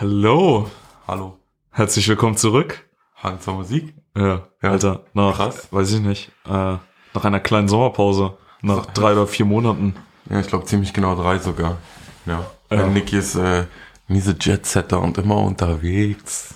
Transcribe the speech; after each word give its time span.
Hallo, 0.00 0.70
Hallo. 1.06 1.36
herzlich 1.72 2.08
willkommen 2.08 2.34
zurück. 2.34 2.88
Hang 3.16 3.38
zur 3.38 3.52
Musik? 3.52 3.92
Ja, 4.16 4.48
Alter, 4.62 5.04
nach, 5.12 5.36
Krass. 5.36 5.68
weiß 5.70 5.92
ich 5.92 6.00
nicht, 6.00 6.32
äh, 6.46 6.48
nach 6.48 7.24
einer 7.24 7.38
kleinen 7.40 7.68
Sommerpause, 7.68 8.38
nach 8.62 8.86
drei 8.86 9.12
oder 9.12 9.26
vier 9.26 9.44
Monaten. 9.44 9.94
Ja, 10.30 10.40
ich 10.40 10.46
glaube 10.46 10.64
ziemlich 10.64 10.94
genau 10.94 11.14
drei 11.16 11.38
sogar. 11.38 11.76
Ja. 12.24 12.46
Ja. 12.70 12.78
ja. 12.78 12.86
Niki 12.86 13.18
ist 13.18 13.34
äh, 13.34 13.66
miese 14.08 14.34
Jetsetter 14.40 15.02
und 15.02 15.18
immer 15.18 15.36
unterwegs. 15.36 16.54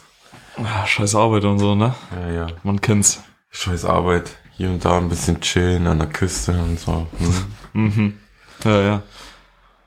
Ah, 0.57 0.87
scheiß 0.87 1.15
Arbeit 1.15 1.45
und 1.45 1.59
so, 1.59 1.75
ne? 1.75 1.95
Ja, 2.19 2.31
ja. 2.31 2.47
Man 2.63 2.81
kennt's. 2.81 3.23
Scheiß 3.51 3.85
Arbeit. 3.85 4.39
Hier 4.53 4.71
und 4.71 4.83
da 4.83 4.97
ein 4.97 5.11
bisschen 5.11 5.39
chillen 5.43 5.87
an 5.87 5.99
der 5.99 6.09
Küste 6.09 6.53
und 6.53 6.81
so. 6.81 7.07
Hm. 7.75 7.85
Mhm. 7.85 8.19
Ja, 8.65 8.81
ja. 8.81 9.03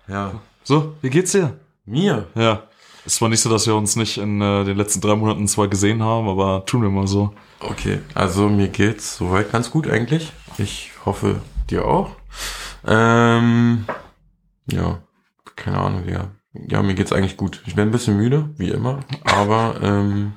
Ja. 0.07 0.31
So, 0.63 0.95
wie 1.01 1.09
geht's 1.09 1.31
dir? 1.31 1.59
Mir? 1.85 2.27
Ja. 2.35 2.66
Es 3.07 3.21
war 3.21 3.29
nicht 3.29 3.39
so, 3.39 3.49
dass 3.49 3.65
wir 3.65 3.73
uns 3.73 3.95
nicht 3.95 4.17
in 4.17 4.41
äh, 4.41 4.65
den 4.65 4.75
letzten 4.75 4.99
drei 4.99 5.15
Monaten 5.15 5.47
zwar 5.47 5.69
gesehen 5.69 6.03
haben, 6.03 6.27
aber 6.27 6.65
tun 6.65 6.81
wir 6.81 6.89
mal 6.89 7.07
so. 7.07 7.33
Okay, 7.61 8.01
also 8.13 8.49
mir 8.49 8.67
geht's 8.67 9.15
soweit 9.15 9.49
ganz 9.49 9.71
gut 9.71 9.89
eigentlich. 9.89 10.33
Ich 10.57 10.91
hoffe, 11.05 11.39
dir 11.69 11.85
auch. 11.85 12.09
Ähm, 12.85 13.85
ja, 14.69 14.99
keine 15.55 15.79
Ahnung, 15.79 16.03
ja. 16.09 16.31
Ja, 16.53 16.83
mir 16.83 16.95
geht's 16.95 17.13
eigentlich 17.13 17.37
gut. 17.37 17.63
Ich 17.65 17.75
bin 17.75 17.87
ein 17.87 17.91
bisschen 17.91 18.17
müde, 18.17 18.49
wie 18.57 18.71
immer, 18.71 18.99
aber 19.23 19.79
ähm, 19.81 20.33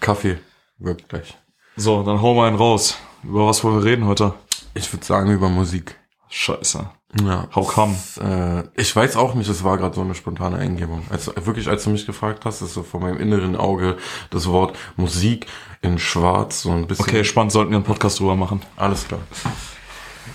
Kaffee 0.00 0.38
wirkt 0.78 1.08
gleich. 1.08 1.38
So, 1.76 2.02
dann 2.02 2.20
hau 2.20 2.34
mal 2.34 2.48
einen 2.48 2.56
raus. 2.56 2.98
Über 3.22 3.46
was 3.46 3.62
wollen 3.62 3.76
wir 3.76 3.84
reden 3.84 4.06
heute? 4.06 4.34
Ich 4.74 4.92
würde 4.92 5.06
sagen 5.06 5.30
über 5.30 5.48
Musik. 5.48 5.94
Scheiße. 6.28 6.90
Ja. 7.20 7.46
How 7.54 7.66
come? 7.68 7.94
Äh, 8.20 8.80
ich 8.80 8.94
weiß 8.94 9.16
auch 9.16 9.34
nicht, 9.34 9.48
es 9.48 9.62
war 9.64 9.76
gerade 9.76 9.94
so 9.94 10.00
eine 10.00 10.14
spontane 10.14 10.56
Eingebung. 10.56 11.02
Als, 11.10 11.30
wirklich, 11.44 11.68
als 11.68 11.84
du 11.84 11.90
mich 11.90 12.06
gefragt 12.06 12.44
hast, 12.44 12.62
ist 12.62 12.72
so 12.72 12.82
vor 12.82 13.00
meinem 13.00 13.18
inneren 13.18 13.54
Auge 13.54 13.96
das 14.30 14.46
Wort 14.48 14.78
Musik 14.96 15.46
in 15.82 15.98
Schwarz 15.98 16.62
so 16.62 16.70
ein 16.70 16.86
bisschen. 16.86 17.04
Okay, 17.04 17.24
spannend, 17.24 17.52
sollten 17.52 17.70
wir 17.70 17.76
einen 17.76 17.84
Podcast 17.84 18.18
drüber 18.18 18.36
machen. 18.36 18.62
Alles 18.76 19.06
klar. 19.06 19.20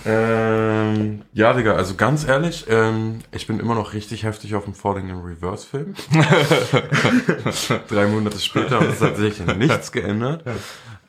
Ähm, 0.06 1.22
ja, 1.32 1.52
Digga, 1.52 1.74
also 1.74 1.94
ganz 1.94 2.26
ehrlich, 2.26 2.66
ähm, 2.68 3.18
ich 3.32 3.46
bin 3.46 3.58
immer 3.58 3.74
noch 3.74 3.94
richtig 3.94 4.22
heftig 4.22 4.54
auf 4.54 4.64
dem 4.64 4.74
Falling 4.74 5.08
in 5.08 5.16
Reverse 5.16 5.66
Film. 5.66 5.94
Drei 7.88 8.06
Monate 8.06 8.38
später 8.38 8.78
und 8.78 8.90
es 8.90 9.00
hat 9.00 9.16
sich 9.16 9.44
nichts 9.56 9.90
geändert. 9.90 10.44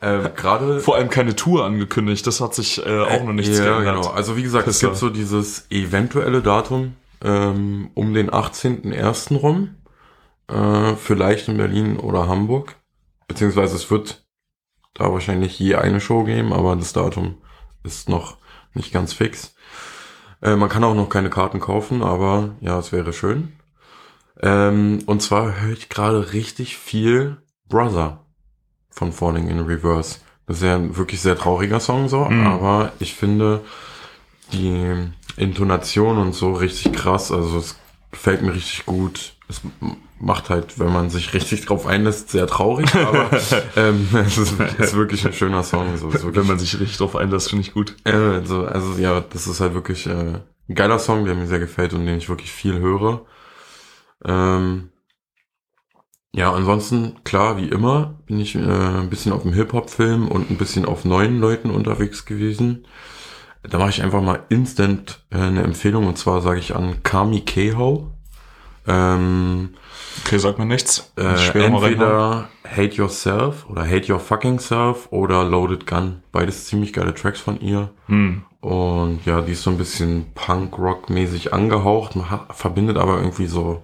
Ähm, 0.02 0.30
Gerade 0.36 0.80
Vor 0.81 0.95
allem 0.95 1.09
keine 1.09 1.36
Tour 1.36 1.66
angekündigt, 1.66 2.25
das 2.25 2.42
hat 2.42 2.55
sich 2.55 2.86
äh, 2.86 3.02
auch 3.02 3.23
noch 3.23 3.33
nichts 3.33 3.58
ja, 3.58 3.66
geändert. 3.66 4.03
Genau. 4.03 4.14
Also 4.14 4.38
wie 4.38 4.44
gesagt, 4.44 4.67
es 4.67 4.78
Pisser. 4.78 4.88
gibt 4.88 5.00
so 5.00 5.09
dieses 5.09 5.69
eventuelle 5.69 6.41
Datum 6.41 6.95
ähm, 7.22 7.91
um 7.95 8.14
den 8.14 8.30
18.01. 8.30 9.38
rum, 9.38 9.75
äh, 10.47 10.95
vielleicht 10.95 11.47
in 11.47 11.58
Berlin 11.58 11.97
oder 11.97 12.28
Hamburg. 12.28 12.75
Beziehungsweise 13.28 13.75
es 13.75 13.91
wird 13.91 14.25
da 14.94 15.11
wahrscheinlich 15.11 15.59
je 15.59 15.75
eine 15.75 16.02
Show 16.02 16.23
geben, 16.23 16.53
aber 16.53 16.75
das 16.75 16.94
Datum 16.94 17.38
ist 17.84 18.09
noch 18.09 18.38
nicht 18.73 18.91
ganz 18.91 19.13
fix. 19.13 19.53
Äh, 20.41 20.56
man 20.56 20.69
kann 20.69 20.84
auch 20.84 20.95
noch 20.95 21.09
keine 21.09 21.30
Karten 21.30 21.59
kaufen, 21.59 22.02
aber 22.02 22.56
ja, 22.61 22.80
es 22.80 22.91
wäre 22.91 23.13
schön. 23.13 23.53
Ähm, 24.41 25.00
und 25.06 25.22
zwar 25.22 25.61
höre 25.61 25.73
ich 25.73 25.89
gerade 25.89 26.31
richtig 26.31 26.78
viel 26.78 27.38
Brother 27.67 28.25
von 28.89 29.11
Falling 29.11 29.47
in 29.47 29.59
Reverse. 29.61 30.19
Das 30.47 30.57
ist 30.57 30.63
ja 30.63 30.75
ein 30.75 30.97
wirklich 30.97 31.21
sehr 31.21 31.37
trauriger 31.37 31.79
Song 31.79 32.09
so, 32.09 32.25
Mhm. 32.25 32.47
aber 32.47 32.91
ich 32.99 33.13
finde 33.15 33.61
die 34.51 34.95
Intonation 35.37 36.17
und 36.17 36.33
so 36.33 36.53
richtig 36.53 36.91
krass. 36.93 37.31
Also 37.31 37.57
es 37.59 37.77
gefällt 38.11 38.41
mir 38.41 38.53
richtig 38.53 38.85
gut. 38.85 39.33
Es 39.47 39.61
macht 40.19 40.49
halt, 40.49 40.77
wenn 40.79 40.91
man 40.91 41.09
sich 41.09 41.33
richtig 41.33 41.65
drauf 41.65 41.85
einlässt, 41.87 42.29
sehr 42.31 42.45
traurig, 42.47 42.93
aber 42.95 43.29
ähm, 43.77 44.07
es 44.13 44.37
ist, 44.37 44.59
ist 44.59 44.95
wirklich 44.95 45.25
ein 45.25 45.33
schöner 45.33 45.63
Song. 45.63 45.95
So, 45.97 46.11
wirklich, 46.11 46.35
Wenn 46.35 46.47
man 46.47 46.59
sich 46.59 46.79
richtig 46.79 46.97
drauf 46.97 47.15
einlässt, 47.15 47.49
finde 47.49 47.61
ich 47.61 47.73
gut. 47.73 47.95
äh, 48.05 48.11
also, 48.11 48.66
also 48.66 48.99
ja, 48.99 49.22
das 49.22 49.47
ist 49.47 49.59
halt 49.61 49.73
wirklich 49.75 50.07
äh, 50.07 50.39
ein 50.67 50.75
geiler 50.75 50.99
Song, 50.99 51.25
der 51.25 51.35
mir 51.35 51.47
sehr 51.47 51.59
gefällt 51.59 51.94
und 51.94 52.05
den 52.05 52.17
ich 52.17 52.28
wirklich 52.29 52.51
viel 52.51 52.79
höre. 52.79 53.22
Ähm, 54.25 54.89
ja, 56.35 56.53
ansonsten, 56.53 57.16
klar, 57.23 57.57
wie 57.57 57.69
immer, 57.69 58.16
bin 58.25 58.40
ich 58.40 58.56
äh, 58.56 58.59
ein 58.59 59.09
bisschen 59.09 59.31
auf 59.31 59.44
dem 59.44 59.53
Hip-Hop-Film 59.53 60.28
und 60.28 60.50
ein 60.50 60.57
bisschen 60.57 60.85
auf 60.85 61.06
neuen 61.06 61.40
Leuten 61.40 61.69
unterwegs 61.69 62.25
gewesen. 62.25 62.85
Da 63.63 63.78
mache 63.78 63.90
ich 63.90 64.03
einfach 64.03 64.22
mal 64.22 64.44
instant 64.50 65.23
äh, 65.31 65.38
eine 65.38 65.63
Empfehlung 65.63 66.07
und 66.07 66.17
zwar 66.17 66.41
sage 66.41 66.59
ich 66.59 66.75
an 66.75 67.03
Kami 67.03 67.41
Keho. 67.41 68.12
Ähm, 68.88 69.72
Okay, 70.25 70.38
sag 70.38 70.59
mir 70.59 70.66
nichts. 70.66 71.12
äh, 71.17 71.59
entweder 71.59 72.50
Hate 72.67 72.96
Yourself 72.96 73.67
oder 73.69 73.88
Hate 73.88 74.11
Your 74.11 74.19
Fucking 74.19 74.59
Self 74.59 75.07
oder 75.11 75.44
Loaded 75.44 75.88
Gun. 75.88 76.22
Beides 76.31 76.66
ziemlich 76.66 76.94
geile 76.94 77.13
Tracks 77.13 77.40
von 77.40 77.59
ihr. 77.61 77.90
Hm. 78.07 78.44
Und 78.61 79.25
ja, 79.25 79.41
die 79.41 79.53
ist 79.53 79.63
so 79.63 79.69
ein 79.69 79.78
bisschen 79.78 80.28
Punk-Rock-mäßig 80.35 81.53
angehaucht, 81.53 82.17
verbindet 82.51 82.97
aber 82.97 83.17
irgendwie 83.17 83.47
so 83.47 83.84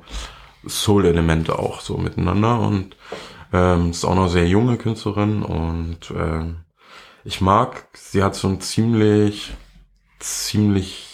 Soul-Elemente 0.68 1.58
auch 1.58 1.82
so 1.82 1.98
miteinander 1.98 2.60
und 2.60 2.96
ähm, 3.54 3.92
ist 3.92 4.06
auch 4.06 4.16
noch 4.16 4.28
sehr 4.28 4.48
junge 4.48 4.78
Künstlerin 4.78 5.44
und 5.44 6.12
ähm, 6.16 6.58
ich 7.24 7.42
mag, 7.42 7.88
sie 7.94 8.24
hat 8.24 8.36
so 8.36 8.48
einen 8.48 8.62
ziemlich, 8.62 9.54
ziemlich 10.20 11.08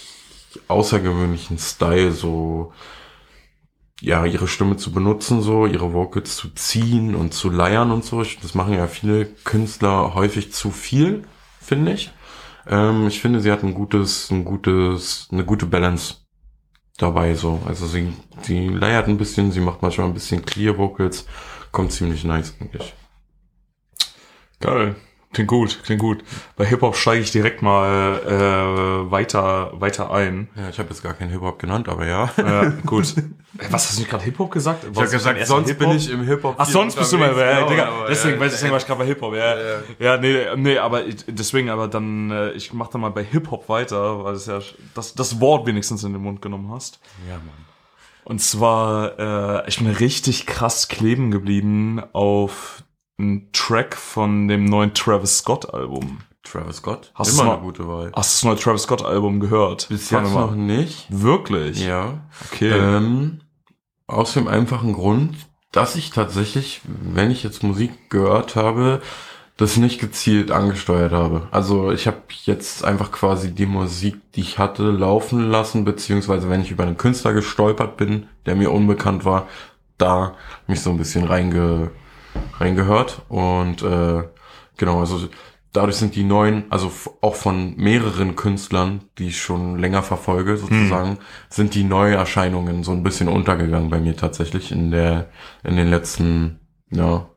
außergewöhnlichen 0.67 1.57
Style, 1.57 2.12
so 2.12 2.73
ja, 4.01 4.25
ihre 4.25 4.47
Stimme 4.47 4.78
zu 4.78 4.91
benutzen, 4.91 5.41
so, 5.41 5.68
ihre 5.68 5.94
Vocals 5.94 6.35
zu 6.35 6.50
ziehen 6.50 7.16
und 7.16 7.33
zu 7.33 7.50
leiern 7.50 7.91
und 7.91 8.03
so. 8.03 8.23
Das 8.41 8.56
machen 8.56 8.73
ja 8.73 8.88
viele 8.88 9.25
Künstler 9.25 10.16
häufig 10.16 10.51
zu 10.51 10.72
viel, 10.72 11.23
finde 11.62 11.94
ich. 11.94 12.12
Ähm, 12.68 13.07
ich 13.07 13.22
finde, 13.22 13.39
sie 13.39 13.51
hat 13.51 13.63
ein 13.63 13.75
gutes, 13.75 14.31
ein 14.31 14.44
gutes, 14.44 15.29
eine 15.31 15.45
gute 15.45 15.68
Balance 15.68 16.16
dabei, 17.01 17.34
so. 17.34 17.62
Also 17.66 17.88
sie, 17.88 18.13
sie 18.41 18.67
leiert 18.67 19.07
ein 19.07 19.17
bisschen, 19.17 19.51
sie 19.51 19.59
macht 19.59 19.81
manchmal 19.81 20.07
ein 20.07 20.13
bisschen 20.13 20.45
Clear 20.45 20.78
Vocals, 20.78 21.25
kommt 21.72 21.91
ziemlich 21.91 22.23
nice, 22.23 22.53
eigentlich. 22.59 22.94
Geil. 24.59 24.95
Klingt 25.34 25.47
gut, 25.50 25.80
klingt 25.86 26.02
gut. 26.02 26.24
Bei 26.58 26.66
Hip-Hop 26.66 26.96
steige 26.97 27.22
ich 27.24 27.31
direkt 27.31 27.62
mal 27.62 28.19
äh, 28.28 29.12
weiter, 29.12 29.72
weiter 29.80 30.12
ein. 30.12 30.50
Ja, 30.56 30.68
ich 30.69 30.78
habe 30.78 30.90
jetzt 30.90 31.02
gar 31.02 31.14
keinen 31.14 31.30
Hip-Hop 31.30 31.58
genannt, 31.58 31.88
aber 31.88 32.06
ja. 32.06 32.30
Äh, 32.36 32.72
gut. 32.86 33.14
Was 33.69 33.88
hast 33.88 33.96
du 33.96 34.02
nicht 34.02 34.09
gerade 34.09 34.24
Hip-Hop 34.25 34.52
gesagt? 34.52 34.84
Ich 34.92 34.97
habe 34.97 35.09
gesagt, 35.09 35.47
sonst 35.47 35.78
bin 35.80 35.92
ich 35.92 36.09
im 36.12 36.24
Hip-Hop. 36.24 36.56
Ach, 36.58 36.66
sonst 36.68 36.96
bist 36.97 37.14
du 37.14 37.18
mal, 37.18 37.30
ja, 37.38 37.56
genau, 37.59 37.69
Digga, 37.69 37.86
aber, 37.88 38.08
deswegen, 38.09 38.34
ja, 38.36 38.40
weil 38.42 38.50
deswegen 38.50 38.72
war 38.72 38.78
ich 38.80 38.86
gerade 38.86 39.00
bei 39.00 39.06
Hip-Hop, 39.06 39.34
ja. 39.36 39.56
Ja, 39.58 39.80
Ja, 40.00 40.18
nee, 40.18 40.46
nee, 40.58 40.78
aber 40.78 41.06
ich- 41.06 41.24
deswegen, 41.28 41.69
aber 41.69 41.88
dann, 41.88 42.30
äh, 42.31 42.52
ich 42.52 42.74
mach 42.74 42.90
dann 42.90 43.00
mal 43.00 43.12
bei 43.12 43.24
Hip-Hop 43.24 43.69
weiter, 43.69 44.24
weil 44.25 44.34
es 44.34 44.48
ja 44.48 44.59
das, 44.96 45.13
das 45.16 45.40
Wort 45.40 45.66
wenigstens 45.66 46.03
in 46.03 46.12
den 46.12 46.22
Mund 46.24 46.42
genommen 46.42 46.69
hast. 46.72 47.00
Ja, 47.30 47.36
Mann. 47.36 47.50
Und 48.25 48.40
zwar, 48.42 49.63
äh, 49.63 49.68
ich 49.69 49.78
bin 49.78 49.88
richtig 49.88 50.46
krass 50.46 50.90
kleben 50.90 51.31
geblieben 51.31 52.02
auf 52.13 52.84
einen 53.22 53.52
Track 53.54 53.96
von 53.96 54.48
dem 54.48 54.66
neuen 54.66 54.94
Travis 54.94 55.40
Scott 55.40 55.74
Album. 55.74 56.20
Travis 56.44 56.78
Scott. 56.78 57.12
Hast 57.16 57.30
Immer 57.34 57.38
du's 57.38 57.40
eine 57.52 57.58
mal- 57.58 57.64
gute 57.64 57.88
Wahl. 57.88 58.12
Hast 58.16 58.44
du 58.44 58.48
das 58.48 58.56
neue 58.56 58.64
Travis 58.64 58.82
Scott 58.84 59.06
Album 59.06 59.40
gehört? 59.40 59.88
Bis 59.90 60.09
jetzt 60.09 60.24
noch 60.34 60.50
mal- 60.52 60.56
nicht. 60.56 61.06
Wirklich? 61.09 61.86
Ja. 61.86 62.22
Okay. 62.52 62.72
Ähm, 62.72 63.42
aus 64.08 64.34
dem 64.34 64.48
einfachen 64.48 64.94
Grund, 64.94 65.36
dass 65.72 65.96
ich 65.96 66.10
tatsächlich, 66.10 66.81
wenn 66.86 67.31
ich 67.31 67.44
jetzt 67.44 67.64
Musik 67.64 68.10
gehört 68.10 68.56
habe, 68.56 69.02
das 69.58 69.78
nicht 69.78 70.00
gezielt 70.02 70.50
angesteuert 70.52 71.12
habe. 71.12 71.48
Also 71.52 71.92
ich 71.92 72.08
habe 72.08 72.18
jetzt 72.46 72.84
einfach 72.84 73.12
quasi 73.12 73.54
die 73.54 73.68
Musik, 73.68 74.16
die 74.34 74.42
ich 74.42 74.58
hatte, 74.58 74.84
laufen 74.90 75.50
lassen, 75.52 75.86
beziehungsweise 75.86 76.50
wenn 76.50 76.62
ich 76.62 76.72
über 76.72 76.84
einen 76.84 76.98
Künstler 76.98 77.34
gestolpert 77.34 77.96
bin, 77.96 78.28
der 78.48 78.56
mir 78.56 78.72
unbekannt 78.72 79.24
war, 79.24 79.48
da 80.00 80.34
mich 80.66 80.81
so 80.81 80.90
ein 80.90 80.98
bisschen 80.98 81.26
reinge, 81.26 81.92
reingehört. 82.60 83.22
Und 83.30 83.81
äh, 83.83 84.24
genau, 84.78 85.00
also 85.00 85.28
dadurch 85.74 85.95
sind 85.98 86.16
die 86.16 86.24
neuen, 86.24 86.66
also 86.69 86.92
auch 87.22 87.36
von 87.36 87.75
mehreren 87.78 88.36
Künstlern, 88.36 89.06
die 89.18 89.28
ich 89.30 89.42
schon 89.42 89.78
länger 89.80 90.04
verfolge, 90.04 90.57
sozusagen, 90.57 91.18
sind 91.50 91.75
die 91.75 91.83
Neuerscheinungen 91.83 92.83
so 92.83 92.92
ein 92.92 93.04
bisschen 93.04 93.28
untergegangen 93.30 93.89
bei 93.89 94.00
mir 94.00 94.16
tatsächlich 94.18 94.72
in 94.72 94.92
der, 94.92 95.30
in 95.63 95.75
den 95.78 95.89
letzten, 95.89 96.60
ja, 96.89 97.28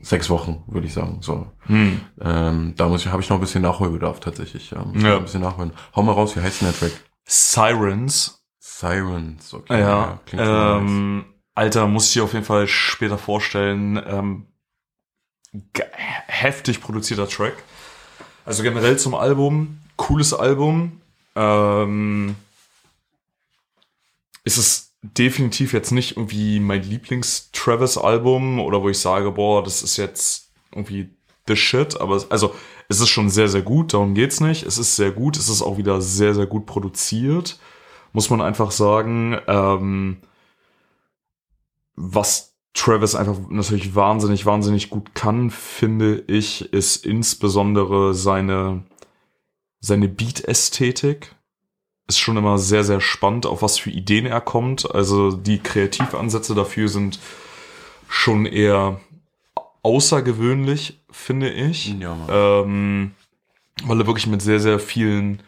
sechs 0.00 0.30
Wochen, 0.30 0.64
würde 0.66 0.86
ich 0.86 0.94
sagen. 0.94 1.18
So. 1.20 1.46
Hm. 1.66 2.00
Ähm, 2.22 2.72
da 2.78 2.88
muss 2.88 3.02
ich, 3.04 3.12
habe 3.12 3.20
ich 3.20 3.28
noch 3.28 3.36
ein 3.36 3.40
bisschen 3.42 3.60
Nachholbedarf 3.60 4.20
tatsächlich. 4.20 4.70
Ja, 4.70 4.82
Ja. 4.94 5.16
ein 5.16 5.22
bisschen 5.24 5.42
nachholen. 5.42 5.72
Hau 5.94 6.02
mal 6.02 6.12
raus, 6.12 6.34
wie 6.36 6.40
heißt 6.40 6.62
denn 6.62 6.68
der 6.70 6.78
Track? 6.78 6.92
Sirens. 7.26 8.42
Sirens, 8.58 9.52
okay. 9.52 9.78
Ja, 9.80 10.20
klingt 10.24 10.46
schon 10.46 10.86
nice. 10.86 11.24
Alter, 11.60 11.86
muss 11.86 12.06
ich 12.06 12.14
dir 12.14 12.24
auf 12.24 12.32
jeden 12.32 12.46
Fall 12.46 12.66
später 12.66 13.18
vorstellen. 13.18 14.02
Ähm, 14.06 14.46
heftig 16.26 16.80
produzierter 16.80 17.28
Track. 17.28 17.52
Also 18.46 18.62
generell 18.62 18.98
zum 18.98 19.14
Album, 19.14 19.78
cooles 19.96 20.32
Album. 20.32 21.02
Ähm, 21.36 22.34
ist 24.42 24.56
es 24.56 24.94
definitiv 25.02 25.74
jetzt 25.74 25.90
nicht 25.90 26.16
irgendwie 26.16 26.60
mein 26.60 26.82
Lieblings-Travis-Album 26.82 28.58
oder 28.58 28.80
wo 28.80 28.88
ich 28.88 28.98
sage, 28.98 29.30
boah, 29.30 29.62
das 29.62 29.82
ist 29.82 29.98
jetzt 29.98 30.48
irgendwie 30.74 31.10
the 31.46 31.56
shit, 31.56 32.00
aber 32.00 32.16
es, 32.16 32.30
also 32.30 32.54
es 32.88 33.00
ist 33.00 33.10
schon 33.10 33.28
sehr, 33.28 33.48
sehr 33.48 33.60
gut, 33.60 33.92
darum 33.92 34.14
geht's 34.14 34.40
nicht. 34.40 34.62
Es 34.62 34.78
ist 34.78 34.96
sehr 34.96 35.10
gut, 35.10 35.36
es 35.36 35.50
ist 35.50 35.60
auch 35.60 35.76
wieder 35.76 36.00
sehr, 36.00 36.34
sehr 36.34 36.46
gut 36.46 36.64
produziert, 36.64 37.58
muss 38.14 38.30
man 38.30 38.40
einfach 38.40 38.70
sagen. 38.70 39.38
Ähm, 39.46 40.22
was 42.00 42.56
Travis 42.72 43.14
einfach 43.14 43.36
natürlich 43.48 43.94
wahnsinnig, 43.94 44.46
wahnsinnig 44.46 44.90
gut 44.90 45.14
kann, 45.14 45.50
finde 45.50 46.22
ich, 46.26 46.72
ist 46.72 47.04
insbesondere 47.04 48.14
seine, 48.14 48.84
seine 49.80 50.08
Beat-Ästhetik. 50.08 51.34
Ist 52.06 52.18
schon 52.18 52.36
immer 52.36 52.58
sehr, 52.58 52.84
sehr 52.84 53.00
spannend, 53.00 53.46
auf 53.46 53.62
was 53.62 53.78
für 53.78 53.90
Ideen 53.90 54.26
er 54.26 54.40
kommt. 54.40 54.92
Also 54.94 55.32
die 55.32 55.58
Kreativansätze 55.58 56.54
dafür 56.54 56.88
sind 56.88 57.20
schon 58.08 58.46
eher 58.46 59.00
außergewöhnlich, 59.82 61.00
finde 61.10 61.50
ich. 61.50 61.94
Ja. 61.98 62.16
Ähm, 62.28 63.12
weil 63.84 64.00
er 64.00 64.06
wirklich 64.06 64.26
mit 64.26 64.42
sehr, 64.42 64.60
sehr 64.60 64.78
vielen 64.78 65.42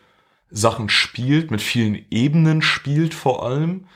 Sachen 0.51 0.89
spielt, 0.89 1.51
mit 1.51 1.63
vielen 1.63 2.05
Ebenen 2.11 2.63
spielt 2.63 3.15
vor 3.15 3.45
allem. 3.45 3.87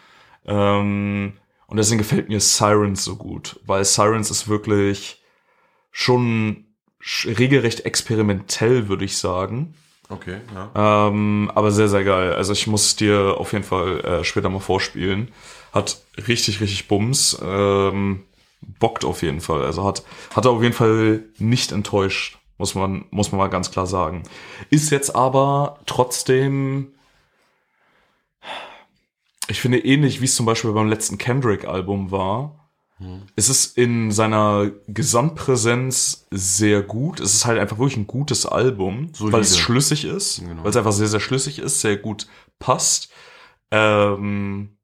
Ähm, 0.46 1.34
und 1.66 1.76
deswegen 1.76 1.98
gefällt 1.98 2.28
mir 2.28 2.40
Sirens 2.40 3.04
so 3.04 3.16
gut, 3.16 3.60
weil 3.66 3.84
Sirens 3.84 4.30
ist 4.30 4.48
wirklich 4.48 5.22
schon 5.90 6.64
sch- 7.02 7.38
regelrecht 7.38 7.80
experimentell, 7.86 8.88
würde 8.88 9.04
ich 9.04 9.16
sagen. 9.18 9.74
Okay, 10.08 10.36
ja. 10.54 11.08
Ähm, 11.08 11.50
aber 11.54 11.72
sehr, 11.72 11.88
sehr 11.88 12.04
geil. 12.04 12.34
Also 12.34 12.52
ich 12.52 12.66
muss 12.68 12.86
es 12.86 12.96
dir 12.96 13.36
auf 13.38 13.52
jeden 13.52 13.64
Fall 13.64 14.00
äh, 14.00 14.24
später 14.24 14.48
mal 14.48 14.60
vorspielen. 14.60 15.32
Hat 15.72 16.00
richtig, 16.28 16.60
richtig 16.60 16.86
Bums. 16.86 17.36
Ähm, 17.42 18.22
bockt 18.78 19.04
auf 19.04 19.22
jeden 19.22 19.40
Fall. 19.40 19.64
Also 19.64 19.84
hat, 19.84 20.04
hat 20.34 20.44
er 20.44 20.52
auf 20.52 20.62
jeden 20.62 20.74
Fall 20.74 21.24
nicht 21.38 21.72
enttäuscht, 21.72 22.38
muss 22.56 22.74
man, 22.76 23.04
muss 23.10 23.32
man 23.32 23.38
mal 23.38 23.48
ganz 23.48 23.70
klar 23.72 23.86
sagen. 23.86 24.22
Ist 24.70 24.90
jetzt 24.90 25.14
aber 25.16 25.80
trotzdem, 25.86 26.92
ich 29.48 29.60
finde 29.60 29.78
ähnlich, 29.78 30.20
wie 30.20 30.24
es 30.26 30.34
zum 30.34 30.46
Beispiel 30.46 30.72
beim 30.72 30.88
letzten 30.88 31.18
Kendrick-Album 31.18 32.10
war. 32.10 32.62
Es 33.36 33.50
ist 33.50 33.76
in 33.76 34.10
seiner 34.10 34.70
Gesamtpräsenz 34.88 36.26
sehr 36.30 36.80
gut. 36.82 37.20
Es 37.20 37.34
ist 37.34 37.44
halt 37.44 37.58
einfach 37.58 37.76
wirklich 37.78 37.98
ein 37.98 38.06
gutes 38.06 38.46
Album, 38.46 39.10
Solide. 39.12 39.34
weil 39.34 39.42
es 39.42 39.58
schlüssig 39.58 40.06
ist, 40.06 40.40
Genau. 40.40 40.62
weil 40.64 40.70
es 40.70 40.76
einfach 40.78 40.92
sehr, 40.92 41.06
sehr 41.08 41.20
schlüssig 41.20 41.58
ist, 41.58 41.82
sehr 41.82 41.98
gut 41.98 42.26
passt. 42.58 43.10
Ähm, 43.70 44.78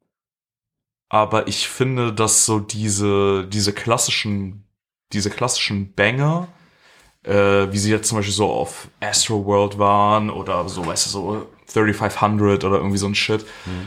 aber 1.08 1.48
ich 1.48 1.68
finde, 1.68 2.12
dass 2.12 2.44
so 2.44 2.60
diese, 2.60 3.46
diese 3.46 3.72
klassischen, 3.72 4.64
diese 5.14 5.30
klassischen 5.30 5.94
Banger, 5.94 6.48
äh, 7.24 7.72
wie 7.72 7.78
sie 7.78 7.90
jetzt 7.90 8.08
zum 8.08 8.18
Beispiel 8.18 8.34
so 8.34 8.50
auf 8.50 8.88
Astro 9.00 9.46
World 9.46 9.78
waren 9.78 10.28
oder 10.28 10.68
so, 10.68 10.84
weißt 10.84 11.06
du, 11.06 11.10
so 11.10 11.46
3500 11.72 12.64
oder 12.64 12.76
irgendwie 12.76 12.98
so 12.98 13.06
ein 13.06 13.14
Shit. 13.14 13.44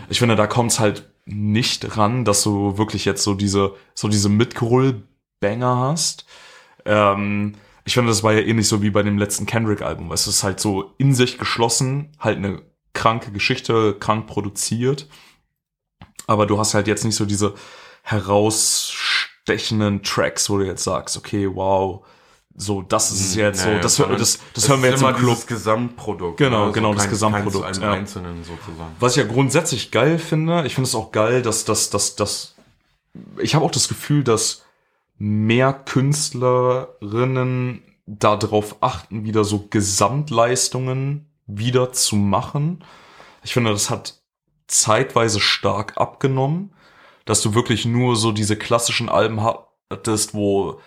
Ich 0.10 0.20
finde, 0.20 0.36
da 0.36 0.48
kommt's 0.48 0.80
halt 0.80 1.10
nicht 1.26 1.98
ran, 1.98 2.26
dass 2.26 2.44
du 2.44 2.78
wirklich 2.78 3.06
jetzt 3.06 3.24
so 3.24 3.34
diese, 3.34 3.74
so 3.94 4.08
diese 4.08 4.30
Mitgrüll-Banger 4.30 5.78
hast. 5.78 6.26
Ähm, 6.86 7.56
ich 7.84 7.94
finde, 7.94 8.10
das 8.10 8.24
war 8.24 8.34
ja 8.34 8.42
ähnlich 8.42 8.68
so 8.68 8.82
wie 8.82 8.90
bei 8.90 9.04
dem 9.04 9.18
letzten 9.18 9.46
Kendrick-Album. 9.46 10.12
Es 10.12 10.28
ist 10.28 10.44
halt 10.44 10.60
so 10.60 10.94
in 10.98 11.14
sich 11.14 11.38
geschlossen, 11.38 12.12
halt 12.20 12.38
eine 12.38 12.62
kranke 12.94 13.32
Geschichte, 13.32 13.96
krank 14.00 14.28
produziert. 14.28 15.08
Aber 16.28 16.46
du 16.48 16.58
hast 16.58 16.74
halt 16.74 16.88
jetzt 16.88 17.06
nicht 17.06 17.16
so 17.16 17.26
diese 17.26 17.54
herausstechenden 18.04 20.02
Tracks, 20.04 20.50
wo 20.50 20.58
du 20.58 20.66
jetzt 20.66 20.84
sagst, 20.84 21.18
okay, 21.18 21.48
wow, 21.54 22.06
so, 22.58 22.82
das 22.82 23.12
ist 23.12 23.22
es 23.22 23.36
jetzt 23.36 23.66
Naja, 23.66 23.78
so, 23.78 23.84
das, 23.84 23.96
sondern 23.96 24.18
das, 24.18 24.40
das 24.54 24.70
hören 24.70 24.82
wir 24.82 24.90
jetzt 24.90 25.02
im 25.02 25.08
immer 25.10 25.18
Club. 25.18 25.30
dieses 25.32 25.48
Gesamtprodukt. 25.48 26.38
Genau, 26.38 26.68
ne? 26.68 26.72
genau, 26.72 26.94
das 26.94 27.04
kein- 27.04 27.12
Gesamtprodukt, 27.12 27.66
keins 27.66 27.78
zu 27.78 27.84
ja. 27.84 27.92
einem 27.92 28.00
Einzelnen 28.02 28.44
sozusagen. 28.44 28.96
Was 29.00 29.18
ich 29.18 29.24
ja 29.24 29.30
grundsätzlich 29.30 29.92
geil 29.92 30.20
finde, 30.20 30.66
ich 30.66 30.74
finde 30.74 30.88
es 30.88 30.96
auch 30.96 31.12
geil, 31.12 31.42
dass 31.42 31.66
dass 31.66 31.90
dass 31.90 32.16
dass 32.16 32.56
ich 33.42 33.56
habe 33.56 33.66
auch 33.66 33.72
das 33.72 33.88
Gefühl, 33.88 34.24
dass 34.24 34.64
mehr 35.18 35.74
Künstlerinnen 35.74 37.84
darauf 38.06 38.78
achten, 38.82 39.24
wieder 39.24 39.44
so 39.44 39.68
Gesamtleistungen 39.70 41.30
wieder 41.48 41.94
zu 41.94 42.16
machen. 42.16 42.84
Ich 43.44 43.54
finde, 43.54 43.72
das 43.72 43.90
hat 43.90 44.20
zeitweise 44.68 45.40
stark 45.40 45.98
abgenommen, 45.98 46.74
dass 47.26 47.42
du 47.42 47.54
wirklich 47.54 47.86
nur 47.86 48.16
so 48.16 48.32
diese 48.32 48.58
klassischen 48.58 49.10
Alben 49.10 49.42
hattest, 49.44 50.34
wo 50.34 50.80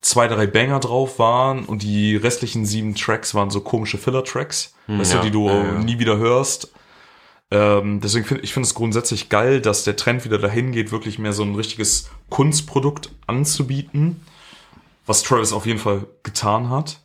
zwei, 0.00 0.28
drei 0.28 0.46
Banger 0.46 0.80
drauf 0.80 1.18
waren 1.18 1.64
und 1.64 1.82
die 1.82 2.16
restlichen 2.16 2.64
sieben 2.64 2.94
Tracks 2.94 3.34
waren 3.34 3.50
so 3.50 3.60
komische 3.60 3.98
Filler-Tracks, 3.98 4.74
weißt 4.86 5.14
ja, 5.14 5.18
du, 5.18 5.24
die 5.24 5.30
du 5.30 5.48
ja, 5.48 5.64
ja. 5.64 5.72
nie 5.78 5.98
wieder 5.98 6.18
hörst. 6.18 6.72
Ähm, 7.50 8.00
deswegen 8.00 8.26
finde 8.26 8.44
ich 8.44 8.52
finde 8.52 8.66
es 8.66 8.74
grundsätzlich 8.74 9.30
geil, 9.30 9.60
dass 9.60 9.84
der 9.84 9.96
Trend 9.96 10.24
wieder 10.24 10.38
dahin 10.38 10.70
geht, 10.72 10.92
wirklich 10.92 11.18
mehr 11.18 11.32
so 11.32 11.42
ein 11.42 11.54
richtiges 11.54 12.10
Kunstprodukt 12.28 13.10
anzubieten, 13.26 14.20
was 15.06 15.22
Travis 15.22 15.52
auf 15.52 15.64
jeden 15.64 15.78
Fall 15.78 16.06
getan 16.22 16.68
hat. 16.68 17.00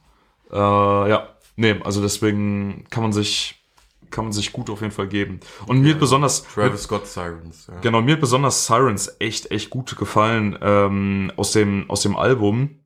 Äh, 0.52 0.58
ja, 0.58 1.30
nee, 1.56 1.76
also 1.84 2.02
deswegen 2.02 2.86
kann 2.90 3.04
man 3.04 3.14
sich 3.14 3.64
kann 4.12 4.26
man 4.26 4.32
sich 4.32 4.54
gut 4.54 4.70
auf 4.70 4.82
jeden 4.82 4.94
Fall 4.94 5.08
geben. 5.08 5.40
Und 5.66 5.82
mir 5.82 5.94
hat 5.94 6.00
besonders 6.00 6.44
Travis 6.44 6.84
Scott 6.84 7.08
Sirens. 7.08 7.66
Ja. 7.68 7.80
Genau, 7.80 8.02
mir 8.02 8.14
hat 8.14 8.22
besonders 8.22 8.68
Sirens 8.68 9.16
echt, 9.18 9.50
echt 9.50 9.72
gut 9.72 9.98
gefallen 9.98 10.56
ähm, 10.62 11.32
aus, 11.36 11.52
dem, 11.52 11.90
aus 11.90 12.02
dem 12.02 12.16
Album. 12.16 12.83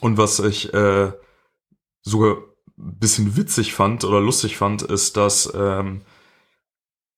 Und 0.00 0.18
was 0.18 0.40
ich 0.40 0.72
äh, 0.74 1.12
sogar 2.02 2.36
ein 2.78 2.98
bisschen 2.98 3.36
witzig 3.36 3.74
fand 3.74 4.04
oder 4.04 4.20
lustig 4.20 4.56
fand, 4.56 4.82
ist, 4.82 5.16
dass 5.16 5.52
ähm, 5.54 6.02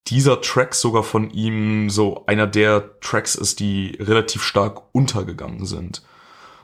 dieser 0.07 0.41
Track 0.41 0.75
sogar 0.75 1.03
von 1.03 1.31
ihm 1.31 1.89
so 1.89 2.25
einer 2.27 2.45
der 2.45 2.99
Tracks 2.99 3.35
ist, 3.35 3.59
die 3.59 3.97
relativ 3.99 4.43
stark 4.43 4.83
untergegangen 4.93 5.65
sind. 5.65 6.03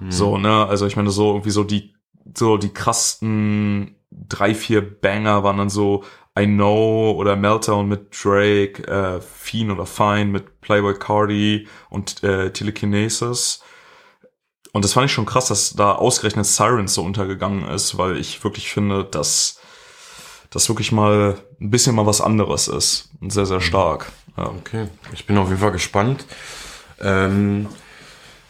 So, 0.10 0.38
ne, 0.38 0.66
also 0.68 0.86
ich 0.88 0.96
meine, 0.96 1.12
so 1.12 1.32
irgendwie 1.32 1.52
so 1.52 1.64
die, 1.64 1.94
so 2.36 2.58
die 2.58 2.74
krassten 2.74 3.96
drei, 4.12 4.54
vier 4.56 4.82
Banger 4.82 5.44
waren 5.44 5.58
dann 5.58 5.70
so 5.70 6.04
I 6.38 6.46
Know 6.46 7.12
oder 7.18 7.36
Meltdown 7.36 7.88
mit 7.88 8.16
Drake, 8.24 8.84
äh, 8.88 9.22
Fiend 9.22 9.72
oder 9.72 9.86
Fine 9.86 10.26
mit 10.26 10.62
Playboy 10.62 10.96
Cardi 10.98 11.68
und 11.90 12.24
äh, 12.24 12.52
Telekinesis. 12.52 13.64
Und 14.72 14.86
das 14.86 14.94
fand 14.94 15.06
ich 15.06 15.12
schon 15.12 15.26
krass, 15.26 15.48
dass 15.48 15.74
da 15.74 15.94
ausgerechnet 15.94 16.46
Sirens 16.46 16.94
so 16.94 17.04
untergegangen 17.04 17.68
ist, 17.68 17.98
weil 17.98 18.18
ich 18.18 18.44
wirklich 18.44 18.72
finde, 18.72 19.04
dass 19.04 19.60
das 20.50 20.70
wirklich 20.70 20.92
mal 20.92 21.38
ein 21.60 21.70
bisschen 21.70 21.96
mal 21.96 22.06
was 22.06 22.22
anderes 22.22 22.68
ist. 22.68 23.10
Und 23.20 23.32
sehr, 23.32 23.46
sehr 23.46 23.62
stark. 23.62 24.12
Ja. 24.38 24.46
Okay, 24.48 24.88
ich 25.14 25.26
bin 25.26 25.38
auf 25.38 25.50
jeden 25.50 25.60
Fall 25.60 25.72
gespannt. 25.72 26.26
Ähm, 27.00 27.68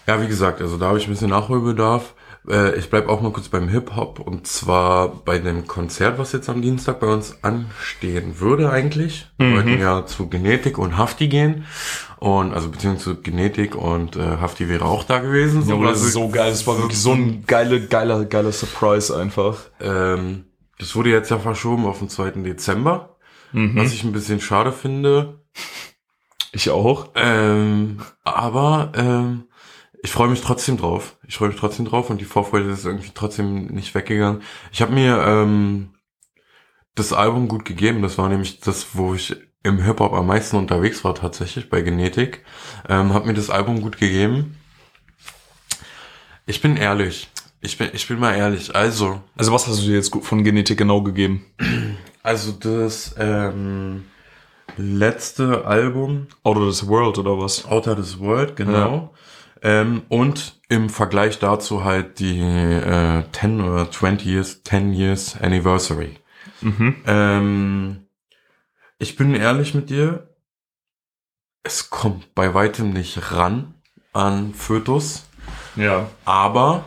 ja, 0.07 0.21
wie 0.21 0.27
gesagt, 0.27 0.61
also 0.61 0.77
da 0.77 0.87
habe 0.87 0.97
ich 0.97 1.07
ein 1.07 1.11
bisschen 1.11 1.29
Nachholbedarf. 1.29 2.13
Äh, 2.47 2.75
ich 2.77 2.89
bleib 2.89 3.07
auch 3.09 3.21
mal 3.21 3.31
kurz 3.31 3.49
beim 3.49 3.67
Hip-Hop 3.69 4.19
und 4.19 4.47
zwar 4.47 5.09
bei 5.23 5.37
dem 5.39 5.67
Konzert, 5.67 6.17
was 6.17 6.31
jetzt 6.31 6.49
am 6.49 6.61
Dienstag 6.61 6.99
bei 6.99 7.07
uns 7.07 7.43
anstehen 7.43 8.39
würde 8.39 8.69
eigentlich. 8.71 9.27
Wir 9.37 9.53
wollten 9.53 9.79
ja 9.79 10.05
zu 10.05 10.27
Genetik 10.27 10.77
und 10.77 10.97
Hafti 10.97 11.27
gehen. 11.27 11.65
Und 12.17 12.53
also 12.53 12.69
beziehungsweise 12.69 13.15
zu 13.15 13.21
Genetik 13.21 13.75
und 13.75 14.15
äh, 14.15 14.37
Hafti 14.37 14.69
wäre 14.69 14.85
auch 14.85 15.03
da 15.03 15.19
gewesen. 15.19 15.67
Ja, 15.67 15.73
aber 15.75 15.85
das 15.85 15.93
Also, 15.95 16.05
ist 16.07 16.13
so 16.13 16.29
geil. 16.29 16.51
Das 16.51 16.67
war 16.67 16.77
wirklich 16.77 16.99
so 16.99 17.13
ein 17.13 17.45
geile, 17.47 17.87
geiler, 17.87 18.25
geiler 18.25 18.51
Surprise 18.51 19.15
einfach. 19.17 19.57
ähm, 19.79 20.45
das 20.77 20.95
wurde 20.95 21.11
jetzt 21.11 21.29
ja 21.29 21.37
verschoben 21.37 21.85
auf 21.85 21.99
den 21.99 22.09
2. 22.09 22.31
Dezember. 22.43 23.17
Was 23.53 23.91
ich 23.93 24.03
ein 24.05 24.13
bisschen 24.13 24.39
schade 24.39 24.71
finde. 24.71 25.41
Ich 26.53 26.69
auch. 26.69 27.09
Ähm, 27.15 27.99
aber 28.23 28.91
ähm, 28.95 29.43
ich 30.03 30.11
freue 30.11 30.29
mich 30.29 30.41
trotzdem 30.41 30.77
drauf. 30.77 31.17
Ich 31.27 31.37
freue 31.37 31.49
mich 31.49 31.59
trotzdem 31.59 31.85
drauf 31.85 32.09
und 32.09 32.19
die 32.19 32.25
Vorfreude 32.25 32.69
ist 32.69 32.85
irgendwie 32.85 33.11
trotzdem 33.13 33.67
nicht 33.67 33.93
weggegangen. 33.93 34.41
Ich 34.71 34.81
habe 34.81 34.93
mir 34.93 35.17
ähm, 35.25 35.93
das 36.95 37.13
Album 37.13 37.47
gut 37.47 37.65
gegeben. 37.65 38.01
Das 38.01 38.17
war 38.17 38.27
nämlich 38.29 38.59
das, 38.59 38.95
wo 38.95 39.13
ich 39.13 39.35
im 39.63 39.79
Hip-Hop 39.81 40.13
am 40.13 40.27
meisten 40.27 40.57
unterwegs 40.57 41.03
war 41.03 41.13
tatsächlich 41.13 41.69
bei 41.69 41.81
Genetik. 41.81 42.43
Ähm, 42.89 43.13
habe 43.13 43.27
mir 43.27 43.35
das 43.35 43.51
Album 43.51 43.81
gut 43.81 43.97
gegeben. 43.97 44.57
Ich 46.47 46.61
bin 46.61 46.77
ehrlich. 46.77 47.29
Ich 47.61 47.77
bin, 47.77 47.91
ich 47.93 48.07
bin 48.07 48.19
mal 48.19 48.33
ehrlich. 48.33 48.75
Also, 48.75 49.21
Also 49.37 49.53
was 49.53 49.67
hast 49.67 49.81
du 49.83 49.85
dir 49.85 49.95
jetzt 49.95 50.11
von 50.23 50.43
Genetik 50.43 50.79
genau 50.79 51.03
gegeben? 51.03 51.45
also 52.23 52.51
das 52.53 53.13
ähm, 53.19 54.05
letzte 54.77 55.65
Album 55.65 56.25
Out 56.43 56.57
of 56.57 56.67
this 56.69 56.87
World 56.87 57.19
oder 57.19 57.37
was? 57.37 57.65
Outer 57.65 57.95
this 57.95 58.19
World, 58.19 58.55
genau. 58.55 59.13
Ähm, 59.63 60.03
und 60.09 60.59
im 60.69 60.89
Vergleich 60.89 61.37
dazu 61.39 61.83
halt 61.83 62.19
die 62.19 62.39
äh, 62.39 63.23
10 63.31 63.61
oder 63.61 63.91
20 63.91 64.25
Years, 64.25 64.63
10 64.63 64.93
Years 64.93 65.39
Anniversary. 65.39 66.17
Mhm. 66.61 66.95
Ähm, 67.05 68.05
ich 68.97 69.15
bin 69.15 69.35
ehrlich 69.35 69.73
mit 69.73 69.89
dir. 69.89 70.27
es 71.63 71.89
kommt 71.91 72.33
bei 72.33 72.53
weitem 72.55 72.89
nicht 72.91 73.31
ran 73.31 73.75
an 74.13 74.53
Fötus, 74.55 75.25
Ja. 75.75 76.09
aber 76.25 76.85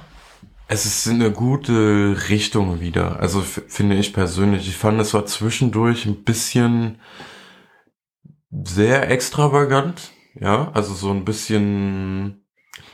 es 0.66 0.84
ist 0.86 1.06
in 1.06 1.20
eine 1.22 1.30
gute 1.30 2.16
Richtung 2.28 2.80
wieder. 2.80 3.20
Also 3.20 3.40
finde 3.42 3.96
ich 3.96 4.12
persönlich. 4.12 4.66
Ich 4.68 4.76
fand, 4.76 5.00
es 5.00 5.14
war 5.14 5.26
zwischendurch 5.26 6.06
ein 6.06 6.24
bisschen 6.24 6.98
sehr 8.50 9.10
extravagant. 9.10 10.10
Ja, 10.34 10.70
also 10.72 10.94
so 10.94 11.10
ein 11.10 11.24
bisschen 11.24 12.43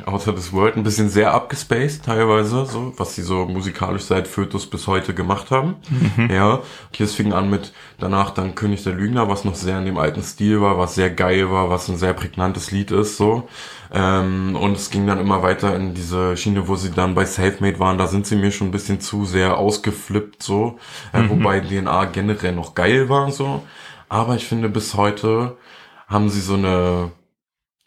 außer 0.05 0.33
des 0.33 0.53
World, 0.53 0.77
ein 0.77 0.83
bisschen 0.83 1.09
sehr 1.09 1.33
abgespaced 1.33 2.05
teilweise, 2.05 2.67
so, 2.67 2.93
was 2.97 3.15
sie 3.15 3.23
so 3.23 3.47
musikalisch 3.47 4.03
seit 4.03 4.29
Fötus 4.29 4.69
bis 4.69 4.87
heute 4.87 5.15
gemacht 5.15 5.51
haben. 5.51 5.77
Ja, 6.31 6.61
okay, 6.89 7.05
es 7.05 7.15
fing 7.15 7.33
an 7.33 7.51
mit 7.51 7.73
danach 7.99 8.31
dann 8.31 8.55
König 8.55 8.83
der 8.83 8.95
Lügner, 8.95 9.29
was 9.29 9.45
noch 9.45 9.55
sehr 9.55 9.79
in 9.79 9.87
dem 9.87 9.99
alten 9.99 10.23
Stil 10.23 10.61
war, 10.61 10.79
was 10.79 10.95
sehr 10.95 11.11
geil 11.11 11.51
war, 11.51 11.71
was 11.71 11.89
ein 11.89 11.97
sehr 11.97 12.13
prägnantes 12.13 12.71
Lied 12.71 12.91
ist, 12.91 13.17
so. 13.17 13.49
Ähm, 13.93 14.57
und 14.57 14.77
es 14.77 14.91
ging 14.91 15.07
dann 15.07 15.19
immer 15.19 15.43
weiter 15.43 15.75
in 15.75 15.95
diese 15.95 16.37
Schiene, 16.37 16.69
wo 16.69 16.77
sie 16.77 16.91
dann 16.91 17.15
bei 17.15 17.25
Selfmade 17.25 17.81
waren. 17.81 17.99
Da 17.99 18.07
sind 18.07 18.27
sie 18.27 18.37
mir 18.37 18.53
schon 18.53 18.69
ein 18.69 18.73
bisschen 18.73 19.01
zu 19.01 19.25
sehr 19.25 19.59
ausgeflippt, 19.59 20.43
so. 20.43 20.79
Äh, 21.13 21.29
wobei 21.29 21.61
DNA 21.61 22.07
generell 22.07 22.53
noch 22.53 22.75
geil 22.75 23.09
war, 23.09 23.33
so. 23.33 23.65
Aber 24.09 24.37
ich 24.37 24.47
finde, 24.47 24.69
bis 24.69 24.95
heute 24.95 25.57
haben 26.07 26.29
sie 26.29 26.41
so 26.41 26.55
eine 26.55 27.13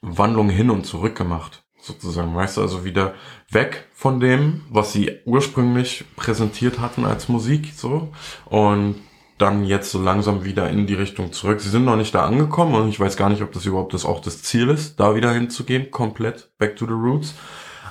Wandlung 0.01 0.49
hin 0.49 0.69
und 0.69 0.85
zurück 0.85 1.15
gemacht, 1.15 1.62
sozusagen. 1.83 2.35
Weißt 2.35 2.57
du, 2.57 2.61
also 2.61 2.83
wieder 2.85 3.13
weg 3.49 3.85
von 3.93 4.19
dem, 4.19 4.63
was 4.69 4.93
sie 4.93 5.19
ursprünglich 5.25 6.05
präsentiert 6.15 6.79
hatten 6.79 7.05
als 7.05 7.27
Musik, 7.29 7.73
so. 7.75 8.09
Und 8.45 8.95
dann 9.37 9.65
jetzt 9.65 9.91
so 9.91 10.01
langsam 10.01 10.43
wieder 10.45 10.69
in 10.69 10.87
die 10.87 10.93
Richtung 10.93 11.33
zurück. 11.33 11.59
Sie 11.59 11.69
sind 11.69 11.85
noch 11.85 11.95
nicht 11.97 12.13
da 12.15 12.23
angekommen 12.25 12.75
und 12.75 12.87
ich 12.89 12.99
weiß 12.99 13.17
gar 13.17 13.29
nicht, 13.29 13.41
ob 13.41 13.51
das 13.51 13.65
überhaupt 13.65 13.93
das 13.93 14.05
auch 14.05 14.21
das 14.21 14.41
Ziel 14.43 14.69
ist, 14.69 14.99
da 14.99 15.15
wieder 15.15 15.33
hinzugehen, 15.33 15.91
komplett 15.91 16.51
back 16.57 16.75
to 16.75 16.85
the 16.85 16.93
roots. 16.93 17.33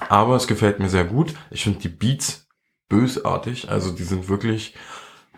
Aber 0.09 0.37
es 0.37 0.47
gefällt 0.47 0.79
mir 0.79 0.89
sehr 0.89 1.05
gut. 1.05 1.35
Ich 1.51 1.65
finde 1.65 1.81
die 1.81 1.89
Beats 1.89 2.47
bösartig, 2.89 3.69
also 3.71 3.91
die 3.91 4.03
sind 4.05 4.29
wirklich 4.29 4.75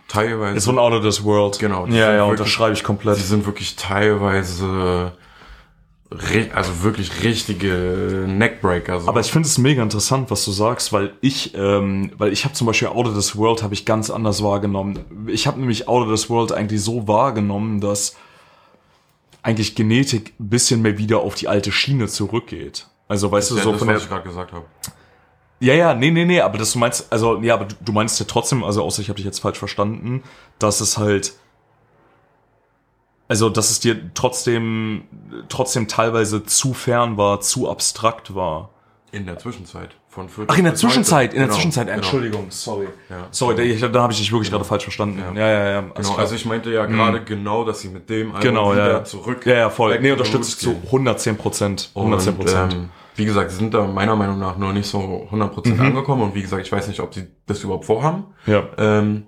teilweise. 0.08 0.56
Ist 0.58 0.64
so 0.64 0.72
ein 0.72 0.78
Out 0.78 0.92
of 0.92 1.02
this 1.02 1.24
World. 1.24 1.58
Genau, 1.58 1.86
Ja, 1.86 1.94
ja, 1.94 2.18
wirklich- 2.18 2.40
unterschreibe 2.40 2.74
ich 2.74 2.84
komplett. 2.84 3.16
Die 3.16 3.22
sind 3.22 3.46
wirklich 3.46 3.74
teilweise, 3.76 5.12
also 6.54 6.82
wirklich 6.82 7.22
richtige 7.22 8.24
Neckbreaker. 8.26 9.00
So. 9.00 9.08
Aber 9.08 9.20
ich 9.20 9.30
finde 9.30 9.48
es 9.48 9.58
mega 9.58 9.82
interessant, 9.82 10.30
was 10.30 10.44
du 10.44 10.52
sagst, 10.52 10.92
weil 10.92 11.14
ich, 11.20 11.54
ähm, 11.54 12.12
weil 12.16 12.32
ich 12.32 12.44
habe 12.44 12.54
zum 12.54 12.66
Beispiel 12.66 12.88
Out 12.88 13.06
of 13.06 13.14
This 13.14 13.36
World 13.36 13.62
habe 13.62 13.74
ich 13.74 13.84
ganz 13.84 14.10
anders 14.10 14.42
wahrgenommen. 14.42 15.00
Ich 15.26 15.46
habe 15.46 15.58
nämlich 15.58 15.88
Out 15.88 16.06
of 16.06 16.12
This 16.12 16.30
World 16.30 16.52
eigentlich 16.52 16.82
so 16.82 17.08
wahrgenommen, 17.08 17.80
dass 17.80 18.16
eigentlich 19.42 19.74
Genetik 19.74 20.34
ein 20.40 20.48
bisschen 20.48 20.82
mehr 20.82 20.98
wieder 20.98 21.20
auf 21.20 21.34
die 21.34 21.48
alte 21.48 21.70
Schiene 21.70 22.08
zurückgeht. 22.08 22.86
Also 23.08 23.30
weißt 23.30 23.50
du, 23.50 23.56
ja, 23.56 23.62
so 23.62 23.72
das, 23.72 23.78
von 23.78 23.88
was 23.88 23.94
der, 23.94 24.02
ich 24.04 24.08
gerade 24.08 24.26
gesagt 24.26 24.52
habe. 24.52 24.64
Ja, 25.60 25.74
ja, 25.74 25.94
nee, 25.94 26.10
nee, 26.10 26.24
nee, 26.24 26.40
aber 26.40 26.58
das 26.58 26.72
du 26.72 26.78
meinst, 26.78 27.12
also, 27.12 27.40
ja, 27.40 27.54
aber 27.54 27.66
du, 27.66 27.74
du 27.80 27.92
meinst 27.92 28.18
ja 28.18 28.26
trotzdem, 28.28 28.64
also 28.64 28.82
außer 28.82 29.02
ich 29.02 29.08
habe 29.08 29.16
dich 29.16 29.24
jetzt 29.24 29.38
falsch 29.38 29.58
verstanden, 29.58 30.22
dass 30.58 30.80
es 30.80 30.98
halt, 30.98 31.34
also, 33.34 33.50
dass 33.50 33.70
es 33.72 33.80
dir 33.80 33.96
trotzdem, 34.14 35.02
trotzdem 35.48 35.88
teilweise 35.88 36.44
zu 36.44 36.72
fern 36.72 37.16
war, 37.16 37.40
zu 37.40 37.68
abstrakt 37.68 38.34
war. 38.36 38.70
In 39.10 39.26
der 39.26 39.38
Zwischenzeit. 39.38 39.90
Von 40.08 40.28
Ach, 40.46 40.56
in 40.56 40.62
der 40.64 40.70
bis 40.70 40.80
heute. 40.82 40.92
Zwischenzeit, 40.92 41.32
in 41.32 41.38
der 41.40 41.46
Genau, 41.46 41.54
Zwischenzeit, 41.56 41.86
genau. 41.86 41.96
Entschuldigung, 41.96 42.46
sorry. 42.50 42.86
Ja. 43.10 43.26
Sorry, 43.32 43.78
da, 43.80 43.88
da 43.88 44.02
habe 44.02 44.12
ich 44.12 44.20
dich 44.20 44.30
wirklich 44.30 44.50
gerade 44.52 44.64
falsch 44.64 44.84
verstanden. 44.84 45.20
Ja, 45.36 45.48
ja, 45.48 45.68
ja. 45.70 45.78
alles 45.78 45.92
Genau, 45.94 46.08
klar. 46.10 46.18
also 46.20 46.34
ich 46.36 46.44
meinte 46.46 46.70
ja 46.72 46.86
gerade 46.86 47.24
genau, 47.24 47.64
dass 47.64 47.80
sie 47.80 47.88
mit 47.88 48.08
dem 48.08 48.28
Album 48.28 48.40
genau, 48.40 48.72
wieder 48.72 48.92
ja. 48.92 49.04
zurück. 49.04 49.44
Ja, 49.46 49.54
ja, 49.54 49.70
voll. 49.70 49.98
Nee, 50.00 50.12
unterstütze 50.12 50.50
ich 50.50 50.58
zu 50.58 50.70
gehen. 50.74 50.82
110 50.84 51.36
Prozent. 51.36 51.90
110 51.96 52.36
Prozent. 52.36 52.72
Ähm, 52.74 52.88
wie 53.16 53.24
gesagt, 53.24 53.50
sie 53.50 53.56
sind 53.56 53.74
da 53.74 53.84
meiner 53.88 54.14
Meinung 54.14 54.38
nach 54.38 54.56
noch 54.56 54.72
nicht 54.72 54.86
so 54.88 55.26
100% 55.32 55.74
Mhm. 55.74 55.80
angekommen 55.80 56.22
und 56.22 56.34
wie 56.36 56.42
gesagt, 56.42 56.64
ich 56.64 56.70
weiß 56.70 56.86
nicht, 56.86 57.00
ob 57.00 57.12
sie 57.12 57.26
das 57.46 57.62
überhaupt 57.64 57.84
vorhaben. 57.86 58.26
ja. 58.46 58.62
Ähm, 58.78 59.24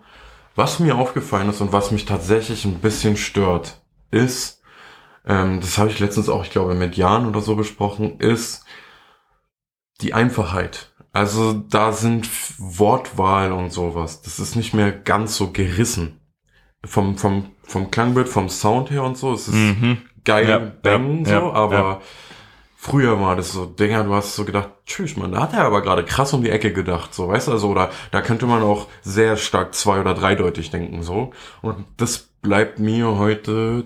was 0.54 0.78
mir 0.78 0.96
aufgefallen 0.96 1.50
ist 1.50 1.60
und 1.60 1.72
was 1.74 1.90
mich 1.90 2.06
tatsächlich 2.06 2.64
ein 2.64 2.76
bisschen 2.78 3.18
stört, 3.18 3.78
ist, 4.10 4.62
ähm, 5.26 5.60
das 5.60 5.78
habe 5.78 5.90
ich 5.90 5.98
letztens 5.98 6.28
auch, 6.28 6.44
ich 6.44 6.50
glaube, 6.50 6.74
mit 6.74 6.96
Jan 6.96 7.26
oder 7.26 7.40
so 7.40 7.56
besprochen, 7.56 8.18
ist 8.20 8.64
die 10.00 10.14
Einfachheit. 10.14 10.92
Also 11.12 11.54
da 11.54 11.92
sind 11.92 12.28
Wortwahl 12.58 13.52
und 13.52 13.72
sowas. 13.72 14.20
Das 14.22 14.38
ist 14.38 14.54
nicht 14.54 14.74
mehr 14.74 14.92
ganz 14.92 15.36
so 15.36 15.50
gerissen. 15.50 16.20
Vom, 16.84 17.16
vom, 17.16 17.50
vom 17.62 17.90
Klangbild, 17.90 18.28
vom 18.28 18.48
Sound 18.48 18.90
her 18.90 19.02
und 19.02 19.16
so. 19.16 19.32
Es 19.32 19.48
ist 19.48 19.54
Mhm. 19.54 20.02
geil 20.24 20.48
Ja, 20.48 20.58
bang 20.58 21.24
ja, 21.24 21.40
so, 21.40 21.46
ja, 21.46 21.52
aber 21.54 22.02
früher 22.76 23.18
war 23.20 23.34
das 23.34 23.52
so, 23.52 23.64
Dinger, 23.64 24.04
du 24.04 24.14
hast 24.14 24.36
so 24.36 24.44
gedacht, 24.44 24.68
tschüss, 24.84 25.16
man, 25.16 25.32
da 25.32 25.40
hat 25.40 25.54
er 25.54 25.64
aber 25.64 25.82
gerade 25.82 26.04
krass 26.04 26.32
um 26.34 26.42
die 26.42 26.50
Ecke 26.50 26.72
gedacht, 26.72 27.14
so, 27.14 27.28
weißt 27.28 27.48
du, 27.48 27.52
also, 27.52 27.70
oder 27.70 27.90
da 28.12 28.20
könnte 28.20 28.46
man 28.46 28.62
auch 28.62 28.86
sehr 29.02 29.36
stark 29.36 29.74
zwei- 29.74 30.00
oder 30.00 30.14
dreideutig 30.14 30.70
denken, 30.70 31.02
so. 31.02 31.32
Und 31.62 31.86
das 31.96 32.18
bleibt 32.42 32.78
mir 32.78 33.16
heute 33.18 33.84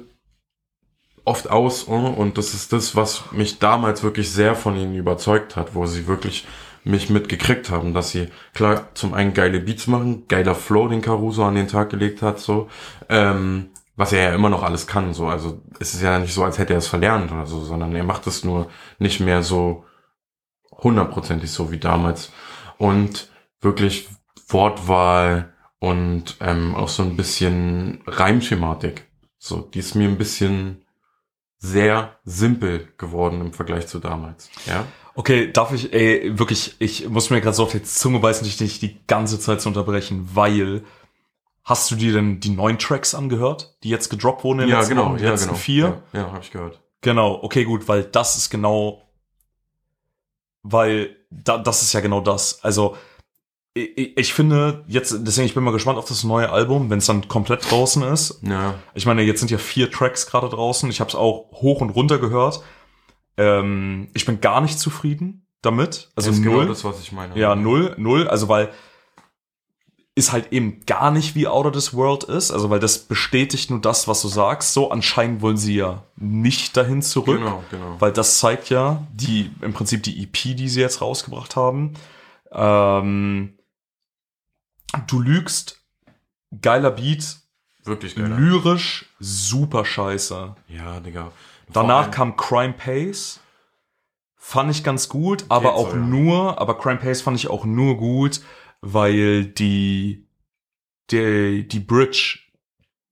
oft 1.24 1.50
aus, 1.50 1.84
und 1.84 2.38
das 2.38 2.54
ist 2.54 2.72
das, 2.72 2.96
was 2.96 3.32
mich 3.32 3.58
damals 3.58 4.02
wirklich 4.02 4.30
sehr 4.30 4.54
von 4.54 4.76
ihnen 4.76 4.94
überzeugt 4.94 5.56
hat, 5.56 5.74
wo 5.74 5.86
sie 5.86 6.06
wirklich 6.06 6.46
mich 6.84 7.10
mitgekriegt 7.10 7.70
haben, 7.70 7.92
dass 7.92 8.10
sie 8.10 8.28
klar 8.54 8.88
zum 8.94 9.12
einen 9.14 9.34
geile 9.34 9.60
Beats 9.60 9.86
machen, 9.86 10.26
geiler 10.28 10.54
Flow, 10.54 10.88
den 10.88 11.02
Caruso 11.02 11.44
an 11.44 11.54
den 11.54 11.68
Tag 11.68 11.90
gelegt 11.90 12.22
hat, 12.22 12.40
so, 12.40 12.68
ähm, 13.08 13.70
was 13.96 14.12
er 14.12 14.30
ja 14.30 14.34
immer 14.34 14.48
noch 14.48 14.62
alles 14.62 14.86
kann, 14.86 15.12
so, 15.12 15.26
also 15.26 15.60
es 15.78 15.92
ist 15.92 16.02
ja 16.02 16.18
nicht 16.18 16.32
so, 16.32 16.42
als 16.42 16.58
hätte 16.58 16.72
er 16.72 16.78
es 16.78 16.86
verlernt 16.86 17.30
oder 17.32 17.44
so, 17.44 17.60
sondern 17.60 17.94
er 17.94 18.04
macht 18.04 18.26
es 18.26 18.44
nur 18.44 18.70
nicht 18.98 19.20
mehr 19.20 19.42
so 19.42 19.84
hundertprozentig 20.70 21.50
so 21.50 21.70
wie 21.70 21.78
damals. 21.78 22.32
Und 22.78 23.30
wirklich 23.60 24.08
Wortwahl 24.48 25.52
und 25.78 26.36
ähm, 26.40 26.74
auch 26.74 26.88
so 26.88 27.02
ein 27.02 27.16
bisschen 27.16 28.00
Reimschematik, 28.06 29.06
so, 29.38 29.60
die 29.60 29.80
ist 29.80 29.94
mir 29.94 30.08
ein 30.08 30.18
bisschen 30.18 30.84
sehr 31.60 32.18
simpel 32.24 32.88
geworden 32.96 33.40
im 33.40 33.52
Vergleich 33.52 33.86
zu 33.86 34.00
damals, 34.00 34.50
ja. 34.66 34.84
Okay, 35.14 35.52
darf 35.52 35.72
ich, 35.72 35.92
ey, 35.92 36.38
wirklich, 36.38 36.76
ich 36.78 37.08
muss 37.08 37.30
mir 37.30 37.40
gerade 37.40 37.54
so 37.54 37.64
auf 37.64 37.72
die 37.72 37.82
Zunge 37.82 38.20
beißen, 38.20 38.44
dich 38.44 38.60
nicht 38.60 38.80
die 38.80 38.98
ganze 39.06 39.38
Zeit 39.38 39.60
zu 39.60 39.68
unterbrechen, 39.68 40.30
weil 40.34 40.82
hast 41.62 41.90
du 41.90 41.96
dir 41.96 42.14
denn 42.14 42.40
die 42.40 42.50
neuen 42.50 42.78
Tracks 42.78 43.14
angehört, 43.14 43.76
die 43.82 43.90
jetzt 43.90 44.08
gedroppt 44.08 44.44
wurden 44.44 44.60
in 44.60 44.66
den 44.66 44.70
Ja, 44.70 44.78
letzten 44.78 44.94
genau, 44.94 45.10
Wochen, 45.10 45.18
die 45.18 45.24
ja, 45.24 45.30
letzten 45.30 45.48
genau. 45.48 45.58
vier? 45.58 46.02
Ja, 46.12 46.20
ja 46.20 46.32
habe 46.32 46.40
ich 46.40 46.50
gehört. 46.50 46.80
Genau, 47.02 47.38
okay, 47.42 47.64
gut, 47.64 47.88
weil 47.88 48.04
das 48.04 48.36
ist 48.36 48.50
genau, 48.50 49.02
weil 50.62 51.16
da, 51.30 51.58
das 51.58 51.82
ist 51.82 51.92
ja 51.92 52.00
genau 52.00 52.20
das. 52.20 52.64
Also 52.64 52.96
ich, 53.80 54.16
ich 54.16 54.34
finde 54.34 54.84
jetzt, 54.86 55.14
deswegen 55.20 55.46
ich 55.46 55.54
bin 55.54 55.64
mal 55.64 55.72
gespannt 55.72 55.98
auf 55.98 56.06
das 56.06 56.24
neue 56.24 56.50
Album, 56.50 56.90
wenn 56.90 56.98
es 56.98 57.06
dann 57.06 57.28
komplett 57.28 57.70
draußen 57.70 58.02
ist. 58.02 58.40
Ja, 58.42 58.74
Ich 58.94 59.06
meine, 59.06 59.22
jetzt 59.22 59.40
sind 59.40 59.50
ja 59.50 59.58
vier 59.58 59.90
Tracks 59.90 60.26
gerade 60.26 60.48
draußen. 60.48 60.88
Ich 60.90 61.00
habe 61.00 61.08
es 61.08 61.14
auch 61.14 61.50
hoch 61.52 61.80
und 61.80 61.90
runter 61.90 62.18
gehört. 62.18 62.62
Ähm, 63.36 64.08
ich 64.14 64.26
bin 64.26 64.40
gar 64.40 64.60
nicht 64.60 64.78
zufrieden 64.78 65.46
damit. 65.62 66.10
Also 66.16 66.30
das 66.30 66.38
ist 66.38 66.44
null. 66.44 66.60
genau 66.60 66.68
das, 66.68 66.84
was 66.84 67.00
ich 67.00 67.12
meine. 67.12 67.38
Ja, 67.38 67.54
null, 67.54 67.94
null. 67.98 68.28
Also 68.28 68.48
weil 68.48 68.70
ist 70.16 70.32
halt 70.32 70.52
eben 70.52 70.80
gar 70.86 71.10
nicht 71.10 71.34
wie 71.34 71.46
Out 71.46 71.66
of 71.66 71.72
This 71.72 71.94
World 71.94 72.24
ist. 72.24 72.50
Also 72.50 72.68
weil 72.68 72.80
das 72.80 72.98
bestätigt 72.98 73.70
nur 73.70 73.80
das, 73.80 74.08
was 74.08 74.22
du 74.22 74.28
sagst. 74.28 74.74
So 74.74 74.90
anscheinend 74.90 75.40
wollen 75.40 75.56
sie 75.56 75.76
ja 75.76 76.04
nicht 76.16 76.76
dahin 76.76 77.00
zurück. 77.00 77.38
Genau, 77.38 77.62
genau. 77.70 77.96
Weil 77.98 78.12
das 78.12 78.38
zeigt 78.38 78.68
ja 78.70 79.06
die, 79.12 79.50
im 79.62 79.72
Prinzip 79.72 80.02
die 80.02 80.22
EP, 80.22 80.56
die 80.56 80.68
sie 80.68 80.80
jetzt 80.80 81.00
rausgebracht 81.00 81.56
haben. 81.56 81.94
Ähm, 82.52 83.54
du 85.06 85.20
lügst, 85.20 85.80
geiler 86.62 86.90
Beat, 86.90 87.36
Wirklich 87.84 88.14
geil. 88.14 88.26
lyrisch, 88.26 89.06
super 89.18 89.84
scheiße. 89.84 90.54
Ja, 90.68 91.00
Digga. 91.00 91.32
Danach 91.72 92.10
kam 92.10 92.36
Crime 92.36 92.72
Pace. 92.74 93.40
Fand 94.36 94.70
ich 94.70 94.82
ganz 94.82 95.08
gut, 95.08 95.44
aber 95.48 95.70
Geht 95.70 95.78
so, 95.78 95.86
auch 95.86 95.92
ja. 95.92 95.96
nur, 96.00 96.60
aber 96.60 96.78
Crime 96.78 96.98
Pace 96.98 97.22
fand 97.22 97.36
ich 97.36 97.48
auch 97.48 97.64
nur 97.64 97.96
gut, 97.96 98.40
weil 98.80 99.44
die, 99.44 100.26
die, 101.10 101.68
die 101.68 101.80
Bridge, 101.80 102.38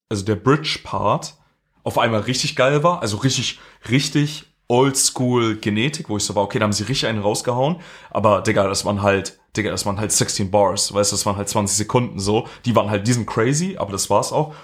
also 0.09 0.25
der 0.25 0.37
Bridge-Part 0.37 1.37
auf 1.85 1.99
einmal 1.99 2.21
richtig 2.21 2.57
geil 2.57 2.83
war, 2.83 3.03
also 3.03 3.19
richtig, 3.19 3.61
richtig 3.89 4.48
oldschool 4.69 5.57
Genetik, 5.57 6.09
wo 6.09 6.17
ich 6.19 6.25
so 6.25 6.35
war, 6.35 6.43
okay, 6.45 6.59
da 6.59 6.65
haben 6.65 6.73
sie 6.73 6.85
richtig 6.85 7.09
einen 7.09 7.21
rausgehauen, 7.23 7.77
aber 8.11 8.43
Digga, 8.43 8.67
das 8.69 8.85
waren 8.85 9.03
halt, 9.03 9.39
Digga, 9.57 9.71
das 9.71 9.87
waren 9.87 9.99
halt 9.99 10.13
16 10.13 10.51
Bars, 10.51 10.93
weißt 10.93 11.11
du, 11.13 11.17
das 11.17 11.27
waren 11.27 11.37
halt 11.37 11.49
20 11.49 11.77
Sekunden 11.77 12.19
so, 12.19 12.47
die 12.65 12.77
waren 12.77 12.91
halt 12.91 13.07
diesen 13.07 13.25
crazy, 13.27 13.77
aber 13.79 13.93
das 13.93 14.11
war's 14.11 14.33
auch. 14.33 14.55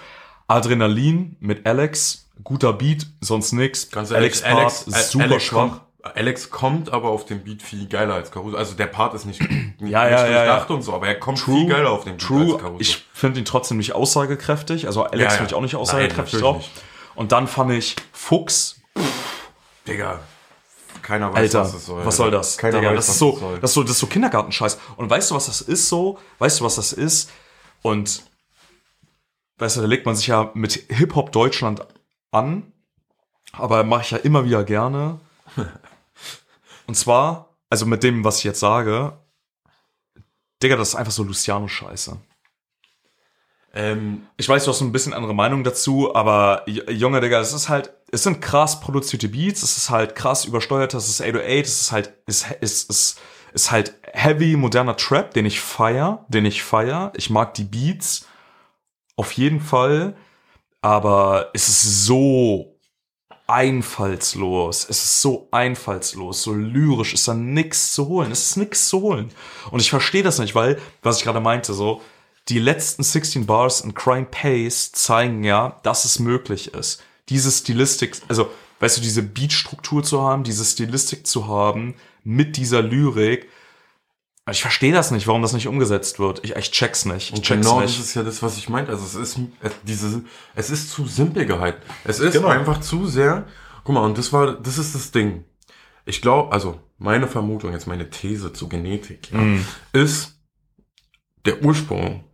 Adrenalin 0.47 1.37
mit 1.41 1.67
Alex, 1.67 2.29
guter 2.43 2.75
Beat, 2.75 3.07
sonst 3.21 3.53
nix. 3.53 3.91
Ganz 3.91 4.11
ehrlich, 4.11 4.43
Part 4.43 4.59
Alex, 4.59 4.87
äh, 4.89 5.03
super 5.03 5.25
Alex 5.25 5.43
schwach. 5.45 5.59
Kommt, 5.71 5.81
Alex 6.17 6.51
kommt 6.51 6.93
aber 6.93 7.09
auf 7.09 7.25
dem 7.25 7.43
Beat 7.43 7.63
viel 7.63 7.87
geiler 7.89 8.13
als 8.15 8.31
Caruso. 8.31 8.59
Also 8.59 8.75
der 8.75 8.89
Part 8.89 9.15
ist 9.15 9.25
nicht, 9.25 9.41
nicht 9.81 9.91
Ja, 9.91 10.07
ja, 10.07 10.23
nicht 10.23 10.33
ja, 10.33 10.45
durchdacht 10.45 10.69
ja. 10.69 10.77
und 10.77 10.83
so, 10.83 10.93
aber 10.93 11.09
er 11.09 11.15
kommt 11.19 11.41
viel 11.41 11.67
geiler 11.67 11.91
auf 11.91 12.05
den 12.05 12.19
Beat 12.19 12.27
True. 12.27 12.53
als 12.53 12.63
Caruso. 12.63 12.81
Ich 12.81 13.07
finde 13.15 13.39
ihn 13.39 13.47
trotzdem 13.47 13.79
nicht 13.79 13.95
aussagekräftig. 13.95 14.87
Also 14.87 15.05
Alex 15.05 15.17
Ja, 15.19 15.23
ja. 15.25 15.31
finde 15.31 15.47
ich 15.47 15.55
auch 15.55 15.63
nicht 15.63 15.73
Nein, 15.73 15.81
aussagekräftig 15.81 16.35
natürlich 16.35 16.43
drauf. 16.43 16.57
nicht. 16.59 16.71
Und 17.15 17.33
dann 17.33 17.47
fand 17.49 17.71
ich 17.73 17.97
Fuchs. 18.13 18.81
Digga, 19.87 20.21
keiner 21.03 21.31
weiß, 21.33 21.39
Alter, 21.39 21.61
was 21.63 21.73
das 21.73 21.87
soll. 21.87 22.07
was 22.07 22.17
soll 22.17 22.31
das? 22.31 22.57
Keiner 22.59 22.79
Digga, 22.81 22.91
weiß, 22.91 22.97
das 22.97 23.09
was 23.09 23.15
ist 23.15 23.19
so, 23.19 23.31
das 23.33 23.41
soll. 23.41 23.61
das 23.61 23.71
ist 23.71 23.75
so, 23.75 23.83
das 23.83 23.91
ist 23.93 23.99
so 23.99 24.07
Kindergartenscheiß. 24.07 24.79
Und 24.97 25.11
weißt 25.11 25.31
du, 25.31 25.35
was 25.35 25.47
das 25.47 25.61
ist 25.61 25.89
so? 25.89 26.19
Weißt 26.39 26.61
du, 26.61 26.65
was 26.65 26.77
das 26.77 26.93
ist? 26.93 27.31
Und 27.83 28.25
weißt 29.59 29.77
du, 29.77 29.81
da 29.83 29.87
legt 29.87 30.07
man 30.07 30.17
sich 30.17 30.27
ja 30.29 30.51
mit 30.55 30.73
Hip-Hop 30.89 31.33
Deutschland 31.33 31.87
an, 32.31 32.73
aber 33.53 33.85
mache 33.85 34.03
ich 34.03 34.11
ja 34.11 34.19
immer 34.19 34.45
wieder 34.45 34.65
gerne. 34.65 35.21
Und 36.87 36.95
zwar, 36.97 37.55
also 37.71 37.87
mit 37.87 38.03
dem, 38.03 38.25
was 38.25 38.39
ich 38.39 38.45
jetzt 38.45 38.61
sage, 38.61 39.19
Digga, 40.63 40.77
das 40.77 40.89
ist 40.91 40.95
einfach 40.97 41.13
so 41.13 41.23
Luciano-Scheiße. 41.23 42.19
ähm, 43.75 44.27
Ich 44.37 44.49
weiß, 44.49 44.65
du 44.65 44.71
hast 44.71 44.79
so 44.79 44.85
ein 44.85 44.93
bisschen 44.93 45.15
andere 45.15 45.35
Meinung 45.35 45.65
dazu, 45.65 46.15
aber 46.15 46.69
Junge, 46.69 47.21
Digga, 47.21 47.41
es 47.41 47.53
ist 47.53 47.69
halt, 47.69 47.94
es 48.13 48.23
sind 48.23 48.41
krass 48.41 48.81
produzierte 48.81 49.29
Beats, 49.29 49.63
es 49.63 49.77
ist 49.77 49.91
halt 49.91 50.15
krass 50.15 50.45
übersteuert, 50.45 50.95
es 50.95 51.09
ist 51.09 51.21
808, 51.21 51.65
es 51.65 51.81
ist 51.81 51.93
halt, 51.93 52.13
es 52.27 52.47
ist, 52.61 52.91
ist, 52.91 53.21
ist 53.53 53.71
halt 53.71 53.95
heavy, 54.13 54.57
moderner 54.57 54.97
Trap, 54.97 55.33
den 55.35 55.47
ich 55.47 55.61
feier, 55.61 56.25
den 56.29 56.45
ich 56.45 56.63
feier. 56.63 57.13
Ich 57.17 57.31
mag 57.31 57.55
die 57.55 57.65
Beats 57.65 58.27
auf 59.17 59.33
jeden 59.33 59.61
Fall, 59.61 60.17
aber 60.83 61.51
es 61.55 61.69
ist 61.69 62.05
so 62.05 62.75
einfallslos. 63.47 64.87
Es 64.89 65.03
ist 65.03 65.23
so 65.23 65.49
einfallslos, 65.51 66.43
so 66.43 66.53
lyrisch 66.53 67.15
ist 67.15 67.29
da 67.29 67.35
nix 67.35 67.93
zu 67.93 68.09
holen. 68.09 68.33
Es 68.33 68.51
ist 68.51 68.57
nix 68.57 68.89
zu 68.89 69.03
holen. 69.03 69.31
Und 69.71 69.81
ich 69.81 69.91
verstehe 69.91 70.23
das 70.23 70.39
nicht, 70.39 70.55
weil, 70.55 70.81
was 71.03 71.19
ich 71.19 71.25
gerade 71.25 71.41
meinte, 71.41 71.75
so, 71.75 72.01
die 72.49 72.59
letzten 72.59 73.03
16 73.03 73.47
Bars 73.47 73.81
in 73.81 73.95
Crime 73.95 74.27
Pace 74.27 74.93
zeigen 74.93 75.45
ja, 75.45 75.81
dass 75.83 76.05
es 76.05 76.19
möglich 76.19 76.75
ist. 76.75 77.03
Diese 77.29 77.51
Stilistik, 77.51 78.17
also, 78.29 78.51
weißt 78.81 78.99
du, 78.99 79.01
diese 79.01 79.23
Beatstruktur 79.23 80.03
zu 80.03 80.21
haben, 80.23 80.45
diese 80.45 80.65
Stilistik 80.65 81.27
zu 81.27 81.47
haben, 81.49 81.95
mit 82.23 82.57
dieser 82.57 82.83
Lyrik. 82.83 83.49
Ich 84.51 84.61
verstehe 84.61 84.93
das 84.93 85.11
nicht, 85.11 85.27
warum 85.27 85.41
das 85.41 85.55
nicht 85.55 85.69
umgesetzt 85.69 86.19
wird. 86.19 86.45
Ich, 86.45 86.55
ich 86.55 86.71
check's 86.71 87.07
nicht. 87.07 87.31
Ich 87.31 87.37
Und 87.37 87.43
check's 87.45 87.67
genau 87.67 87.81
nicht. 87.81 87.99
das 87.99 88.05
ist 88.07 88.15
ja 88.15 88.23
das, 88.23 88.43
was 88.43 88.59
ich 88.59 88.69
meinte. 88.69 88.93
Also 88.93 89.05
es 89.05 89.15
ist 89.15 89.39
es, 89.63 89.73
diese, 89.85 90.23
es 90.55 90.69
ist 90.71 90.91
zu 90.91 91.07
simpel 91.07 91.47
gehalten. 91.47 91.81
Es 92.05 92.21
ist 92.21 92.35
Genau. 92.35 92.49
einfach 92.49 92.81
zu 92.81 93.07
sehr. 93.07 93.47
Guck 93.85 93.95
mal, 93.95 94.05
und 94.05 94.19
das 94.19 94.33
war, 94.35 94.55
das 94.61 94.77
ist 94.77 94.95
das 94.95 95.13
Ding. 95.13 95.45
Ich 96.05 96.21
glaube, 96.21 96.53
also 96.53 96.79
meine 96.99 97.27
Vermutung, 97.27 97.73
jetzt 97.73 97.87
meine 97.87 98.11
These 98.11 98.53
zu 98.53 98.69
Genetik, 98.69 99.31
ja, 99.33 99.39
Mhm. 99.39 99.67
ist 99.95 100.39
der 101.47 101.63
Ursprung, 101.63 102.25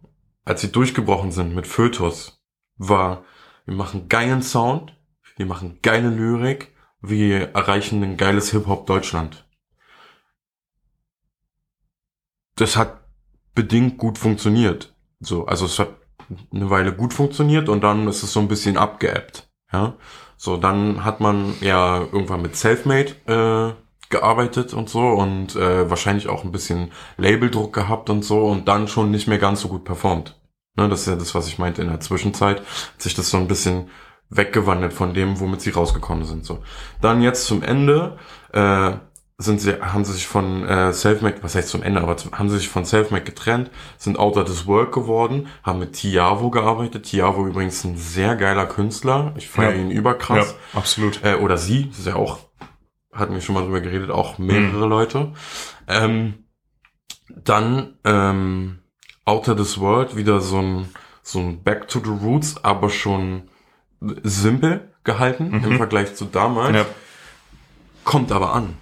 als 0.44 0.60
sie 0.62 0.72
durchgebrochen 0.72 1.30
sind 1.30 1.54
mit 1.54 1.66
Fötus, 1.68 2.40
war, 2.76 3.24
wir 3.70 3.76
machen 3.76 4.08
geilen 4.08 4.42
Sound, 4.42 4.96
wir 5.36 5.46
machen 5.46 5.78
geile 5.80 6.10
Lyrik, 6.10 6.74
wir 7.00 7.54
erreichen 7.54 8.02
ein 8.02 8.16
geiles 8.16 8.50
Hip-Hop 8.50 8.84
Deutschland. 8.84 9.46
Das 12.56 12.76
hat 12.76 13.04
bedingt 13.54 13.96
gut 13.96 14.18
funktioniert. 14.18 14.96
So, 15.20 15.46
also 15.46 15.66
es 15.66 15.78
hat 15.78 15.90
eine 16.52 16.68
Weile 16.68 16.92
gut 16.92 17.14
funktioniert 17.14 17.68
und 17.68 17.84
dann 17.84 18.08
ist 18.08 18.24
es 18.24 18.32
so 18.32 18.40
ein 18.40 18.48
bisschen 18.48 18.76
abgeebbt. 18.76 19.48
Ja, 19.72 19.94
so 20.36 20.56
dann 20.56 21.04
hat 21.04 21.20
man 21.20 21.54
ja 21.60 22.00
irgendwann 22.00 22.42
mit 22.42 22.56
Selfmade 22.56 23.12
äh, 23.26 24.08
gearbeitet 24.08 24.74
und 24.74 24.90
so 24.90 25.10
und 25.10 25.54
äh, 25.54 25.88
wahrscheinlich 25.88 26.28
auch 26.28 26.42
ein 26.42 26.50
bisschen 26.50 26.90
Labeldruck 27.18 27.72
gehabt 27.72 28.10
und 28.10 28.24
so 28.24 28.46
und 28.46 28.66
dann 28.66 28.88
schon 28.88 29.12
nicht 29.12 29.28
mehr 29.28 29.38
ganz 29.38 29.60
so 29.60 29.68
gut 29.68 29.84
performt. 29.84 30.39
Ne, 30.76 30.88
das 30.88 31.00
ist 31.02 31.06
ja 31.08 31.16
das, 31.16 31.34
was 31.34 31.48
ich 31.48 31.58
meinte 31.58 31.82
in 31.82 31.88
der 31.88 32.00
Zwischenzeit, 32.00 32.60
hat 32.60 33.02
sich 33.02 33.14
das 33.14 33.30
so 33.30 33.36
ein 33.38 33.48
bisschen 33.48 33.90
weggewandelt 34.28 34.92
von 34.92 35.12
dem, 35.14 35.40
womit 35.40 35.60
sie 35.60 35.70
rausgekommen 35.70 36.24
sind. 36.24 36.44
So, 36.44 36.62
dann 37.00 37.20
jetzt 37.22 37.46
zum 37.46 37.62
Ende 37.62 38.16
äh, 38.52 38.92
sind 39.38 39.60
sie, 39.60 39.80
haben 39.80 40.04
sie 40.04 40.12
sich 40.12 40.26
von 40.26 40.64
äh, 40.68 40.92
Selfmade, 40.92 41.38
was 41.42 41.54
heißt 41.54 41.68
zum 41.70 41.82
Ende, 41.82 42.00
aber 42.02 42.14
haben 42.32 42.48
sie 42.50 42.58
sich 42.58 42.68
von 42.68 42.84
Selfmade 42.84 43.24
getrennt, 43.24 43.70
sind 43.98 44.18
Outer 44.18 44.44
This 44.44 44.66
World 44.66 44.92
geworden, 44.92 45.48
haben 45.62 45.78
mit 45.80 45.94
Tiavo 45.94 46.50
gearbeitet. 46.50 47.04
Tiavo 47.06 47.46
übrigens 47.46 47.82
ein 47.84 47.96
sehr 47.96 48.36
geiler 48.36 48.66
Künstler. 48.66 49.32
Ich 49.36 49.48
feiere 49.48 49.74
Ja. 49.74 49.80
ihn 49.80 49.90
überkrass. 49.90 50.54
Ja, 50.72 50.78
absolut. 50.78 51.24
Äh, 51.24 51.36
oder 51.36 51.56
sie, 51.56 51.88
das 51.88 52.00
ist 52.00 52.06
ja 52.06 52.16
auch, 52.16 52.38
hatten 53.12 53.32
wir 53.34 53.40
schon 53.40 53.54
mal 53.54 53.64
drüber 53.64 53.80
geredet, 53.80 54.10
auch 54.10 54.38
mehrere 54.38 54.86
Leute. 54.86 55.32
Ähm, 55.88 56.44
dann 57.34 57.94
ähm, 58.04 58.79
Outer 59.30 59.56
This 59.56 59.78
World, 59.78 60.16
wieder 60.16 60.40
so 60.40 60.58
ein, 60.58 60.88
so 61.22 61.38
ein 61.38 61.62
Back 61.62 61.86
to 61.86 62.00
the 62.00 62.10
Roots, 62.10 62.64
aber 62.64 62.90
schon 62.90 63.48
simpel 64.00 64.92
gehalten 65.04 65.52
im 65.62 65.76
Vergleich 65.76 66.16
zu 66.16 66.24
damals. 66.24 66.74
Ja. 66.74 66.86
Kommt 68.02 68.32
aber 68.32 68.52
an. 68.52 68.76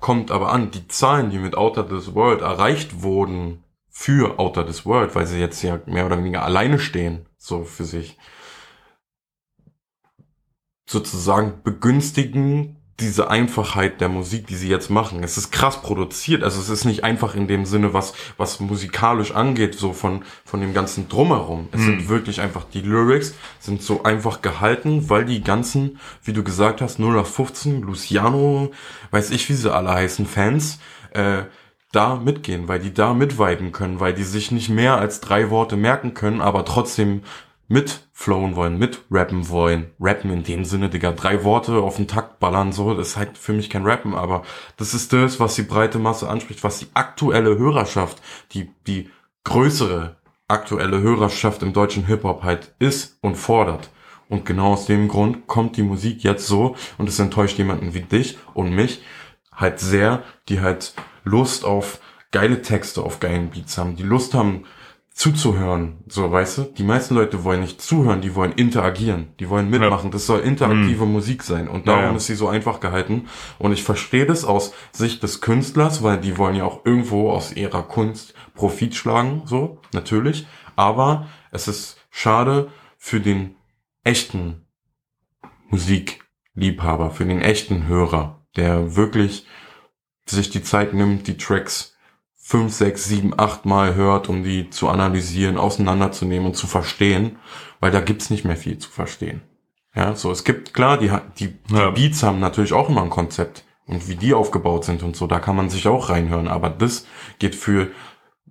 Kommt 0.00 0.30
aber 0.30 0.52
an. 0.52 0.70
Die 0.70 0.86
Zahlen, 0.86 1.30
die 1.30 1.38
mit 1.38 1.56
Outer 1.56 1.88
This 1.88 2.14
World 2.14 2.42
erreicht 2.42 3.00
wurden 3.00 3.64
für 3.88 4.38
Outer 4.38 4.66
This 4.66 4.84
World, 4.84 5.14
weil 5.14 5.26
sie 5.26 5.40
jetzt 5.40 5.62
ja 5.62 5.80
mehr 5.86 6.04
oder 6.04 6.18
weniger 6.18 6.44
alleine 6.44 6.78
stehen, 6.78 7.24
so 7.38 7.64
für 7.64 7.84
sich, 7.84 8.18
sozusagen 10.84 11.62
begünstigen 11.62 12.77
diese 13.00 13.30
Einfachheit 13.30 14.00
der 14.00 14.08
Musik, 14.08 14.48
die 14.48 14.56
sie 14.56 14.68
jetzt 14.68 14.90
machen. 14.90 15.22
Es 15.22 15.38
ist 15.38 15.52
krass 15.52 15.82
produziert, 15.82 16.42
also 16.42 16.60
es 16.60 16.68
ist 16.68 16.84
nicht 16.84 17.04
einfach 17.04 17.36
in 17.36 17.46
dem 17.46 17.64
Sinne, 17.64 17.94
was, 17.94 18.12
was 18.36 18.58
musikalisch 18.58 19.32
angeht, 19.32 19.76
so 19.76 19.92
von, 19.92 20.24
von 20.44 20.60
dem 20.60 20.74
ganzen 20.74 21.08
Drumherum. 21.08 21.68
Es 21.70 21.82
sind 21.82 22.08
wirklich 22.08 22.40
einfach 22.40 22.64
die 22.64 22.80
Lyrics, 22.80 23.34
sind 23.60 23.82
so 23.82 24.02
einfach 24.02 24.42
gehalten, 24.42 25.08
weil 25.08 25.24
die 25.24 25.42
ganzen, 25.42 26.00
wie 26.24 26.32
du 26.32 26.42
gesagt 26.42 26.80
hast, 26.80 26.98
0 26.98 27.18
auf 27.18 27.32
15, 27.32 27.82
Luciano, 27.82 28.72
weiß 29.12 29.30
ich, 29.30 29.48
wie 29.48 29.54
sie 29.54 29.72
alle 29.72 29.90
heißen, 29.90 30.26
Fans, 30.26 30.80
äh, 31.12 31.44
da 31.92 32.16
mitgehen, 32.16 32.68
weil 32.68 32.80
die 32.80 32.92
da 32.92 33.14
mitviben 33.14 33.72
können, 33.72 34.00
weil 34.00 34.12
die 34.12 34.24
sich 34.24 34.50
nicht 34.50 34.68
mehr 34.68 34.98
als 34.98 35.20
drei 35.20 35.50
Worte 35.50 35.76
merken 35.76 36.14
können, 36.14 36.40
aber 36.40 36.64
trotzdem 36.64 37.22
mitflowen 37.68 38.56
wollen, 38.56 38.78
mitrappen 38.78 39.48
wollen. 39.48 39.90
Rappen 40.00 40.30
in 40.30 40.42
dem 40.42 40.64
Sinne, 40.64 40.88
Digga, 40.88 41.12
drei 41.12 41.44
Worte 41.44 41.76
auf 41.76 41.96
den 41.96 42.08
Takt 42.08 42.40
ballern, 42.40 42.72
so, 42.72 42.94
das 42.94 43.08
ist 43.08 43.16
halt 43.16 43.38
für 43.38 43.52
mich 43.52 43.70
kein 43.70 43.84
Rappen, 43.84 44.14
aber 44.14 44.42
das 44.76 44.94
ist 44.94 45.12
das, 45.12 45.38
was 45.38 45.54
die 45.54 45.62
breite 45.62 45.98
Masse 45.98 46.28
anspricht, 46.28 46.64
was 46.64 46.78
die 46.78 46.88
aktuelle 46.94 47.58
Hörerschaft, 47.58 48.20
die, 48.52 48.70
die 48.86 49.10
größere 49.44 50.16
aktuelle 50.48 51.02
Hörerschaft 51.02 51.62
im 51.62 51.74
deutschen 51.74 52.06
Hip-Hop 52.06 52.42
halt 52.42 52.74
ist 52.78 53.18
und 53.20 53.36
fordert. 53.36 53.90
Und 54.30 54.44
genau 54.44 54.72
aus 54.72 54.86
dem 54.86 55.08
Grund 55.08 55.46
kommt 55.46 55.76
die 55.76 55.82
Musik 55.82 56.24
jetzt 56.24 56.46
so 56.46 56.74
und 56.96 57.08
es 57.08 57.18
enttäuscht 57.18 57.58
jemanden 57.58 57.94
wie 57.94 58.00
dich 58.00 58.38
und 58.54 58.74
mich 58.74 59.02
halt 59.52 59.78
sehr, 59.78 60.22
die 60.48 60.60
halt 60.60 60.94
Lust 61.24 61.64
auf 61.64 62.00
geile 62.30 62.62
Texte, 62.62 63.02
auf 63.02 63.20
geilen 63.20 63.50
Beats 63.50 63.78
haben, 63.78 63.96
die 63.96 64.02
Lust 64.02 64.34
haben 64.34 64.64
zuzuhören, 65.18 66.04
so 66.06 66.30
weißt 66.30 66.58
du. 66.58 66.62
Die 66.62 66.84
meisten 66.84 67.16
Leute 67.16 67.42
wollen 67.42 67.58
nicht 67.62 67.82
zuhören, 67.82 68.20
die 68.20 68.36
wollen 68.36 68.52
interagieren, 68.52 69.34
die 69.40 69.50
wollen 69.50 69.68
mitmachen. 69.68 70.12
Das 70.12 70.26
soll 70.26 70.38
interaktive 70.38 71.06
Musik 71.06 71.42
sein 71.42 71.66
und 71.66 71.88
darum 71.88 72.02
Ja, 72.02 72.10
ja. 72.10 72.16
ist 72.16 72.26
sie 72.26 72.36
so 72.36 72.46
einfach 72.46 72.78
gehalten. 72.78 73.26
Und 73.58 73.72
ich 73.72 73.82
verstehe 73.82 74.26
das 74.26 74.44
aus 74.44 74.72
Sicht 74.92 75.24
des 75.24 75.40
Künstlers, 75.40 76.04
weil 76.04 76.20
die 76.20 76.38
wollen 76.38 76.54
ja 76.54 76.62
auch 76.62 76.86
irgendwo 76.86 77.32
aus 77.32 77.52
ihrer 77.52 77.82
Kunst 77.82 78.32
Profit 78.54 78.94
schlagen, 78.94 79.42
so 79.44 79.80
natürlich. 79.92 80.46
Aber 80.76 81.26
es 81.50 81.66
ist 81.66 81.96
schade 82.10 82.70
für 82.96 83.18
den 83.18 83.56
echten 84.04 84.68
Musikliebhaber, 85.68 87.10
für 87.10 87.24
den 87.24 87.42
echten 87.42 87.88
Hörer, 87.88 88.46
der 88.56 88.94
wirklich 88.94 89.46
sich 90.26 90.48
die 90.50 90.62
Zeit 90.62 90.94
nimmt, 90.94 91.26
die 91.26 91.36
Tracks 91.36 91.97
fünf, 92.48 92.72
sechs, 92.72 93.04
sieben, 93.04 93.38
acht 93.38 93.66
Mal 93.66 93.94
hört, 93.94 94.30
um 94.30 94.42
die 94.42 94.70
zu 94.70 94.88
analysieren, 94.88 95.58
auseinanderzunehmen 95.58 96.46
und 96.46 96.54
zu 96.54 96.66
verstehen, 96.66 97.36
weil 97.78 97.90
da 97.90 98.00
gibt's 98.00 98.30
nicht 98.30 98.46
mehr 98.46 98.56
viel 98.56 98.78
zu 98.78 98.88
verstehen. 98.88 99.42
Ja, 99.94 100.14
so, 100.14 100.30
es 100.30 100.44
gibt, 100.44 100.72
klar, 100.72 100.96
die, 100.96 101.12
die, 101.38 101.48
die 101.48 101.74
Ja. 101.74 101.90
Beats 101.90 102.22
haben 102.22 102.40
natürlich 102.40 102.72
auch 102.72 102.88
immer 102.88 103.02
ein 103.02 103.10
Konzept 103.10 103.64
und 103.84 104.08
wie 104.08 104.16
die 104.16 104.32
aufgebaut 104.32 104.86
sind 104.86 105.02
und 105.02 105.14
so, 105.14 105.26
da 105.26 105.40
kann 105.40 105.56
man 105.56 105.68
sich 105.68 105.88
auch 105.88 106.08
reinhören, 106.08 106.48
aber 106.48 106.70
das 106.70 107.06
geht 107.38 107.54
für, 107.54 107.90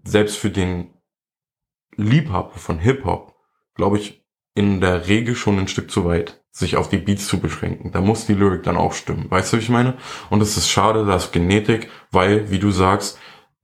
selbst 0.04 0.38
für 0.38 0.52
den 0.52 0.94
Liebhaber 1.96 2.54
von 2.54 2.78
Hip-Hop, 2.78 3.34
glaube 3.74 3.98
ich, 3.98 4.24
in 4.54 4.80
der 4.80 5.08
Regel 5.08 5.36
schon 5.36 5.58
ein 5.58 5.68
Stück 5.68 5.90
zu 5.90 6.06
weit, 6.06 6.44
sich 6.52 6.78
auf 6.78 6.90
die 6.90 6.98
Beats 6.98 7.26
zu 7.26 7.40
beschränken. 7.40 7.92
Da 7.92 8.02
muss 8.02 8.28
die 8.28 8.36
Lyrik 8.36 8.62
dann 8.62 8.78
auch 8.78 8.94
stimmen. 8.94 9.26
Weißt 9.32 9.54
du, 9.54 9.58
wie 9.58 9.62
ich 9.62 9.70
meine? 9.70 9.96
Und 10.30 10.42
es 10.42 10.56
ist 10.56 10.70
schade, 10.70 11.04
dass 11.04 11.32
Genetik, 11.32 11.90
weil, 12.12 12.52
wie 12.52 12.60
du 12.60 12.70
sagst, 12.70 13.18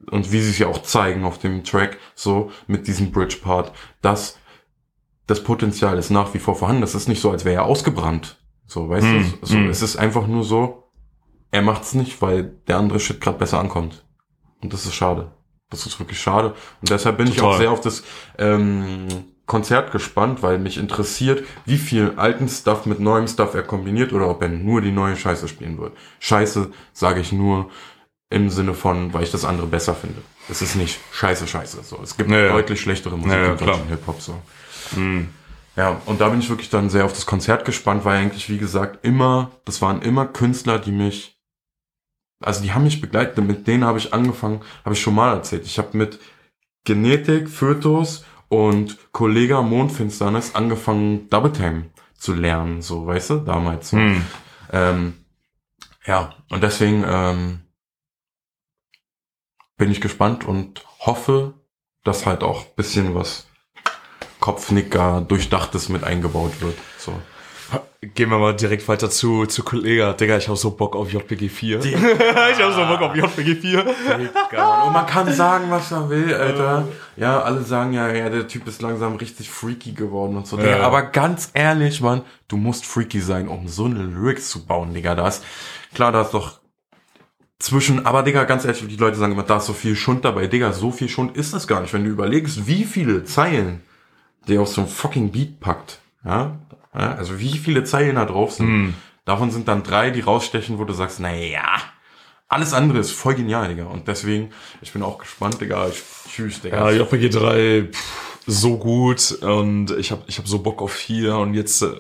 und 0.10 0.32
wie 0.32 0.42
sie 0.42 0.52
es 0.52 0.60
ja 0.60 0.68
auch 0.68 0.82
zeigen 0.82 1.24
auf 1.24 1.38
dem 1.40 1.64
Track, 1.64 1.98
so 2.16 2.52
mit 2.68 2.88
diesem 2.88 3.12
Bridge-Part, 3.12 3.72
dass 4.02 4.38
das 5.28 5.44
Potenzial 5.44 5.98
ist 5.98 6.10
nach 6.10 6.34
wie 6.34 6.40
vor 6.40 6.56
vorhanden. 6.56 6.82
Das 6.82 6.96
ist 6.96 7.08
nicht 7.08 7.22
so, 7.22 7.32
als 7.32 7.46
wäre 7.46 7.56
er 7.56 7.66
ausgebrannt. 7.66 8.38
So, 8.66 8.90
weißt 8.90 9.06
Hm, 9.06 9.34
du? 9.42 9.46
So, 9.46 9.56
hm. 9.56 9.70
Es 9.70 9.82
ist 9.82 9.96
einfach 9.96 10.28
nur 10.28 10.44
so, 10.44 10.92
er 11.52 11.62
macht's 11.62 11.94
nicht, 11.94 12.22
weil 12.22 12.44
der 12.68 12.78
andere 12.78 13.00
Shit 13.00 13.22
gerade 13.22 13.38
besser 13.38 13.60
ankommt. 13.60 14.06
Und 14.62 14.74
das 14.74 14.86
ist 14.86 14.96
schade. 14.96 15.32
Das 15.70 15.86
ist 15.86 16.00
wirklich 16.00 16.20
schade. 16.20 16.50
Und 16.82 16.90
deshalb 16.90 17.18
bin 17.18 17.28
ich 17.28 17.36
Total. 17.36 17.52
auch 17.52 17.58
sehr 17.58 17.72
auf 17.72 17.82
das 17.82 18.04
ähm, 18.38 19.08
Konzert 19.46 19.92
gespannt, 19.92 20.42
weil 20.42 20.58
mich 20.58 20.78
interessiert, 20.78 21.44
wie 21.66 21.78
viel 21.78 22.14
alten 22.16 22.48
Stuff 22.48 22.86
mit 22.86 23.00
neuem 23.00 23.28
Stuff 23.28 23.54
er 23.54 23.64
kombiniert 23.64 24.14
oder 24.14 24.30
ob 24.30 24.42
er 24.42 24.50
nur 24.50 24.82
die 24.82 24.92
neue 24.92 25.16
Scheiße 25.16 25.48
spielen 25.48 25.78
wird. 25.78 25.94
Scheiße 26.20 26.72
sage 26.94 27.20
ich 27.20 27.32
nur 27.32 27.70
im 28.34 28.50
Sinne 28.50 28.74
von, 28.74 29.14
weil 29.14 29.24
ich 29.24 29.32
das 29.32 29.46
andere 29.46 29.68
besser 29.68 29.94
finde. 29.94 30.22
Es 30.50 30.62
ist 30.62 30.76
nicht 30.76 31.00
scheiße, 31.12 31.48
scheiße. 31.48 31.84
So, 31.84 32.00
es 32.02 32.18
gibt 32.18 32.30
Ja, 32.32 32.40
ja. 32.40 32.52
deutlich 32.52 32.82
schlechtere 32.82 33.16
Musik 33.18 33.32
Ja, 33.32 33.44
ja, 33.44 33.52
im 33.52 33.58
deutschen 33.58 33.88
Hip-Hop. 33.88 34.22
So. 34.22 34.42
Ja, 35.76 36.02
und 36.06 36.20
da 36.22 36.30
bin 36.30 36.40
ich 36.40 36.50
wirklich 36.50 36.70
dann 36.70 36.90
sehr 36.90 37.06
auf 37.06 37.14
das 37.14 37.26
Konzert 37.26 37.66
gespannt, 37.66 38.06
weil 38.06 38.18
eigentlich, 38.18 38.50
wie 38.50 38.58
gesagt, 38.58 39.06
immer, 39.06 39.52
das 39.66 39.82
waren 39.82 40.02
immer 40.02 40.26
Künstler, 40.26 40.80
die 40.80 40.92
mich, 40.92 41.38
also 42.40 42.62
die 42.62 42.74
haben 42.74 42.84
mich 42.84 43.02
begleitet, 43.02 43.38
mit 43.44 43.68
denen 43.68 43.84
habe 43.86 43.98
ich 43.98 44.14
angefangen, 44.14 44.62
habe 44.84 44.94
ich 44.96 45.02
schon 45.02 45.16
mal 45.16 45.34
erzählt. 45.34 45.66
Ich 45.66 45.78
habe 45.78 45.98
mit 45.98 46.20
Genetik, 46.86 47.50
Fötus 47.50 48.26
und 48.50 48.98
Kollega 49.14 49.62
Mondfinsternis 49.62 50.54
angefangen, 50.54 51.30
Double 51.30 51.52
Time 51.52 51.86
zu 52.18 52.34
lernen, 52.34 52.82
so, 52.82 53.06
weißt 53.08 53.30
du, 53.32 53.36
damals. 53.38 53.90
So. 53.92 53.98
Hm. 53.98 54.26
Ähm, 54.72 55.14
ja, 56.06 56.36
und 56.50 56.62
deswegen 56.62 57.04
ähm, 57.08 57.62
bin 59.84 59.92
ich 59.92 60.00
gespannt 60.00 60.46
und 60.46 60.82
hoffe, 61.02 61.56
dass 62.06 62.26
halt 62.26 62.42
auch 62.42 62.64
bisschen 62.68 63.16
was 63.16 63.48
Kopfnicker, 64.40 65.20
Durchdachtes 65.28 65.90
mit 65.90 66.06
eingebaut 66.06 66.62
wird. 66.62 66.78
So. 66.98 67.12
Gehen 68.00 68.30
wir 68.30 68.38
mal 68.38 68.56
direkt 68.56 68.88
weiter 68.88 69.10
zu, 69.10 69.46
zu 69.46 69.62
Kollega. 69.62 70.14
Digga, 70.14 70.38
ich 70.38 70.48
hab 70.48 70.56
so 70.56 70.72
Bock 70.72 70.96
auf 70.96 71.12
JPG 71.12 71.50
4. 71.50 71.80
ich 71.84 71.96
hab 71.96 72.74
so 72.74 72.86
Bock 72.86 73.02
auf 73.02 73.14
JPG 73.14 73.56
4. 73.56 73.86
Und 73.86 74.94
man 74.94 75.06
kann 75.06 75.30
sagen, 75.34 75.66
was 75.70 75.92
er 75.92 76.10
will, 76.10 76.34
Alter. 76.34 76.88
Ja, 77.18 77.42
alle 77.42 77.64
sagen 77.64 77.92
ja, 77.92 78.10
ja, 78.10 78.30
der 78.30 78.48
Typ 78.48 78.66
ist 78.68 78.82
langsam 78.82 79.18
richtig 79.18 79.50
freaky 79.50 79.92
geworden 79.92 80.38
und 80.38 80.48
so. 80.48 80.58
Ja. 80.58 80.64
Digga, 80.64 80.80
aber 80.80 81.02
ganz 81.02 81.52
ehrlich, 81.54 82.00
Mann, 82.00 82.22
du 82.48 82.56
musst 82.56 82.86
freaky 82.86 83.20
sein, 83.20 83.50
um 83.50 83.68
so 83.68 83.84
eine 83.84 84.04
Lyrics 84.04 84.50
zu 84.50 84.66
bauen, 84.66 84.94
Digga. 84.94 85.14
Da 85.16 85.28
ist, 85.28 85.44
klar, 85.94 86.14
da 86.14 86.22
ist 86.22 86.34
doch 86.34 86.63
zwischen, 87.60 88.06
aber 88.06 88.24
Digga, 88.24 88.44
ganz 88.44 88.66
ehrlich, 88.66 88.86
die 88.88 88.96
Leute 88.98 89.18
sagen 89.18 89.32
immer, 89.34 89.44
da 89.44 89.58
ist 89.58 89.66
so 89.68 89.74
viel 89.74 89.96
Schund 89.96 90.26
dabei. 90.26 90.48
Digga, 90.48 90.74
so 90.74 90.92
viel 90.92 91.10
Schund 91.10 91.38
ist 91.38 91.54
das 91.54 91.68
gar 91.68 91.82
nicht. 91.82 91.94
Wenn 91.94 92.04
du 92.04 92.10
überlegst, 92.10 92.68
wie 92.68 92.84
viele 92.84 93.24
Zeilen 93.24 93.82
der 94.48 94.60
auf 94.62 94.68
so 94.68 94.82
ein 94.82 94.88
fucking 94.88 95.32
Beat 95.32 95.62
packt, 95.62 96.00
ja, 96.26 96.58
ja 96.94 97.16
also 97.16 97.40
wie 97.40 97.58
viele 97.58 97.86
Zeilen 97.86 98.16
da 98.16 98.26
drauf 98.26 98.52
sind, 98.52 98.68
Hm. 98.68 98.94
davon 99.24 99.52
sind 99.52 99.70
dann 99.70 99.84
drei, 99.84 100.10
die 100.10 100.20
rausstechen, 100.20 100.80
wo 100.80 100.84
du 100.84 100.94
sagst, 100.94 101.22
na 101.22 101.34
ja, 101.34 101.80
alles 102.50 102.74
andere 102.74 103.00
ist 103.00 103.12
voll 103.12 103.36
genial, 103.36 103.70
Digga. 103.70 103.86
Und 103.86 104.08
deswegen, 104.08 104.52
ich 104.82 104.92
bin 104.92 105.02
auch 105.02 105.18
gespannt, 105.18 105.62
Digga. 105.62 105.88
Ich, 105.88 106.04
tschüss, 106.30 106.60
Digga. 106.62 106.92
Ja, 106.92 107.04
JPG 107.04 107.30
3, 107.30 107.88
pff, 107.92 108.40
so 108.46 108.78
gut 108.78 109.32
und 109.42 109.92
ich 109.92 110.12
hab, 110.12 110.28
ich 110.28 110.38
hab 110.38 110.48
so 110.48 110.60
Bock 110.60 110.82
auf 110.82 110.92
4 110.92 111.38
und 111.38 111.54
jetzt, 111.54 111.82
äh, 111.82 111.92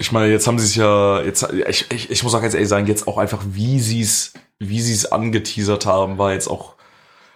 ich 0.00 0.12
meine, 0.12 0.32
jetzt 0.32 0.46
haben 0.46 0.58
sie 0.58 0.64
es 0.64 0.74
ja, 0.76 1.20
jetzt, 1.20 1.46
ich, 1.68 1.90
ich, 1.90 2.10
ich 2.10 2.22
muss 2.22 2.34
auch 2.34 2.40
ganz 2.40 2.54
ehrlich 2.54 2.70
sagen, 2.70 2.86
jetzt 2.86 3.06
auch 3.06 3.18
einfach, 3.18 3.42
wie 3.50 3.78
sie 3.80 4.00
es, 4.00 4.32
wie 4.58 4.80
sie 4.80 4.94
es 4.94 5.12
angeteasert 5.12 5.84
haben, 5.84 6.16
war 6.16 6.32
jetzt 6.32 6.48
auch 6.48 6.76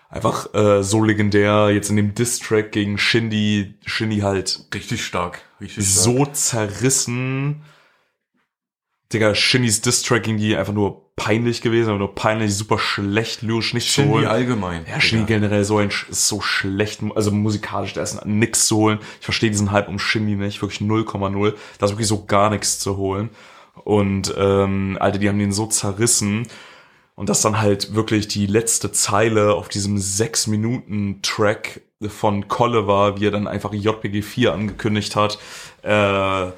einfach 0.09 0.55
äh, 0.55 0.83
so 0.83 1.05
legendär. 1.05 1.68
Jetzt 1.70 1.90
in 1.90 1.96
dem 1.96 2.14
Diss-Track 2.14 2.72
gegen 2.72 2.96
Shindy, 2.96 3.74
Shindy 3.85 4.20
halt 4.20 4.66
richtig 4.72 5.05
stark. 5.05 5.42
Richtig 5.61 5.87
stark. 5.87 6.05
so 6.05 6.24
zerrissen. 6.24 7.62
Digga, 9.12 9.35
Shindys 9.35 9.83
Diss-Track 9.83 10.22
gegen 10.22 10.38
die 10.38 10.57
einfach 10.57 10.72
nur 10.72 11.03
peinlich 11.16 11.62
gewesen, 11.62 11.90
aber 11.90 11.98
nur 11.98 12.14
peinlich, 12.14 12.55
super 12.57 12.79
schlecht, 12.79 13.42
lyrisch 13.42 13.72
nicht 13.74 13.87
zu 13.87 14.03
Shindy 14.03 14.11
holen. 14.11 14.27
allgemein. 14.27 14.85
Ja, 14.88 15.00
Shindy 15.00 15.27
Digga. 15.27 15.38
generell 15.38 15.64
so 15.64 15.79
ein, 15.79 15.88
ist 15.88 16.29
so 16.29 16.40
schlecht, 16.40 17.00
also 17.14 17.31
musikalisch, 17.31 17.92
da 17.92 18.03
ist 18.03 18.24
nix 18.27 18.66
zu 18.66 18.77
holen. 18.77 18.98
Ich 19.20 19.24
verstehe 19.24 19.50
diesen 19.50 19.70
Hype 19.70 19.88
um 19.88 19.98
Shindy 19.98 20.35
nicht, 20.37 20.61
wirklich 20.61 20.81
0,0. 20.81 21.55
Da 21.79 21.87
ist 21.87 21.92
wirklich 21.92 22.09
so 22.09 22.24
gar 22.24 22.50
nichts 22.50 22.79
zu 22.79 22.96
holen. 22.96 23.31
Und, 23.85 24.35
ähm, 24.37 24.96
Alter, 25.00 25.18
die 25.18 25.29
haben 25.29 25.38
den 25.38 25.53
so 25.53 25.66
zerrissen. 25.66 26.46
Und 27.16 27.29
das 27.29 27.42
dann 27.42 27.61
halt 27.61 27.94
wirklich 27.94 28.27
die 28.27 28.46
letzte 28.46 28.90
Zeile 28.90 29.55
auf 29.55 29.68
diesem 29.68 29.96
6-Minuten-Track 29.96 31.83
von 32.09 32.48
Kolle 32.48 32.88
war, 32.88 33.20
wie 33.20 33.27
er 33.27 33.31
dann 33.31 33.46
einfach 33.46 33.72
JPG 33.72 34.22
4 34.22 34.53
angekündigt 34.53 35.14
hat. 35.14 35.38
Äh, 35.83 36.50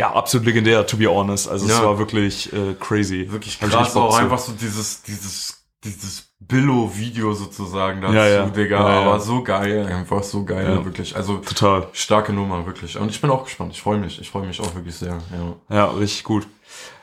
ja, 0.00 0.12
absolut 0.14 0.46
legendär, 0.46 0.86
to 0.86 0.96
be 0.96 1.06
honest. 1.06 1.46
Also 1.48 1.66
es 1.66 1.72
Ja. 1.72 1.84
war 1.84 1.98
wirklich 1.98 2.50
äh, 2.54 2.74
crazy. 2.80 3.30
Wirklich 3.30 3.60
krass, 3.60 3.94
auch 3.94 4.10
zu. 4.16 4.16
einfach 4.16 4.38
so 4.38 4.52
dieses, 4.52 5.02
dieses, 5.02 5.62
dieses 5.84 6.24
Billo-Video 6.40 7.34
sozusagen 7.34 8.00
dazu, 8.00 8.14
Ja, 8.14 8.26
ja. 8.26 8.46
Digga. 8.46 8.80
Ja, 8.80 8.94
ja. 8.94 9.00
Aber 9.06 9.20
so 9.20 9.42
geil, 9.42 9.86
einfach 9.86 10.22
so 10.22 10.44
geil, 10.44 10.82
wirklich. 10.86 11.14
Also 11.14 11.36
Total. 11.36 11.86
starke 11.92 12.32
Nummer, 12.32 12.64
wirklich. 12.64 12.96
Und 12.96 13.10
ich 13.10 13.20
bin 13.20 13.28
auch 13.30 13.44
gespannt. 13.44 13.72
Ich 13.74 13.82
freue 13.82 13.98
mich. 13.98 14.18
Ich 14.18 14.30
freue 14.30 14.46
mich 14.46 14.58
auch 14.60 14.74
wirklich 14.74 14.94
sehr. 14.94 15.18
Ja. 15.68 15.76
Ja, 15.76 15.84
richtig 15.90 16.24
gut. 16.24 16.46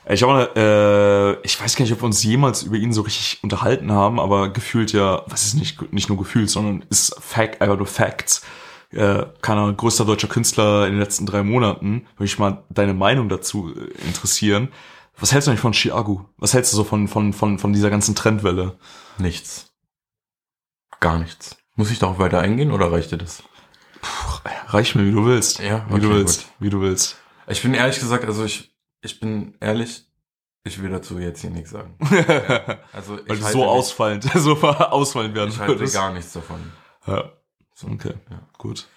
Ich 0.10 0.24
habe, 0.24 1.38
äh, 1.44 1.46
ich 1.46 1.62
weiß 1.62 1.76
gar 1.76 1.84
nicht, 1.84 1.94
ob 1.94 2.02
wir 2.02 2.06
uns 2.06 2.24
jemals 2.24 2.64
über 2.64 2.78
ihn 2.78 2.94
so 2.94 3.02
richtig 3.02 3.40
unterhalten 3.44 3.92
haben, 3.92 4.20
aber 4.20 4.50
gefühlt 4.50 4.92
ja, 4.94 5.22
was 5.28 5.44
ist 5.46 5.54
nicht, 5.56 5.94
nicht 5.94 6.10
nur 6.10 6.18
gefühlt, 6.18 6.50
sondern 6.50 6.84
ist 6.90 7.14
Fact, 7.20 7.62
einfach 7.62 7.78
nur 7.78 7.86
Facts. 7.88 8.42
Äh, 8.92 9.26
keine 9.42 9.62
Ahnung, 9.62 9.78
größter 9.78 10.06
deutscher 10.06 10.28
Künstler 10.30 10.86
in 10.88 10.94
den 10.94 11.00
letzten 11.00 11.26
drei 11.26 11.44
Monaten. 11.44 12.08
Würde 12.16 12.26
ich 12.26 12.40
mal 12.40 12.64
deine 12.70 12.94
Meinung 12.94 13.28
dazu 13.30 13.74
äh, 13.76 13.90
interessieren. 14.06 14.70
Was 15.20 15.32
hältst 15.32 15.48
du 15.48 15.52
eigentlich 15.52 15.62
von 15.62 15.74
Chiago? 15.74 16.30
Was 16.38 16.54
hältst 16.54 16.72
du 16.74 16.78
so 16.78 16.84
von, 16.84 17.08
von, 17.08 17.34
von, 17.34 17.60
von 17.60 17.74
dieser 17.74 17.90
ganzen 17.90 18.16
Trendwelle? 18.16 18.78
Nichts. 19.18 19.74
Gar 21.00 21.20
nichts. 21.20 21.58
Muss 21.76 21.92
ich 21.92 22.00
darauf 22.00 22.20
weiter 22.20 22.40
eingehen 22.40 22.72
oder 22.72 22.92
reicht 22.92 23.12
dir 23.12 23.18
das? 23.18 23.44
Reich 24.68 24.96
mir, 24.96 25.06
wie 25.06 25.12
du 25.12 25.26
willst. 25.26 25.60
Ja, 25.60 25.86
wie 25.90 26.00
du 26.00 26.08
okay, 26.08 26.16
willst. 26.18 26.44
gut. 26.44 26.54
Wie 26.60 26.70
du 26.70 26.82
willst. 26.82 27.18
Ich 27.48 27.62
bin 27.62 27.74
ehrlich 27.74 28.00
gesagt, 28.00 28.26
also 28.26 28.44
ich, 28.44 28.74
ich 29.02 29.20
bin 29.20 29.56
ehrlich, 29.60 30.06
ich 30.64 30.82
will 30.82 30.90
dazu 30.90 31.18
jetzt 31.20 31.42
hier 31.42 31.50
nichts 31.50 31.72
sagen. 31.72 31.98
Also 32.94 33.20
ich 33.20 33.30
Weil 33.30 33.38
du 33.38 33.44
so 33.44 33.66
ausfallend, 33.66 34.24
so 34.36 34.56
ausfallend 34.62 35.36
werden 35.36 35.50
Ich 35.50 35.60
halte 35.60 35.74
würdest. 35.74 35.94
gar 35.94 36.14
nichts 36.14 36.34
davon. 36.34 36.60
Ja. 37.06 37.32
So, 37.80 37.88
Okay, 37.90 38.14
Ja. 38.32 38.42
gut. 38.58 38.88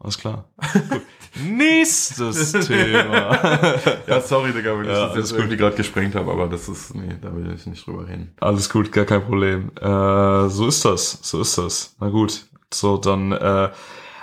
Alles 0.00 0.18
klar. 0.18 0.48
gut. 0.90 1.02
Nächstes 1.44 2.50
Thema. 2.66 3.78
Ja, 4.08 4.20
sorry, 4.20 4.52
Digga, 4.52 4.76
wenn 4.76 4.84
Ja, 4.86 4.92
ich 4.92 4.98
das 4.98 5.10
alles 5.12 5.16
jetzt 5.16 5.30
gut. 5.30 5.38
irgendwie 5.38 5.56
gerade 5.56 5.76
gesprengt 5.76 6.16
habe, 6.16 6.32
aber 6.32 6.48
das 6.48 6.68
ist, 6.68 6.92
nee, 6.96 7.16
da 7.22 7.34
will 7.36 7.52
ich 7.54 7.66
nicht 7.66 7.86
drüber 7.86 8.08
reden. 8.08 8.34
Alles 8.40 8.68
gut, 8.68 8.90
gar 8.90 9.04
kein 9.04 9.22
Problem. 9.24 9.70
Äh, 9.80 10.48
so 10.48 10.66
ist 10.66 10.84
das, 10.84 11.20
so 11.22 11.40
ist 11.40 11.56
das. 11.56 11.94
Na 12.00 12.08
gut. 12.08 12.46
So, 12.74 12.96
dann, 12.96 13.30
äh, 13.30 13.70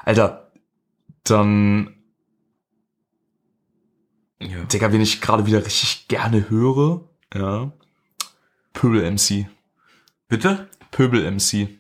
Alter, 0.04 0.52
dann, 1.24 1.96
Ja. 4.42 4.66
Digga, 4.66 4.92
wen 4.92 5.00
ich 5.00 5.22
gerade 5.22 5.46
wieder 5.46 5.66
richtig 5.66 6.10
gerne 6.10 6.50
höre, 6.50 7.02
ja, 7.34 7.72
Pöbel 8.74 9.02
MC. 9.10 9.48
Bitte? 10.28 10.68
Pöbel 10.92 11.24
MC. 11.32 11.80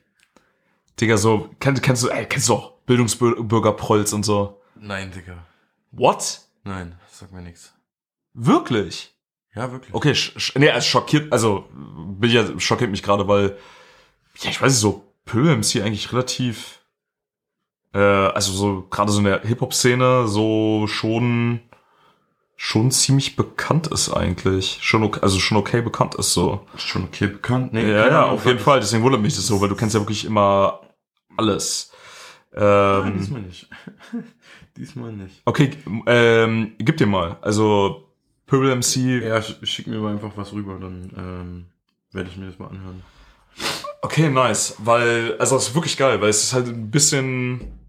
Digga, 0.99 1.17
so, 1.17 1.49
kennst, 1.59 1.81
kennst 1.81 2.03
du, 2.03 2.09
ey, 2.09 2.25
kennst 2.25 2.49
du 2.49 2.53
auch 2.53 2.71
Bildungsbürger 2.85 3.73
Prolls 3.73 4.13
und 4.13 4.23
so. 4.23 4.61
Nein, 4.75 5.11
Digga. 5.11 5.45
What? 5.91 6.41
Nein, 6.63 6.97
sag 7.09 7.31
mir 7.31 7.41
nichts. 7.41 7.73
Wirklich? 8.33 9.13
Ja, 9.55 9.71
wirklich. 9.71 9.93
Okay, 9.93 10.15
sch, 10.15 10.33
sch, 10.37 10.55
nee, 10.55 10.67
es 10.67 10.85
schockiert, 10.85 11.31
also 11.31 11.67
bin 11.71 12.31
ja, 12.31 12.59
schockiert 12.59 12.91
mich 12.91 13.03
gerade, 13.03 13.27
weil, 13.27 13.57
ja, 14.39 14.49
ich 14.49 14.61
weiß 14.61 14.71
nicht, 14.71 14.81
so 14.81 15.03
Pöbel 15.25 15.55
MC 15.55 15.81
eigentlich 15.81 16.11
relativ, 16.11 16.79
äh, 17.93 17.99
also 17.99 18.51
so 18.51 18.87
gerade 18.89 19.11
so 19.11 19.19
in 19.19 19.25
der 19.25 19.41
Hip-Hop-Szene 19.41 20.27
so 20.27 20.87
schon, 20.87 21.61
schon 22.55 22.91
ziemlich 22.91 23.35
bekannt 23.35 23.87
ist 23.87 24.09
eigentlich. 24.11 24.79
Schon 24.81 25.03
okay, 25.03 25.19
also 25.21 25.39
schon 25.39 25.57
okay 25.57 25.81
bekannt 25.81 26.15
ist 26.15 26.33
so. 26.33 26.65
Schon 26.77 27.05
okay 27.05 27.27
bekannt? 27.27 27.73
Nee, 27.73 27.89
ja, 27.91 28.07
ja, 28.07 28.25
auf 28.25 28.45
jeden 28.45 28.59
Fall. 28.59 28.79
Deswegen 28.79 29.03
wundert 29.03 29.21
mich 29.21 29.35
das 29.35 29.47
so, 29.47 29.59
weil 29.59 29.69
du 29.69 29.75
kennst 29.75 29.95
ja 29.95 30.01
wirklich 30.01 30.25
immer 30.25 30.81
alles. 31.37 31.91
Nein, 32.55 32.63
Ähm, 33.07 33.17
diesmal 33.17 33.41
nicht. 33.41 33.67
diesmal 34.77 35.11
nicht. 35.11 35.41
okay, 35.45 35.71
ähm, 36.05 36.73
gib 36.77 36.97
dir 36.97 37.07
mal. 37.07 37.37
Also 37.41 38.07
Pöbel 38.45 38.69
MC. 38.75 39.23
Ja, 39.23 39.37
sch- 39.37 39.65
schick 39.65 39.87
mir 39.87 39.97
mal 39.99 40.13
einfach 40.13 40.31
was 40.35 40.53
rüber, 40.53 40.77
dann 40.79 41.11
ähm, 41.17 41.65
werde 42.11 42.29
ich 42.29 42.37
mir 42.37 42.45
das 42.45 42.59
mal 42.59 42.67
anhören. 42.67 43.01
Okay, 44.03 44.29
nice, 44.29 44.75
weil 44.79 45.35
also 45.39 45.55
es 45.55 45.69
ist 45.69 45.75
wirklich 45.75 45.97
geil, 45.97 46.21
weil 46.21 46.29
es 46.29 46.43
ist 46.43 46.53
halt 46.53 46.67
ein 46.67 46.91
bisschen 46.91 47.79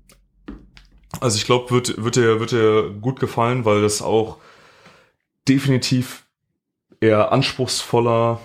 also 1.20 1.36
ich 1.36 1.44
glaube, 1.44 1.70
wird 1.70 2.02
wird 2.02 2.16
dir 2.16 2.40
wird 2.40 2.52
dir 2.52 2.90
gut 3.00 3.20
gefallen, 3.20 3.64
weil 3.64 3.82
das 3.82 4.00
auch 4.02 4.38
definitiv 5.48 6.24
eher 7.00 7.32
anspruchsvoller 7.32 8.40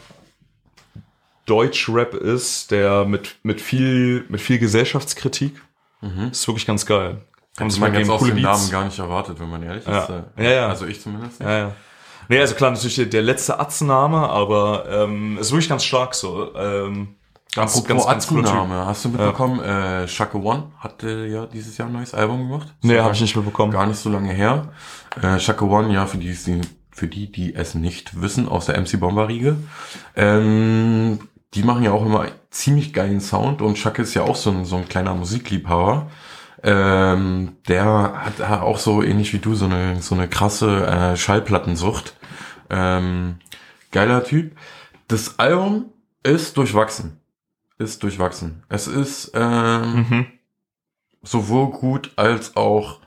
Deutschrap 1.46 2.14
ist, 2.14 2.72
der 2.72 3.06
mit 3.06 3.38
mit 3.44 3.60
viel 3.62 4.26
mit 4.30 4.42
viel 4.42 4.60
Gesellschaftskritik. 4.60 5.60
Mhm. 6.02 6.30
ist 6.32 6.48
wirklich 6.48 6.66
ganz 6.66 6.86
geil. 6.86 7.22
Sich 7.58 7.80
man 7.80 7.92
mal 7.92 7.98
jetzt 8.00 8.08
geben, 8.08 8.12
aus 8.12 8.20
coole. 8.22 8.42
Namen 8.42 8.70
gar 8.70 8.86
nicht 8.86 9.00
erwartet, 9.00 9.40
wenn 9.40 9.50
man 9.50 9.64
ehrlich 9.64 9.86
Ja. 9.86 10.04
ist. 10.04 10.10
Äh, 10.38 10.44
Ja, 10.44 10.50
ja. 10.52 10.68
Also 10.70 10.86
ich 10.86 11.02
zumindest. 11.02 11.42
Ja, 11.42 11.58
ja. 11.58 11.72
Nee, 12.30 12.40
also 12.40 12.54
klar, 12.56 12.72
natürlich 12.72 12.96
der, 12.96 13.08
der 13.08 13.22
letzte 13.24 13.60
Atzname, 13.60 14.30
aber 14.30 14.86
ähm, 14.90 15.38
ist 15.40 15.52
wirklich 15.52 15.68
ganz 15.68 15.84
stark 15.84 16.14
so. 16.16 16.56
Ähm, 16.56 17.16
Ganz, 17.56 17.72
Apropos 17.76 18.06
ganz, 18.06 18.28
ganz. 18.30 18.48
Atsu-Name, 18.48 18.86
hast 18.86 19.06
du 19.06 19.10
mitbekommen, 19.10 19.60
äh, 19.62 20.08
Shaka 20.08 20.38
One 20.38 20.72
hatte 20.78 21.26
ja 21.26 21.48
dieses 21.48 21.76
Jahr 21.80 21.88
ein 21.88 21.94
neues 21.94 22.14
Album 22.14 22.48
gemacht. 22.48 22.68
Nee, 22.84 23.00
habe 23.00 23.16
ich 23.16 23.22
nicht 23.22 23.36
mitbekommen. 23.36 23.72
Gar 23.72 23.88
nicht 23.88 23.98
so 23.98 24.12
lange 24.12 24.32
her. 24.32 24.72
Äh, 25.20 25.40
Shaka 25.40 25.66
One, 25.66 25.92
ja, 25.92 26.06
für 26.06 26.20
die, 26.20 26.32
die, 26.32 26.62
für 27.00 27.08
die, 27.08 27.32
die 27.32 27.56
es 27.56 27.76
nicht 27.76 28.22
wissen, 28.22 28.50
aus 28.50 28.66
der 28.66 28.80
MC 28.80 29.00
Bomber 29.00 29.30
Riege. 29.30 29.56
Ähm, 30.16 31.20
die 31.54 31.64
machen 31.64 31.84
ja 31.84 31.92
auch 31.94 32.06
immer 32.06 32.28
ziemlich 32.52 32.94
geilen 32.94 33.22
Sound 33.22 33.62
und 33.62 33.78
Shaka 33.78 34.02
ist 34.04 34.14
ja 34.14 34.24
auch 34.24 34.36
so 34.36 34.52
ein, 34.52 34.66
so 34.66 34.76
ein 34.76 34.88
kleiner 34.90 35.16
Musikliebhaber. 35.16 36.12
Ähm, 36.62 37.54
der 37.70 38.22
hat 38.26 38.42
auch 38.42 38.78
so 38.80 39.02
ähnlich 39.02 39.34
wie 39.34 39.40
du 39.40 39.56
so 39.56 39.66
eine, 39.66 40.02
so 40.02 40.14
eine 40.14 40.28
krasse 40.28 40.86
äh, 40.86 41.16
Schallplattensucht. 41.16 42.18
Ähm, 42.70 43.38
geiler 43.92 44.24
Typ. 44.26 44.56
Das 45.08 45.40
Album 45.40 45.86
ist 46.22 46.58
durchwachsen. 46.58 47.20
Ist 47.78 48.04
durchwachsen. 48.04 48.64
Es 48.68 48.88
ist 48.88 49.32
ähm, 49.36 50.06
Mhm. 50.10 50.26
sowohl 51.24 51.72
gut 51.72 52.12
als 52.18 52.58
auch 52.58 53.00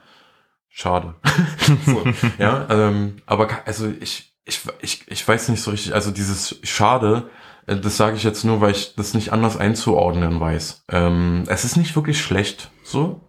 schade. 0.73 1.15
so, 1.85 2.03
ja, 2.39 2.67
ähm, 2.69 3.17
aber 3.25 3.47
also 3.65 3.89
ich, 4.01 4.33
ich, 4.43 4.61
ich, 4.81 5.07
ich 5.07 5.27
weiß 5.27 5.49
nicht 5.49 5.61
so 5.61 5.71
richtig, 5.71 5.93
also 5.93 6.11
dieses 6.11 6.59
Schade, 6.63 7.29
äh, 7.67 7.77
das 7.77 7.95
sage 7.95 8.17
ich 8.17 8.23
jetzt 8.23 8.43
nur, 8.43 8.59
weil 8.59 8.71
ich 8.71 8.95
das 8.95 9.13
nicht 9.13 9.31
anders 9.31 9.55
einzuordnen 9.55 10.39
weiß. 10.39 10.85
Ähm, 10.89 11.43
es 11.47 11.63
ist 11.63 11.77
nicht 11.77 11.95
wirklich 11.95 12.21
schlecht, 12.21 12.71
so. 12.83 13.21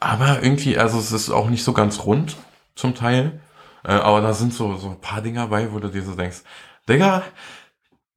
Aber 0.00 0.42
irgendwie, 0.42 0.78
also 0.78 0.98
es 0.98 1.12
ist 1.12 1.30
auch 1.30 1.50
nicht 1.50 1.64
so 1.64 1.72
ganz 1.72 2.04
rund, 2.04 2.36
zum 2.74 2.94
Teil. 2.94 3.40
Äh, 3.84 3.92
aber 3.92 4.20
da 4.20 4.32
sind 4.32 4.54
so, 4.54 4.76
so 4.76 4.90
ein 4.90 5.00
paar 5.00 5.22
Dinger 5.22 5.48
bei, 5.48 5.72
wo 5.72 5.78
du 5.80 5.88
dir 5.88 6.02
so 6.02 6.14
denkst, 6.14 6.42
Digga, 6.88 7.22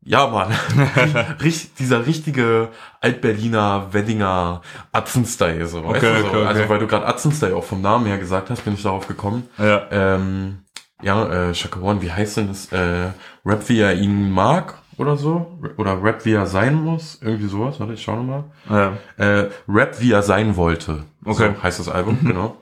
ja, 0.05 0.27
Mann. 0.27 0.51
Richt, 1.41 1.79
dieser 1.79 2.05
richtige 2.05 2.69
Altberliner 3.01 3.87
Weddinger 3.91 4.61
Atzen-Style, 4.91 5.65
so. 5.67 5.83
weißt 5.83 5.97
Okay, 6.03 6.13
du, 6.15 6.21
so. 6.21 6.27
okay, 6.27 6.37
okay. 6.37 6.47
Also, 6.47 6.69
weil 6.69 6.79
du 6.79 6.87
gerade 6.87 7.05
Atzen-Style 7.07 7.55
auch 7.55 7.63
vom 7.63 7.81
Namen 7.81 8.05
her 8.05 8.17
gesagt 8.17 8.49
hast, 8.49 8.63
bin 8.63 8.75
ich 8.75 8.83
darauf 8.83 9.07
gekommen. 9.07 9.49
Ja. 9.57 9.83
Ähm, 9.91 10.59
ja, 11.01 11.49
äh, 11.49 11.53
Shaka 11.53 11.79
One, 11.81 12.01
wie 12.01 12.11
heißt 12.11 12.37
denn 12.37 12.47
das? 12.47 12.71
Äh, 12.71 13.09
Rap, 13.45 13.67
wie 13.67 13.79
er 13.79 13.93
ihn 13.95 14.31
mag 14.31 14.75
oder 14.97 15.17
so? 15.17 15.59
Oder 15.77 16.01
Rap, 16.01 16.23
wie 16.23 16.33
er 16.33 16.45
sein 16.45 16.75
muss? 16.75 17.19
Irgendwie 17.21 17.47
sowas, 17.47 17.79
warte, 17.79 17.93
ich 17.93 18.01
schau 18.01 18.15
nochmal. 18.15 18.43
ja. 18.69 18.93
Äh, 19.17 19.49
Rap, 19.67 19.99
wie 19.99 20.11
er 20.13 20.23
sein 20.23 20.55
wollte. 20.55 21.03
Okay. 21.25 21.53
So 21.57 21.63
heißt 21.63 21.79
das 21.79 21.89
Album, 21.89 22.19
genau. 22.23 22.55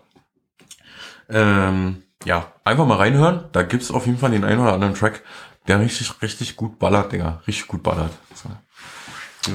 Ähm, 1.29 2.03
ja, 2.25 2.47
einfach 2.63 2.85
mal 2.85 2.97
reinhören. 2.97 3.45
Da 3.51 3.63
gibt's 3.63 3.91
auf 3.91 4.05
jeden 4.05 4.17
Fall 4.17 4.31
den 4.31 4.43
einen 4.43 4.59
oder 4.61 4.73
anderen 4.73 4.93
Track, 4.93 5.21
der 5.67 5.79
richtig, 5.79 6.11
richtig 6.21 6.55
gut 6.55 6.77
ballert, 6.79 7.11
Digga. 7.11 7.41
Richtig 7.47 7.67
gut 7.67 7.83
ballert. 7.83 8.11
So. 8.33 8.49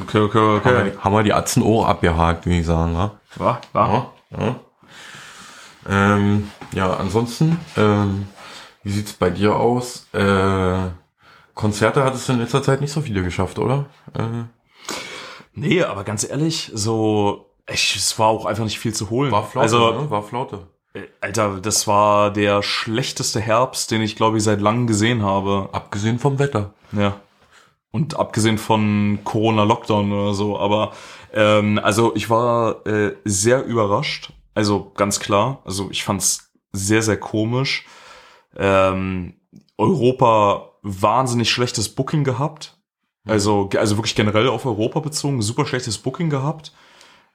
Okay, 0.03 0.19
okay, 0.21 0.39
Haben, 0.39 0.65
wir, 0.65 0.73
okay. 0.81 0.91
die- 0.93 0.99
haben 0.99 1.15
wir 1.15 1.23
die 1.23 1.33
Atzen 1.33 1.63
Ohr 1.63 1.89
abgehakt, 1.89 2.45
würde 2.47 2.59
ich 2.59 2.67
sagen, 2.67 2.95
ja? 2.95 3.13
War, 3.37 3.61
war. 3.73 4.13
Ja, 4.31 4.39
ja. 4.39 4.57
Ähm, 5.89 6.51
ja, 6.73 6.95
ansonsten, 6.97 7.59
ähm, 7.77 8.29
wie 8.83 8.91
sieht's 8.93 9.13
bei 9.15 9.31
dir 9.31 9.57
aus? 9.57 10.07
Äh, 10.13 10.89
Konzerte 11.55 12.05
hattest 12.05 12.29
du 12.29 12.33
in 12.35 12.41
letzter 12.41 12.63
Zeit 12.63 12.81
nicht 12.81 12.93
so 12.93 13.01
viele 13.01 13.23
geschafft, 13.23 13.59
oder? 13.59 13.87
Äh, 14.15 14.45
Nee, 15.55 15.83
aber 15.83 16.05
ganz 16.05 16.29
ehrlich, 16.29 16.71
so, 16.73 17.51
ich, 17.69 17.97
es 17.97 18.17
war 18.19 18.29
auch 18.29 18.47
einfach 18.47 18.63
nicht 18.65 18.79
viel 18.79 18.95
zu 18.95 19.11
holen. 19.11 19.33
war 19.33 19.43
Flaute, 19.43 19.63
also, 19.65 20.03
ne? 20.03 20.11
War 20.11 20.23
Flaute. 20.23 20.69
Äh, 20.99 21.09
Alter, 21.21 21.61
das 21.61 21.87
war 21.87 22.33
der 22.33 22.63
schlechteste 22.63 23.41
Herbst, 23.41 23.91
den 23.91 24.03
ich, 24.03 24.17
glaube 24.17 24.39
ich, 24.39 24.45
seit 24.45 24.61
langem 24.61 24.87
gesehen 24.87 25.23
habe. 25.23 25.69
Abgesehen 25.73 26.19
vom 26.19 26.39
Wetter. 26.39 26.75
Ja. 26.93 27.21
Und 27.91 28.19
abgesehen 28.19 28.59
von 28.59 29.21
Corona-Lockdown 29.25 30.13
oder 30.13 30.35
so, 30.35 30.59
aber 30.59 30.93
ähm, 31.33 31.81
also 31.83 32.15
ich 32.15 32.29
war 32.29 32.87
äh, 32.87 33.17
sehr 33.25 33.65
überrascht. 33.65 34.33
Also 34.55 34.93
ganz 34.95 35.21
klar. 35.21 35.63
Also 35.65 35.91
ich 35.91 36.05
fand's 36.05 36.53
sehr, 36.73 37.03
sehr 37.03 37.19
komisch. 37.19 37.87
Ähm, 38.57 39.35
Europa 39.79 40.73
wahnsinnig 40.83 41.51
schlechtes 41.51 41.95
Booking 41.95 42.25
gehabt. 42.25 42.77
Also, 43.27 43.69
also 43.77 43.97
wirklich 43.97 44.15
generell 44.15 44.49
auf 44.49 44.65
Europa 44.65 45.01
bezogen, 45.01 45.43
super 45.43 45.67
schlechtes 45.67 45.99
Booking 45.99 46.31
gehabt. 46.31 46.73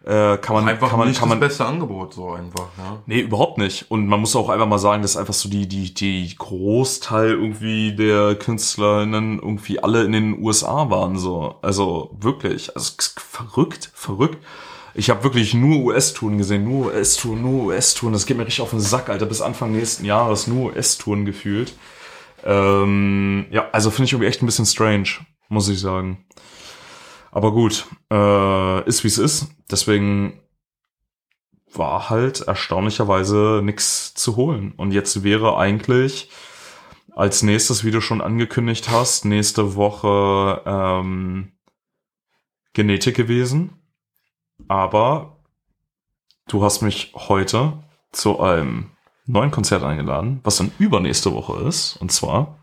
Äh, 0.05 0.37
kann 0.37 0.55
man, 0.55 0.67
Einfach 0.67 0.89
kann 0.89 0.99
man, 0.99 1.07
nicht 1.07 1.19
kann 1.19 1.29
man, 1.29 1.39
das 1.39 1.49
beste 1.49 1.65
Angebot, 1.65 2.13
so 2.13 2.31
einfach, 2.31 2.67
ja. 2.77 3.01
Nee, 3.05 3.21
überhaupt 3.21 3.57
nicht. 3.57 3.89
Und 3.89 4.05
man 4.07 4.19
muss 4.19 4.35
auch 4.35 4.49
einfach 4.49 4.67
mal 4.67 4.77
sagen, 4.77 5.01
dass 5.01 5.15
einfach 5.15 5.33
so 5.33 5.47
die, 5.47 5.65
die, 5.65 5.93
die 5.93 6.35
Großteil 6.37 7.29
irgendwie 7.29 7.95
der 7.95 8.35
KünstlerInnen 8.35 9.39
irgendwie 9.39 9.81
alle 9.81 10.03
in 10.03 10.11
den 10.11 10.43
USA 10.43 10.89
waren, 10.89 11.17
so. 11.17 11.55
Also 11.61 12.17
wirklich. 12.19 12.75
Also 12.75 12.93
verrückt, 13.17 13.91
verrückt. 13.93 14.39
Ich 14.93 15.09
habe 15.09 15.23
wirklich 15.23 15.53
nur 15.53 15.85
US-Touren 15.85 16.37
gesehen, 16.37 16.65
nur 16.65 16.87
US-Touren, 16.87 17.41
nur 17.41 17.63
US-Touren. 17.67 18.11
Das 18.11 18.25
geht 18.25 18.35
mir 18.35 18.45
richtig 18.45 18.61
auf 18.61 18.71
den 18.71 18.81
Sack, 18.81 19.09
Alter. 19.09 19.25
Bis 19.25 19.41
Anfang 19.41 19.71
nächsten 19.71 20.03
Jahres 20.03 20.47
nur 20.47 20.73
US-Touren 20.73 21.23
gefühlt. 21.23 21.73
Ähm, 22.43 23.45
ja, 23.51 23.69
also 23.71 23.89
finde 23.89 24.05
ich 24.05 24.13
irgendwie 24.13 24.27
echt 24.27 24.43
ein 24.43 24.47
bisschen 24.47 24.65
strange, 24.65 25.07
muss 25.47 25.69
ich 25.69 25.79
sagen. 25.79 26.25
Aber 27.33 27.51
gut, 27.51 27.87
äh, 28.11 28.87
ist 28.87 29.03
wie 29.03 29.07
es 29.07 29.17
ist. 29.17 29.47
Deswegen 29.71 30.39
war 31.73 32.11
halt 32.11 32.41
erstaunlicherweise 32.41 33.61
nix 33.63 34.13
zu 34.13 34.35
holen. 34.35 34.73
Und 34.77 34.91
jetzt 34.91 35.23
wäre 35.23 35.57
eigentlich 35.57 36.29
als 37.15 37.41
nächstes, 37.41 37.83
wie 37.83 37.89
du 37.89 38.01
schon 38.01 38.21
angekündigt 38.21 38.89
hast, 38.91 39.25
nächste 39.25 39.75
Woche 39.75 40.61
ähm, 40.67 41.53
Genetik 42.73 43.15
gewesen. 43.15 43.81
Aber 44.67 45.37
du 46.47 46.63
hast 46.63 46.83
mich 46.83 47.13
heute 47.15 47.83
zu 48.11 48.39
einem 48.39 48.91
neuen 49.25 49.49
Konzert 49.49 49.81
eingeladen, 49.81 50.39
was 50.43 50.57
dann 50.57 50.71
übernächste 50.77 51.33
Woche 51.33 51.63
ist. 51.63 51.97
Und 51.97 52.11
zwar. 52.11 52.59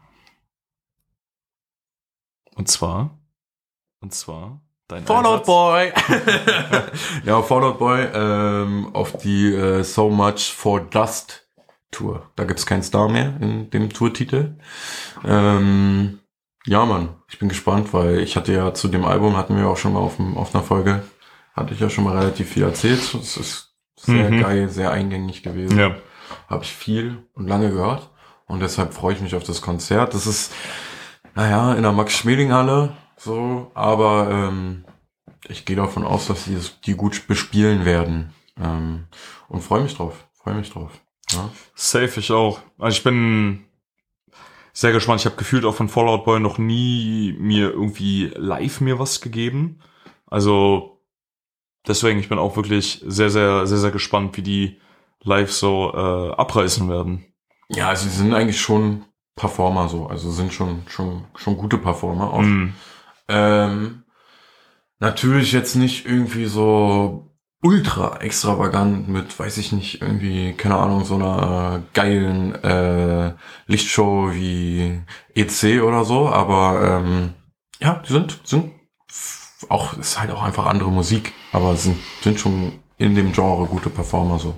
Und 2.54 2.68
zwar. 2.68 3.19
Und 4.00 4.14
zwar. 4.14 4.60
Dein 4.88 5.04
Fallout. 5.06 5.44
Boy! 5.44 5.92
ja, 7.24 7.42
Fallout 7.42 7.78
Boy 7.78 8.08
ähm, 8.12 8.90
auf 8.92 9.16
die 9.18 9.54
äh, 9.54 9.82
So 9.84 10.10
Much 10.10 10.52
for 10.52 10.80
Dust 10.80 11.46
Tour. 11.92 12.30
Da 12.36 12.44
gibt's 12.44 12.66
keinen 12.66 12.82
Star 12.82 13.08
mehr 13.08 13.34
in 13.40 13.70
dem 13.70 13.90
Tourtitel. 13.90 14.56
Ähm, 15.24 16.18
ja, 16.66 16.84
Mann, 16.86 17.10
ich 17.28 17.38
bin 17.38 17.48
gespannt, 17.48 17.92
weil 17.92 18.20
ich 18.20 18.36
hatte 18.36 18.52
ja 18.52 18.74
zu 18.74 18.88
dem 18.88 19.04
Album, 19.04 19.36
hatten 19.36 19.56
wir 19.56 19.68
auch 19.68 19.76
schon 19.76 19.92
mal 19.92 20.00
auf, 20.00 20.16
dem, 20.16 20.36
auf 20.36 20.54
einer 20.54 20.64
Folge, 20.64 21.02
hatte 21.54 21.74
ich 21.74 21.80
ja 21.80 21.88
schon 21.90 22.04
mal 22.04 22.16
relativ 22.18 22.50
viel 22.50 22.62
erzählt. 22.64 23.00
Es 23.14 23.36
ist 23.36 23.74
sehr 23.96 24.30
Mhm. 24.30 24.40
geil, 24.40 24.68
sehr 24.68 24.90
eingängig 24.90 25.42
gewesen. 25.42 25.78
Ja. 25.78 25.94
Habe 26.48 26.64
ich 26.64 26.72
viel 26.72 27.24
und 27.34 27.46
lange 27.48 27.70
gehört. 27.70 28.10
Und 28.46 28.60
deshalb 28.60 28.92
freue 28.94 29.14
ich 29.14 29.20
mich 29.20 29.34
auf 29.36 29.44
das 29.44 29.62
Konzert. 29.62 30.14
Das 30.14 30.26
ist, 30.26 30.52
naja, 31.34 31.74
in 31.74 31.82
der 31.82 31.92
Max-Schmeling-Halle 31.92 32.96
so, 33.22 33.70
aber 33.74 34.30
ähm, 34.30 34.84
ich 35.46 35.66
gehe 35.66 35.76
davon 35.76 36.04
aus, 36.04 36.26
dass 36.26 36.44
sie 36.44 36.54
das, 36.54 36.80
die 36.80 36.94
gut 36.94 37.26
bespielen 37.26 37.84
werden. 37.84 38.32
Ähm, 38.58 39.08
und 39.48 39.62
freue 39.62 39.82
mich 39.82 39.94
drauf. 39.94 40.26
Freue 40.32 40.54
mich 40.54 40.70
drauf. 40.70 40.90
Ja. 41.30 41.50
Safe, 41.74 42.18
ich 42.18 42.32
auch. 42.32 42.60
Also 42.78 42.96
ich 42.96 43.04
bin 43.04 43.66
sehr 44.72 44.92
gespannt. 44.92 45.20
Ich 45.20 45.26
habe 45.26 45.36
gefühlt 45.36 45.66
auch 45.66 45.74
von 45.74 45.90
Fallout 45.90 46.24
Boy 46.24 46.40
noch 46.40 46.56
nie 46.56 47.36
mir 47.38 47.70
irgendwie 47.70 48.32
live 48.36 48.80
mir 48.80 48.98
was 48.98 49.20
gegeben. 49.20 49.80
Also 50.26 51.02
deswegen, 51.86 52.20
ich 52.20 52.30
bin 52.30 52.38
auch 52.38 52.56
wirklich 52.56 53.04
sehr, 53.06 53.28
sehr, 53.28 53.66
sehr, 53.66 53.78
sehr 53.78 53.90
gespannt, 53.90 54.38
wie 54.38 54.42
die 54.42 54.80
live 55.22 55.52
so 55.52 55.92
äh, 55.92 56.32
abreißen 56.32 56.88
werden. 56.88 57.26
ja, 57.68 57.88
also 57.88 58.08
sie 58.08 58.16
sind 58.16 58.32
eigentlich 58.32 58.60
schon 58.62 59.04
Performer 59.36 59.90
so. 59.90 60.06
Also 60.06 60.30
sind 60.30 60.54
schon, 60.54 60.84
schon, 60.88 61.26
schon 61.34 61.58
gute 61.58 61.76
Performer 61.76 62.32
auch. 62.32 62.40
Mm. 62.40 62.72
Ähm, 63.30 64.02
natürlich 64.98 65.52
jetzt 65.52 65.76
nicht 65.76 66.06
irgendwie 66.06 66.46
so 66.46 67.30
ultra 67.62 68.18
extravagant 68.20 69.08
mit, 69.08 69.38
weiß 69.38 69.58
ich 69.58 69.72
nicht, 69.72 70.00
irgendwie, 70.00 70.54
keine 70.54 70.76
Ahnung, 70.76 71.04
so 71.04 71.16
einer 71.16 71.76
äh, 71.76 71.80
geilen 71.92 72.54
äh, 72.64 73.34
Lichtshow 73.66 74.32
wie 74.32 75.02
EC 75.34 75.82
oder 75.82 76.04
so, 76.04 76.28
aber 76.28 77.02
ähm, 77.04 77.34
ja, 77.80 78.02
die 78.06 78.12
sind, 78.12 78.40
sind 78.44 78.72
auch, 79.68 79.96
ist 79.98 80.18
halt 80.18 80.30
auch 80.30 80.42
einfach 80.42 80.66
andere 80.66 80.90
Musik, 80.90 81.32
aber 81.52 81.76
sind, 81.76 81.98
sind 82.22 82.40
schon 82.40 82.72
in 82.96 83.14
dem 83.14 83.32
Genre 83.32 83.66
gute 83.66 83.90
Performer 83.90 84.38
so. 84.38 84.54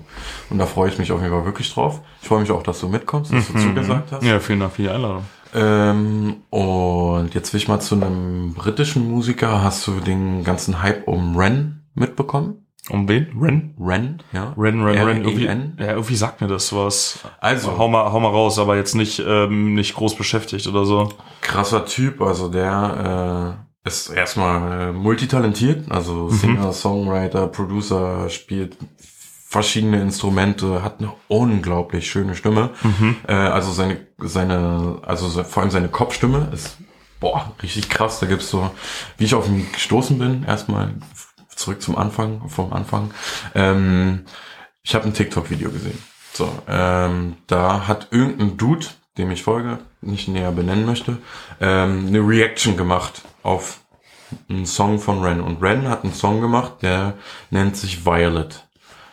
Und 0.49 0.57
da 0.57 0.65
freue 0.65 0.89
ich 0.89 0.97
mich 0.97 1.11
auf 1.11 1.21
jeden 1.21 1.33
Fall 1.33 1.45
wirklich 1.45 1.73
drauf. 1.73 2.01
Ich 2.21 2.27
freue 2.27 2.41
mich 2.41 2.51
auch, 2.51 2.63
dass 2.63 2.79
du 2.79 2.89
mitkommst, 2.89 3.33
dass 3.33 3.47
du 3.47 3.57
zugesagt 3.57 4.11
hast. 4.11 4.23
Ja, 4.23 4.39
vielen 4.39 4.59
Dank 4.59 4.73
für 4.73 4.81
die 4.81 4.89
Einladung. 4.89 5.25
Ähm, 5.53 6.37
und 6.49 7.33
jetzt 7.33 7.53
will 7.53 7.59
ich 7.59 7.67
mal 7.67 7.79
zu 7.79 7.95
einem 7.95 8.53
britischen 8.53 9.09
Musiker. 9.09 9.63
Hast 9.63 9.85
du 9.87 9.99
den 9.99 10.43
ganzen 10.43 10.81
Hype 10.81 11.07
um 11.07 11.35
Ren 11.37 11.83
mitbekommen? 11.93 12.65
Um 12.89 13.07
wen? 13.07 13.27
Ren? 13.39 13.73
Ren, 13.79 14.21
ja. 14.33 14.53
Ren, 14.57 14.83
Ren, 14.83 14.97
Ren. 15.07 15.23
Irgendwie, 15.23 15.45
R-E-N? 15.45 15.77
ja, 15.79 15.91
irgendwie 15.91 16.15
sagt 16.15 16.41
mir 16.41 16.47
das 16.47 16.73
was. 16.75 17.19
Also, 17.39 17.77
Hau 17.77 17.87
mal, 17.87 18.11
hau 18.11 18.19
mal 18.19 18.27
raus, 18.29 18.59
aber 18.59 18.75
jetzt 18.75 18.95
nicht, 18.95 19.23
ähm, 19.25 19.73
nicht 19.73 19.95
groß 19.95 20.15
beschäftigt 20.15 20.67
oder 20.67 20.83
so. 20.85 21.09
krasser 21.41 21.85
Typ. 21.85 22.21
Also 22.21 22.49
der 22.49 23.65
ist 23.85 24.09
erstmal 24.09 24.89
äh, 24.89 24.91
multitalentiert, 24.93 25.91
also 25.91 26.29
Singer, 26.29 26.71
Songwriter, 26.73 27.47
Producer, 27.47 28.29
spielt 28.29 28.77
verschiedene 29.53 30.01
Instrumente, 30.01 30.83
hat 30.83 30.95
eine 30.99 31.13
unglaublich 31.27 32.09
schöne 32.09 32.33
Stimme. 32.35 32.71
Äh, 33.27 33.33
also 33.33 33.71
seine, 33.71 34.07
seine, 34.17 34.97
also 35.03 35.27
se- 35.29 35.45
vor 35.45 35.61
allem 35.61 35.71
seine 35.71 35.89
Kopfstimme 35.89 36.49
ist 36.51 36.77
boah, 37.19 37.53
richtig 37.61 37.87
krass. 37.87 38.19
Da 38.19 38.25
gibt's 38.25 38.49
so, 38.49 38.71
wie 39.17 39.25
ich 39.25 39.35
auf 39.35 39.47
ihn 39.47 39.71
gestoßen 39.71 40.17
bin, 40.17 40.43
erstmal 40.43 40.95
zurück 41.55 41.81
zum 41.81 41.97
Anfang, 41.97 42.49
vom 42.49 42.73
Anfang. 42.73 43.11
Ähm, 43.53 44.25
ich 44.81 44.95
habe 44.95 45.05
ein 45.05 45.13
TikTok-Video 45.13 45.69
gesehen. 45.69 45.99
So, 46.33 46.49
ähm, 46.67 47.35
da 47.45 47.87
hat 47.87 48.07
irgendein 48.09 48.57
Dude, 48.57 48.87
dem 49.19 49.29
ich 49.29 49.43
folge, 49.43 49.77
nicht 50.01 50.27
näher 50.27 50.51
benennen 50.51 50.85
möchte, 50.85 51.19
ähm, 51.61 52.07
eine 52.07 52.19
Reaction 52.19 52.75
gemacht 52.75 53.21
auf 53.43 53.81
einen 54.49 54.65
Song 54.65 54.97
von 54.99 55.21
Ren. 55.21 55.41
Und 55.41 55.61
Ren 55.61 55.87
hat 55.87 56.03
einen 56.03 56.13
Song 56.13 56.41
gemacht, 56.41 56.81
der 56.81 57.13
nennt 57.51 57.77
sich 57.77 58.03
Violet. 58.03 58.62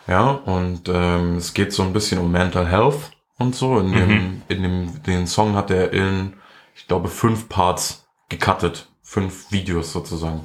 Ja, 0.07 0.29
und 0.29 0.89
ähm, 0.89 1.37
es 1.37 1.53
geht 1.53 1.73
so 1.73 1.83
ein 1.83 1.93
bisschen 1.93 2.19
um 2.19 2.31
Mental 2.31 2.67
Health 2.67 3.11
und 3.37 3.55
so. 3.55 3.79
In 3.79 3.91
dem, 3.93 4.41
in 4.47 4.63
dem 4.63 5.03
den 5.03 5.27
Song 5.27 5.55
hat 5.55 5.71
er 5.71 5.93
in, 5.93 6.33
ich 6.75 6.87
glaube, 6.87 7.07
fünf 7.07 7.49
Parts 7.49 8.05
gecuttet. 8.29 8.87
Fünf 9.03 9.51
Videos 9.51 9.91
sozusagen. 9.91 10.41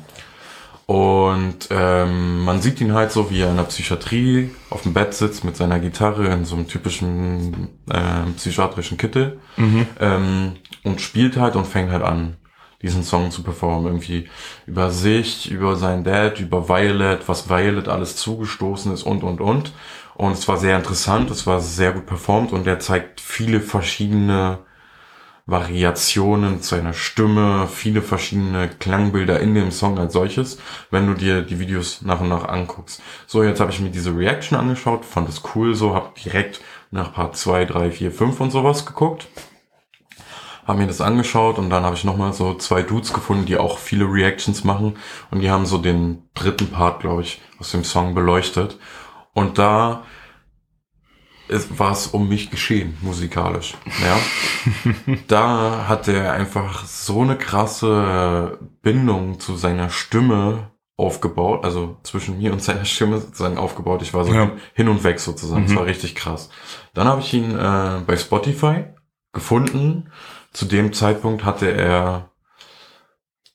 Und 0.86 1.68
ähm, 1.70 2.44
man 2.44 2.62
sieht 2.62 2.80
ihn 2.80 2.94
halt 2.94 3.10
so, 3.10 3.28
wie 3.30 3.40
er 3.40 3.50
in 3.50 3.56
der 3.56 3.64
Psychiatrie 3.64 4.50
auf 4.70 4.82
dem 4.82 4.94
Bett 4.94 5.14
sitzt 5.14 5.44
mit 5.44 5.56
seiner 5.56 5.80
Gitarre 5.80 6.26
in 6.28 6.44
so 6.44 6.54
einem 6.54 6.68
typischen 6.68 7.68
äh, 7.90 8.30
psychiatrischen 8.36 8.96
Kittel 8.96 9.40
ähm, 10.00 10.52
und 10.84 11.00
spielt 11.00 11.36
halt 11.36 11.56
und 11.56 11.66
fängt 11.66 11.90
halt 11.90 12.04
an, 12.04 12.36
diesen 12.82 13.02
Song 13.02 13.30
zu 13.30 13.42
performen. 13.42 13.86
Irgendwie 13.86 14.28
über 14.66 14.90
sich, 14.90 15.50
über 15.50 15.76
seinen 15.76 16.04
Dad, 16.04 16.40
über 16.40 16.68
Violet, 16.68 17.28
was 17.28 17.48
Violet 17.48 17.88
alles 17.88 18.16
zugestoßen 18.16 18.92
ist 18.92 19.02
und, 19.02 19.22
und, 19.22 19.40
und. 19.40 19.72
Und 20.14 20.32
es 20.32 20.48
war 20.48 20.56
sehr 20.56 20.76
interessant, 20.76 21.30
es 21.30 21.46
war 21.46 21.60
sehr 21.60 21.92
gut 21.92 22.06
performt 22.06 22.52
und 22.52 22.66
er 22.66 22.78
zeigt 22.78 23.20
viele 23.20 23.60
verschiedene 23.60 24.60
Variationen 25.48 26.60
seiner 26.60 26.92
Stimme, 26.92 27.68
viele 27.68 28.02
verschiedene 28.02 28.68
Klangbilder 28.68 29.38
in 29.38 29.54
dem 29.54 29.70
Song 29.70 29.96
als 29.96 30.12
solches, 30.12 30.58
wenn 30.90 31.06
du 31.06 31.14
dir 31.14 31.42
die 31.42 31.60
Videos 31.60 32.02
nach 32.02 32.20
und 32.20 32.28
nach 32.28 32.48
anguckst. 32.48 33.00
So, 33.28 33.44
jetzt 33.44 33.60
habe 33.60 33.70
ich 33.70 33.78
mir 33.78 33.90
diese 33.90 34.16
Reaction 34.16 34.58
angeschaut, 34.58 35.04
fand 35.04 35.28
es 35.28 35.42
cool, 35.54 35.76
so 35.76 35.94
habe 35.94 36.10
direkt 36.24 36.60
nach 36.90 37.12
Part 37.12 37.36
2, 37.36 37.64
3, 37.64 37.90
4, 37.92 38.10
5 38.10 38.40
und 38.40 38.50
sowas 38.50 38.86
geguckt. 38.86 39.28
Habe 40.66 40.80
mir 40.80 40.86
das 40.86 41.00
angeschaut 41.00 41.58
und 41.58 41.70
dann 41.70 41.84
habe 41.84 41.94
ich 41.94 42.04
nochmal 42.04 42.32
so 42.32 42.54
zwei 42.54 42.82
Dudes 42.82 43.12
gefunden, 43.12 43.46
die 43.46 43.56
auch 43.56 43.78
viele 43.78 44.04
Reactions 44.06 44.64
machen 44.64 44.96
und 45.30 45.40
die 45.40 45.50
haben 45.50 45.64
so 45.66 45.78
den 45.78 46.24
dritten 46.34 46.68
Part, 46.70 47.00
glaube 47.00 47.22
ich, 47.22 47.40
aus 47.60 47.70
dem 47.70 47.84
Song 47.84 48.14
beleuchtet. 48.14 48.78
Und 49.32 49.58
da 49.58 50.02
war 51.48 51.92
es 51.92 52.08
um 52.08 52.28
mich 52.28 52.50
geschehen, 52.50 52.96
musikalisch. 53.02 53.74
Ja. 54.02 54.18
da 55.28 55.86
hat 55.88 56.08
er 56.08 56.32
einfach 56.32 56.84
so 56.84 57.20
eine 57.22 57.36
krasse 57.36 58.58
Bindung 58.82 59.38
zu 59.38 59.54
seiner 59.56 59.90
Stimme 59.90 60.72
aufgebaut, 60.96 61.64
also 61.64 61.98
zwischen 62.02 62.38
mir 62.38 62.52
und 62.52 62.62
seiner 62.62 62.84
Stimme 62.84 63.20
sozusagen 63.20 63.58
aufgebaut. 63.58 64.02
Ich 64.02 64.14
war 64.14 64.24
so 64.24 64.32
Ja. 64.32 64.50
hin 64.74 64.88
und 64.88 65.04
weg 65.04 65.20
sozusagen. 65.20 65.66
Das 65.66 65.76
war 65.76 65.84
richtig 65.86 66.14
krass. 66.14 66.48
Dann 66.94 67.06
habe 67.06 67.20
ich 67.20 67.32
ihn 67.34 67.56
äh, 67.56 68.00
bei 68.06 68.16
Spotify 68.16 68.84
gefunden. 69.32 70.10
Zu 70.56 70.64
dem 70.64 70.94
Zeitpunkt 70.94 71.44
hatte 71.44 71.70
er 71.70 72.30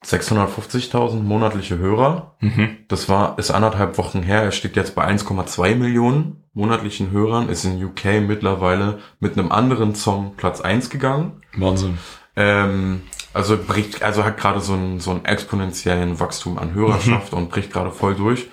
650.000 0.06 1.24
monatliche 1.24 1.80
Hörer. 1.80 2.36
Mhm. 2.42 2.78
Das 2.90 3.10
war, 3.10 3.40
ist 3.40 3.50
anderthalb 3.50 3.98
Wochen 3.98 4.22
her. 4.22 4.44
Er 4.44 4.52
steht 4.52 4.76
jetzt 4.76 4.94
bei 4.94 5.08
1,2 5.08 5.74
Millionen 5.74 6.44
monatlichen 6.54 7.10
Hörern, 7.10 7.50
ist 7.50 7.66
in 7.66 7.84
UK 7.84 8.22
mittlerweile 8.22 9.00
mit 9.20 9.36
einem 9.36 9.52
anderen 9.52 9.96
Song 9.96 10.36
Platz 10.38 10.62
1 10.62 10.92
gegangen. 10.92 11.42
Wahnsinn. 11.58 11.98
Ähm, 12.36 13.02
also 13.34 13.58
bricht, 13.58 14.04
also 14.04 14.24
hat 14.24 14.38
gerade 14.38 14.60
so 14.60 14.74
einen, 14.74 15.00
so 15.00 15.10
einen 15.10 15.26
exponentiellen 15.26 16.20
Wachstum 16.20 16.60
an 16.60 16.76
Hörerschaft 16.76 17.34
und 17.34 17.50
bricht 17.50 17.74
gerade 17.74 17.90
voll 17.90 18.14
durch 18.14 18.48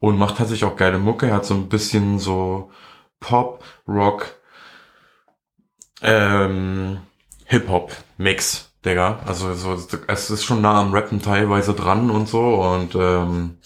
und 0.00 0.18
macht 0.18 0.38
tatsächlich 0.38 0.68
auch 0.68 0.76
geile 0.76 0.98
Mucke. 0.98 1.28
Er 1.28 1.34
hat 1.34 1.46
so 1.46 1.54
ein 1.54 1.68
bisschen 1.68 2.18
so 2.18 2.72
Pop, 3.20 3.62
Rock, 3.86 4.34
ähm, 6.02 6.98
Hip-Hop-Mix, 7.44 8.70
Digga. 8.84 9.20
Also 9.26 9.54
so, 9.54 9.76
es 10.08 10.30
ist 10.30 10.44
schon 10.44 10.60
nah 10.62 10.80
am 10.80 10.92
Rappen 10.92 11.20
teilweise 11.22 11.74
dran 11.74 12.10
und 12.10 12.28
so 12.28 12.62
und 12.62 12.94
ähm, 12.94 13.58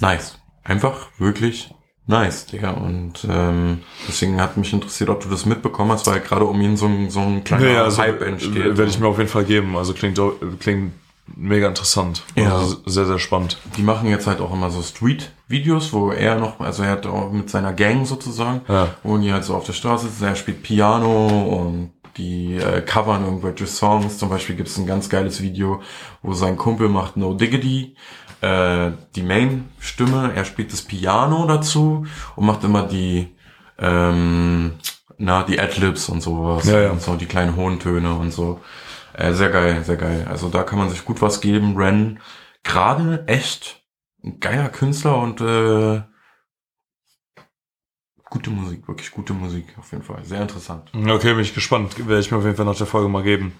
nice. 0.00 0.38
Einfach 0.64 1.08
wirklich 1.18 1.74
nice, 2.06 2.46
Digga. 2.46 2.70
Und 2.70 3.26
ähm, 3.28 3.82
deswegen 4.06 4.40
hat 4.40 4.56
mich 4.56 4.72
interessiert, 4.72 5.10
ob 5.10 5.22
du 5.22 5.28
das 5.28 5.46
mitbekommen 5.46 5.92
hast, 5.92 6.06
weil 6.06 6.20
gerade 6.20 6.44
um 6.44 6.60
ihn 6.60 6.76
so 6.76 6.86
ein, 6.86 7.10
so 7.10 7.20
ein 7.20 7.44
kleiner 7.44 7.64
Nee, 7.64 7.76
also 7.76 7.98
Hype 8.02 8.20
entsteht. 8.22 8.76
werde 8.76 8.84
ich 8.90 8.98
mir 9.00 9.06
auf 9.08 9.18
jeden 9.18 9.30
Fall 9.30 9.44
geben. 9.44 9.76
Also 9.76 9.94
klingt, 9.94 10.20
klingt 10.60 10.92
mega 11.36 11.68
interessant. 11.68 12.22
Ja. 12.34 12.56
Also 12.56 12.76
sehr, 12.86 13.06
sehr 13.06 13.18
spannend. 13.18 13.58
Die 13.76 13.82
machen 13.82 14.08
jetzt 14.08 14.26
halt 14.26 14.40
auch 14.40 14.52
immer 14.52 14.70
so 14.70 14.82
Street-Videos, 14.82 15.92
wo 15.92 16.10
er 16.10 16.36
noch, 16.36 16.60
also 16.60 16.82
er 16.82 16.90
hat 16.92 17.06
auch 17.06 17.30
mit 17.32 17.50
seiner 17.50 17.72
Gang 17.72 18.06
sozusagen, 18.06 18.62
Ja. 18.68 18.88
wo 19.02 19.16
die 19.18 19.32
halt 19.32 19.44
so 19.44 19.54
auf 19.54 19.64
der 19.64 19.72
Straße 19.72 20.06
sitzen, 20.08 20.24
er 20.24 20.36
spielt 20.36 20.62
Piano 20.62 21.26
und 21.28 21.92
die 22.16 22.56
äh, 22.56 22.80
covern 22.80 23.24
irgendwelche 23.24 23.66
Songs. 23.66 24.18
Zum 24.18 24.28
Beispiel 24.28 24.56
gibt 24.56 24.68
es 24.68 24.76
ein 24.78 24.86
ganz 24.86 25.08
geiles 25.08 25.40
Video, 25.40 25.80
wo 26.22 26.32
sein 26.34 26.56
Kumpel 26.56 26.88
macht 26.88 27.16
No 27.16 27.34
Diggity, 27.34 27.94
äh, 28.40 28.90
die 29.14 29.22
Main-Stimme, 29.22 30.32
er 30.34 30.44
spielt 30.44 30.72
das 30.72 30.82
Piano 30.82 31.46
dazu 31.46 32.06
und 32.34 32.46
macht 32.46 32.64
immer 32.64 32.82
die, 32.82 33.28
ähm, 33.78 34.72
na, 35.18 35.42
die 35.44 35.60
Adlibs 35.60 36.08
und 36.08 36.20
sowas. 36.20 36.64
Ja, 36.66 36.80
ja. 36.80 36.90
Und 36.90 37.02
so 37.02 37.14
die 37.16 37.26
kleinen 37.26 37.56
hohen 37.56 37.78
Töne 37.78 38.14
und 38.14 38.32
so. 38.32 38.60
Äh, 39.18 39.32
sehr 39.32 39.50
geil, 39.50 39.82
sehr 39.82 39.96
geil. 39.96 40.26
Also 40.30 40.48
da 40.48 40.62
kann 40.62 40.78
man 40.78 40.90
sich 40.90 41.04
gut 41.04 41.20
was 41.20 41.40
geben. 41.40 41.76
Ren, 41.76 42.20
gerade 42.62 43.24
echt 43.26 43.82
ein 44.22 44.38
geiler 44.38 44.68
Künstler 44.68 45.18
und 45.18 45.40
äh, 45.40 46.02
gute 48.30 48.50
Musik, 48.50 48.86
wirklich 48.86 49.10
gute 49.10 49.32
Musik 49.32 49.66
auf 49.76 49.90
jeden 49.90 50.04
Fall. 50.04 50.24
Sehr 50.24 50.40
interessant. 50.40 50.92
Okay, 50.94 51.32
bin 51.32 51.40
ich 51.40 51.52
gespannt. 51.52 51.98
Werde 51.98 52.20
ich 52.20 52.30
mir 52.30 52.38
auf 52.38 52.44
jeden 52.44 52.54
Fall 52.54 52.64
nach 52.64 52.76
der 52.76 52.86
Folge 52.86 53.08
mal 53.08 53.24
geben. 53.24 53.54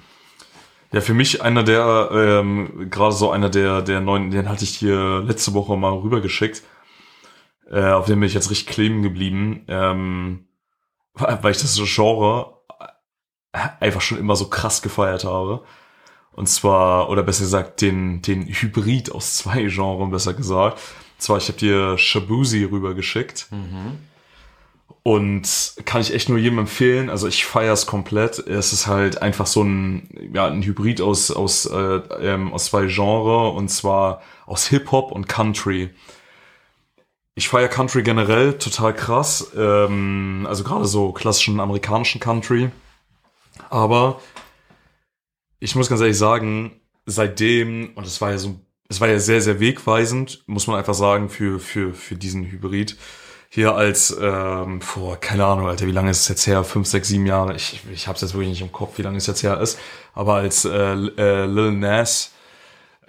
Ja, 0.93 1.01
für 1.01 1.13
mich 1.13 1.43
einer 1.43 1.65
der, 1.65 2.09
ähm, 2.13 2.89
gerade 2.89 3.15
so 3.15 3.33
einer 3.33 3.51
der, 3.51 3.83
der 3.83 4.01
neuen, 4.01 4.31
den 4.31 4.49
hatte 4.49 4.63
ich 4.63 4.79
dir 4.79 5.25
letzte 5.27 5.55
Woche 5.55 5.77
mal 5.77 5.93
rübergeschickt. 5.93 6.63
Äh, 7.69 7.91
auf 7.91 8.07
dem 8.07 8.21
bin 8.21 8.29
ich 8.29 8.35
jetzt 8.35 8.51
richtig 8.51 8.69
kleben 8.69 9.03
geblieben. 9.03 9.65
Ähm, 9.67 10.47
weil 11.15 11.51
ich 11.51 11.61
das 11.61 11.81
Genre 11.83 12.58
einfach 13.53 14.01
schon 14.01 14.19
immer 14.19 14.37
so 14.37 14.49
krass 14.49 14.83
gefeiert 14.83 15.25
habe. 15.25 15.63
Und 16.33 16.49
zwar, 16.49 17.09
oder 17.09 17.23
besser 17.23 17.43
gesagt, 17.45 17.81
den, 17.81 18.23
den 18.23 18.47
Hybrid 18.47 19.11
aus 19.13 19.39
zwei 19.39 19.65
Genres, 19.65 20.11
besser 20.11 20.35
gesagt. 20.35 20.79
Und 20.79 21.23
zwar, 21.23 21.39
ich 21.39 21.49
habe 21.49 21.59
dir 21.59 21.99
Shabuzi 21.99 22.65
rübergeschickt. 22.65 23.49
Und 25.03 25.75
kann 25.85 26.01
ich 26.03 26.13
echt 26.15 26.29
nur 26.29 26.39
jedem 26.39 26.59
empfehlen. 26.59 27.09
Also 27.09 27.27
ich 27.27 27.45
feiere 27.47 27.73
es 27.73 27.87
komplett. 27.87 28.39
Es 28.39 28.73
ist 28.73 28.87
halt 28.87 29.23
einfach 29.23 29.47
so 29.47 29.63
ein, 29.63 30.31
ja, 30.35 30.47
ein 30.47 30.63
Hybrid 30.63 31.01
aus, 31.01 31.31
aus, 31.31 31.67
äh, 31.67 31.77
ähm, 32.21 32.53
aus 32.53 32.67
zwei 32.67 32.87
Genres. 32.87 33.57
Und 33.57 33.69
zwar 33.69 34.23
aus 34.47 34.67
Hip-Hop 34.67 35.11
und 35.11 35.27
Country. 35.27 35.91
Ich 37.35 37.49
feiere 37.49 37.69
Country 37.69 38.03
generell 38.03 38.59
total 38.59 38.95
krass. 38.95 39.51
Ähm, 39.57 40.47
also 40.49 40.63
gerade 40.63 40.85
so 40.85 41.13
klassischen 41.13 41.59
amerikanischen 41.59 42.21
Country. 42.21 42.71
Aber 43.71 44.21
ich 45.61 45.75
muss 45.75 45.89
ganz 45.89 46.01
ehrlich 46.01 46.19
sagen, 46.19 46.81
seitdem, 47.07 47.93
und 47.95 48.07
es 48.07 48.21
war 48.21 48.31
ja 48.31 48.39
so, 48.39 48.61
es 48.89 49.01
war 49.01 49.09
ja 49.09 49.19
sehr, 49.19 49.43
sehr 49.43 49.61
wegweisend, 49.61 50.43
muss 50.47 50.67
man 50.67 50.77
einfach 50.77 50.95
sagen, 50.95 51.29
für, 51.29 51.59
für, 51.59 51.93
für 51.95 52.15
diesen 52.15 52.51
Hybrid. 52.51 52.97
Hier 53.51 53.75
als, 53.75 54.17
ähm, 54.21 54.83
vor, 54.83 55.17
keine 55.17 55.47
Ahnung, 55.47 55.69
Alter, 55.69 55.87
wie 55.87 55.93
lange 55.93 56.11
ist 56.11 56.21
es 56.21 56.29
jetzt 56.29 56.47
her? 56.47 56.65
Fünf, 56.65 56.87
sechs, 56.87 57.09
sieben 57.09 57.27
Jahre. 57.27 57.57
Ich, 57.57 57.81
ich 57.93 58.07
hab's 58.07 58.21
jetzt 58.21 58.35
wirklich 58.35 58.51
nicht 58.51 58.61
im 58.61 58.73
Kopf, 58.73 58.99
wie 58.99 59.03
lange 59.03 59.17
es 59.17 59.27
jetzt 59.27 59.43
her 59.43 59.59
ist. 59.61 59.79
Aber 60.13 60.35
als 60.35 60.65
äh, 60.67 60.71
äh, 60.71 61.47
Lil 61.47 61.73
Nas 61.73 62.33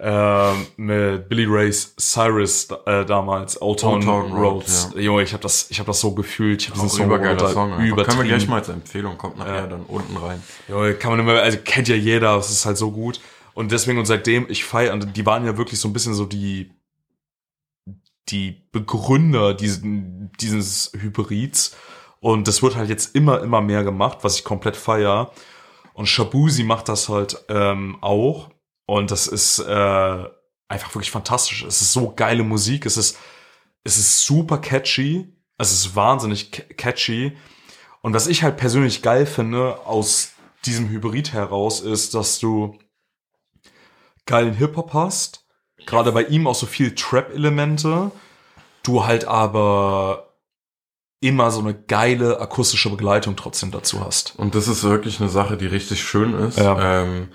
äh, 0.00 0.52
mit 0.76 1.28
Billy 1.28 1.44
Ray 1.46 1.70
Cyrus 1.70 2.68
äh, 2.86 3.04
damals, 3.04 3.60
Old 3.60 3.80
Town, 3.80 3.94
Old 3.94 4.04
Town 4.04 4.32
Road, 4.32 4.54
Roads. 4.54 4.90
Junge, 4.96 5.22
ich 5.22 5.32
habe 5.32 5.42
das, 5.42 5.70
ich 5.70 5.78
habe 5.78 5.88
das 5.88 6.00
so 6.00 6.14
gefühlt. 6.14 6.62
Ich 6.62 6.70
habe 6.70 6.80
diesen 6.80 6.96
Song 6.96 7.06
übergeiler 7.06 7.48
Song. 7.50 7.72
einfach. 7.72 8.06
Können 8.06 8.18
wir 8.18 8.24
gleich 8.28 8.48
mal 8.48 8.56
als 8.56 8.68
Empfehlung, 8.68 9.18
kommt 9.18 9.38
nachher 9.38 9.66
dann 9.66 9.82
unten 9.82 10.16
rein. 10.16 10.42
Ja, 10.68 10.92
kann 10.94 11.10
man 11.10 11.20
immer, 11.20 11.34
also 11.40 11.58
kennt 11.62 11.88
ja 11.88 11.96
jeder, 11.96 12.36
es 12.36 12.50
ist 12.50 12.64
halt 12.64 12.78
so 12.78 12.90
gut. 12.90 13.20
Und 13.52 13.72
deswegen 13.72 13.98
und 13.98 14.06
seitdem, 14.06 14.46
ich 14.48 14.64
feiere, 14.64 14.94
und 14.94 15.16
die 15.16 15.26
waren 15.26 15.44
ja 15.44 15.58
wirklich 15.58 15.80
so 15.80 15.88
ein 15.88 15.92
bisschen 15.92 16.14
so 16.14 16.24
die, 16.24 16.70
die 18.28 18.62
Begründer 18.72 19.54
diesen, 19.54 20.30
dieses 20.40 20.92
Hybrids. 20.98 21.76
Und 22.20 22.48
das 22.48 22.62
wird 22.62 22.76
halt 22.76 22.88
jetzt 22.88 23.14
immer, 23.14 23.42
immer 23.42 23.60
mehr 23.60 23.82
gemacht, 23.82 24.18
was 24.22 24.36
ich 24.36 24.44
komplett 24.44 24.76
feier. 24.76 25.32
Und 25.92 26.06
Shabuzi 26.06 26.64
macht 26.64 26.88
das 26.88 27.08
halt 27.08 27.44
ähm, 27.48 27.98
auch. 28.00 28.50
Und 28.90 29.12
das 29.12 29.28
ist 29.28 29.60
äh, 29.60 30.24
einfach 30.66 30.92
wirklich 30.96 31.12
fantastisch. 31.12 31.62
Es 31.62 31.80
ist 31.80 31.92
so 31.92 32.12
geile 32.12 32.42
Musik. 32.42 32.86
Es 32.86 32.96
ist, 32.96 33.16
es 33.84 33.98
ist 33.98 34.24
super 34.24 34.58
catchy. 34.58 35.32
Es 35.58 35.70
ist 35.70 35.94
wahnsinnig 35.94 36.50
catchy. 36.76 37.36
Und 38.02 38.14
was 38.14 38.26
ich 38.26 38.42
halt 38.42 38.56
persönlich 38.56 39.00
geil 39.00 39.26
finde 39.26 39.86
aus 39.86 40.32
diesem 40.64 40.88
Hybrid 40.88 41.32
heraus 41.32 41.80
ist, 41.80 42.14
dass 42.14 42.40
du 42.40 42.80
geilen 44.26 44.54
Hip-Hop 44.54 44.92
hast. 44.92 45.46
Gerade 45.86 46.10
bei 46.10 46.24
ihm 46.24 46.48
auch 46.48 46.56
so 46.56 46.66
viel 46.66 46.92
Trap-Elemente. 46.96 48.10
Du 48.82 49.04
halt 49.04 49.24
aber 49.24 50.34
immer 51.20 51.52
so 51.52 51.60
eine 51.60 51.74
geile 51.74 52.40
akustische 52.40 52.90
Begleitung 52.90 53.36
trotzdem 53.36 53.70
dazu 53.70 54.04
hast. 54.04 54.36
Und 54.36 54.56
das 54.56 54.66
ist 54.66 54.82
wirklich 54.82 55.20
eine 55.20 55.30
Sache, 55.30 55.56
die 55.56 55.66
richtig 55.66 56.02
schön 56.02 56.34
ist. 56.34 56.58
Ja. 56.58 57.02
Ähm, 57.04 57.28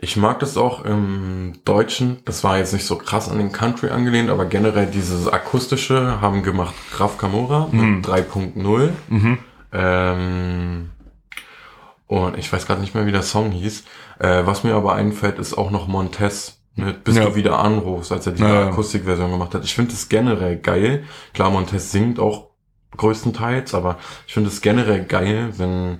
ich 0.00 0.16
mag 0.16 0.38
das 0.38 0.56
auch 0.56 0.84
im 0.84 1.54
Deutschen. 1.64 2.18
Das 2.24 2.44
war 2.44 2.56
jetzt 2.58 2.72
nicht 2.72 2.86
so 2.86 2.96
krass 2.96 3.28
an 3.28 3.38
den 3.38 3.50
Country 3.50 3.90
angelehnt, 3.90 4.30
aber 4.30 4.44
generell 4.44 4.86
dieses 4.86 5.26
akustische 5.26 6.20
haben 6.20 6.44
gemacht 6.44 6.74
Graf 6.92 7.18
Camora 7.18 7.68
mhm. 7.70 7.96
mit 7.96 8.06
3.0. 8.06 8.90
Mhm. 9.08 9.38
Ähm, 9.72 10.90
und 12.06 12.38
ich 12.38 12.52
weiß 12.52 12.66
gerade 12.66 12.80
nicht 12.80 12.94
mehr, 12.94 13.06
wie 13.06 13.12
der 13.12 13.22
Song 13.22 13.50
hieß. 13.50 13.84
Äh, 14.20 14.46
was 14.46 14.62
mir 14.62 14.74
aber 14.74 14.94
einfällt, 14.94 15.38
ist 15.38 15.58
auch 15.58 15.72
noch 15.72 15.88
Montez 15.88 16.58
mit 16.76 17.02
Bis 17.02 17.16
ja. 17.16 17.24
du 17.24 17.34
wieder 17.34 17.58
anrufst, 17.58 18.12
als 18.12 18.24
er 18.26 18.32
die 18.34 18.42
ja, 18.42 18.68
Akustikversion 18.68 19.32
gemacht 19.32 19.52
hat. 19.52 19.64
Ich 19.64 19.74
finde 19.74 19.92
es 19.92 20.08
generell 20.08 20.56
geil. 20.58 21.02
Klar, 21.34 21.50
Montez 21.50 21.90
singt 21.90 22.20
auch 22.20 22.50
größtenteils, 22.96 23.74
aber 23.74 23.98
ich 24.28 24.34
finde 24.34 24.48
es 24.48 24.60
generell 24.60 25.04
geil, 25.04 25.52
wenn 25.56 25.98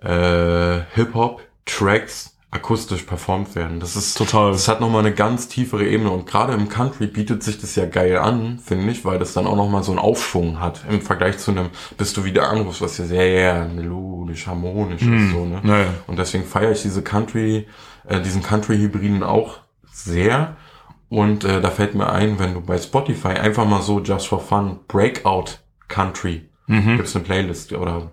äh, 0.00 0.84
Hip-Hop-Tracks 0.94 2.33
akustisch 2.54 3.02
performt 3.02 3.56
werden. 3.56 3.80
Das 3.80 3.96
ist 3.96 4.16
total. 4.16 4.52
Das 4.52 4.68
hat 4.68 4.80
nochmal 4.80 5.00
eine 5.00 5.12
ganz 5.12 5.48
tiefere 5.48 5.84
Ebene 5.84 6.10
und 6.10 6.26
gerade 6.26 6.52
im 6.52 6.68
Country 6.68 7.08
bietet 7.08 7.42
sich 7.42 7.60
das 7.60 7.74
ja 7.74 7.84
geil 7.84 8.16
an, 8.16 8.60
finde 8.60 8.92
ich, 8.92 9.04
weil 9.04 9.18
das 9.18 9.34
dann 9.34 9.46
auch 9.46 9.56
nochmal 9.56 9.82
so 9.82 9.90
einen 9.90 9.98
Aufschwung 9.98 10.60
hat 10.60 10.84
im 10.88 11.00
Vergleich 11.02 11.38
zu 11.38 11.50
einem 11.50 11.70
Bist 11.98 12.16
du 12.16 12.24
wieder 12.24 12.48
anrufst, 12.48 12.80
was 12.80 12.96
ja 12.98 13.06
sehr 13.06 13.66
melodisch, 13.66 14.46
harmonisch 14.46 15.02
mm. 15.02 15.14
ist 15.14 15.20
hm. 15.20 15.32
so, 15.32 15.44
ne? 15.44 15.60
Naja. 15.64 15.86
Und 16.06 16.18
deswegen 16.18 16.44
feiere 16.44 16.72
ich 16.72 16.82
diese 16.82 17.02
Country, 17.02 17.66
äh, 18.06 18.20
diesen 18.20 18.42
Country-Hybriden 18.42 19.24
auch 19.24 19.58
sehr. 19.92 20.56
Und 21.08 21.44
äh, 21.44 21.60
da 21.60 21.70
fällt 21.70 21.94
mir 21.94 22.10
ein, 22.10 22.38
wenn 22.38 22.54
du 22.54 22.60
bei 22.60 22.78
Spotify 22.78 23.28
einfach 23.28 23.66
mal 23.66 23.82
so 23.82 24.00
just 24.00 24.28
for 24.28 24.40
fun 24.40 24.78
Breakout 24.86 25.58
Country 25.88 26.48
mhm. 26.66 26.96
gibt's 26.96 27.14
eine 27.14 27.24
Playlist 27.24 27.72
oder 27.72 28.10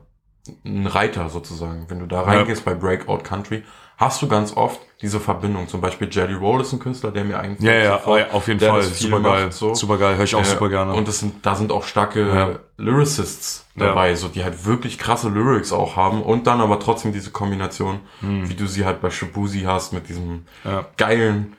einen 0.66 0.88
Reiter 0.88 1.30
sozusagen. 1.30 1.86
Wenn 1.90 2.00
du 2.00 2.08
da 2.08 2.22
reingehst 2.22 2.66
ja. 2.66 2.74
bei 2.74 2.80
Breakout 2.80 3.24
Country, 3.24 3.64
hast 4.02 4.20
du 4.22 4.28
ganz 4.28 4.58
oft 4.58 4.82
diese 5.02 5.20
Verbindung. 5.20 5.68
Zum 5.68 5.80
Beispiel 5.80 6.10
Jerry 6.12 6.34
Roll 6.34 6.62
ist 6.62 6.74
ein 6.74 6.80
Künstler, 6.80 7.12
der 7.12 7.24
mir 7.24 7.40
eigentlich 7.40 7.62
ja, 7.62 7.74
ja, 7.74 7.98
sofort, 8.00 8.28
oh 8.32 8.38
auf 8.38 8.48
jeden 8.48 8.60
Fall 8.60 8.82
super 8.82 9.22
geil, 9.22 9.52
so. 9.52 9.76
super 9.76 9.98
geil, 10.00 10.18
höre 10.18 10.24
ich 10.24 10.34
auch 10.34 10.42
äh, 10.42 10.46
super 10.46 10.70
gerne. 10.70 10.94
Und 10.94 11.08
das 11.08 11.20
sind, 11.20 11.46
da 11.46 11.56
sind 11.56 11.72
auch 11.72 11.84
starke 11.84 12.28
ja. 12.28 12.60
Lyricists 12.78 13.68
dabei, 13.76 14.10
ja. 14.10 14.16
so 14.16 14.28
die 14.28 14.44
halt 14.44 14.66
wirklich 14.66 14.98
krasse 14.98 15.30
Lyrics 15.30 15.72
auch 15.72 15.96
haben 15.96 16.24
und 16.24 16.48
dann 16.48 16.62
aber 16.62 16.80
trotzdem 16.80 17.14
diese 17.14 17.30
Kombination, 17.30 18.00
hm. 18.22 18.50
wie 18.50 18.56
du 18.56 18.66
sie 18.66 18.86
halt 18.86 19.02
bei 19.02 19.12
Shabuzi 19.12 19.62
hast 19.62 19.94
mit 19.94 20.10
diesem 20.10 20.46
ja. 20.66 20.88
geilen, 20.98 21.56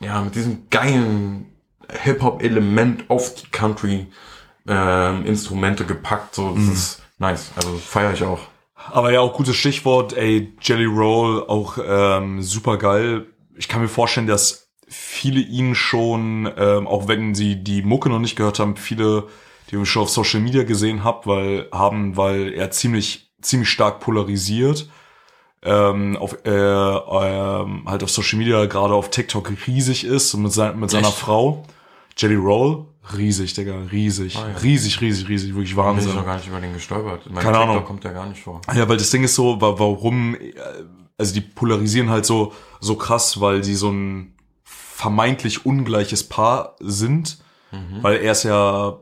ja, 0.00 0.20
mit 0.20 0.34
diesem 0.34 0.68
geilen 0.68 1.46
Hip-Hop-Element 1.90 3.08
auf 3.08 3.34
die 3.34 3.48
Country 3.50 4.08
ähm, 4.68 5.24
Instrumente 5.24 5.86
gepackt. 5.86 6.34
So, 6.34 6.50
das 6.50 6.64
hm. 6.64 6.72
ist 6.72 7.02
nice. 7.18 7.50
Also 7.56 7.76
feiere 7.78 8.12
ich 8.12 8.22
auch. 8.24 8.40
Aber 8.90 9.12
ja, 9.12 9.20
auch 9.20 9.32
gutes 9.32 9.56
Stichwort, 9.56 10.12
ey, 10.12 10.52
Jelly 10.60 10.84
Roll, 10.84 11.44
auch 11.46 11.78
ähm, 11.84 12.42
super 12.42 12.76
geil. 12.76 13.26
Ich 13.56 13.68
kann 13.68 13.80
mir 13.80 13.88
vorstellen, 13.88 14.26
dass 14.26 14.70
viele 14.86 15.40
ihn 15.40 15.74
schon, 15.74 16.50
ähm, 16.56 16.86
auch 16.86 17.08
wenn 17.08 17.34
sie 17.34 17.56
die 17.56 17.82
Mucke 17.82 18.08
noch 18.08 18.18
nicht 18.18 18.36
gehört 18.36 18.58
haben, 18.58 18.76
viele, 18.76 19.28
die 19.70 19.78
wir 19.78 19.86
schon 19.86 20.02
auf 20.02 20.10
Social 20.10 20.40
Media 20.40 20.64
gesehen 20.64 21.02
habt, 21.04 21.26
weil, 21.26 21.68
haben, 21.72 22.16
weil 22.16 22.52
er 22.52 22.70
ziemlich, 22.70 23.32
ziemlich 23.40 23.70
stark 23.70 24.00
polarisiert. 24.00 24.88
Ähm, 25.62 26.18
auf, 26.18 26.44
äh, 26.44 26.50
äh, 26.50 27.66
halt 27.86 28.02
auf 28.02 28.10
Social 28.10 28.38
Media, 28.38 28.66
gerade 28.66 28.92
auf 28.92 29.10
TikTok 29.10 29.50
riesig 29.66 30.04
ist 30.04 30.34
und 30.34 30.42
mit, 30.42 30.52
sein, 30.52 30.78
mit 30.78 30.90
seiner 30.90 31.10
Frau. 31.10 31.64
Jelly 32.16 32.36
Roll, 32.36 32.86
Riesig, 33.12 33.54
Digga, 33.54 33.82
riesig. 33.92 34.36
Ah, 34.36 34.48
ja. 34.48 34.56
Riesig, 34.58 35.00
riesig, 35.00 35.28
riesig, 35.28 35.54
wirklich 35.54 35.76
Wahnsinn. 35.76 36.08
Ich 36.08 36.14
bin 36.14 36.16
noch 36.16 36.26
gar 36.26 36.36
nicht 36.36 36.48
über 36.48 36.60
den 36.60 36.72
gestolpert. 36.72 37.28
Mein 37.30 37.42
Keine 37.42 37.58
Ahnung. 37.58 37.84
kommt 37.84 38.02
der 38.04 38.12
gar 38.12 38.26
nicht 38.26 38.42
vor. 38.42 38.62
Ja, 38.74 38.88
weil 38.88 38.96
das 38.96 39.10
Ding 39.10 39.24
ist 39.24 39.34
so, 39.34 39.60
warum, 39.60 40.34
äh, 40.34 40.54
also 41.18 41.34
die 41.34 41.42
polarisieren 41.42 42.08
halt 42.08 42.24
so, 42.24 42.52
so 42.80 42.96
krass, 42.96 43.40
weil 43.40 43.60
die 43.60 43.74
so 43.74 43.90
ein 43.90 44.34
vermeintlich 44.64 45.66
ungleiches 45.66 46.24
Paar 46.24 46.76
sind, 46.80 47.38
mhm. 47.72 48.02
weil 48.02 48.16
er 48.16 48.32
ist 48.32 48.44
ja, 48.44 48.98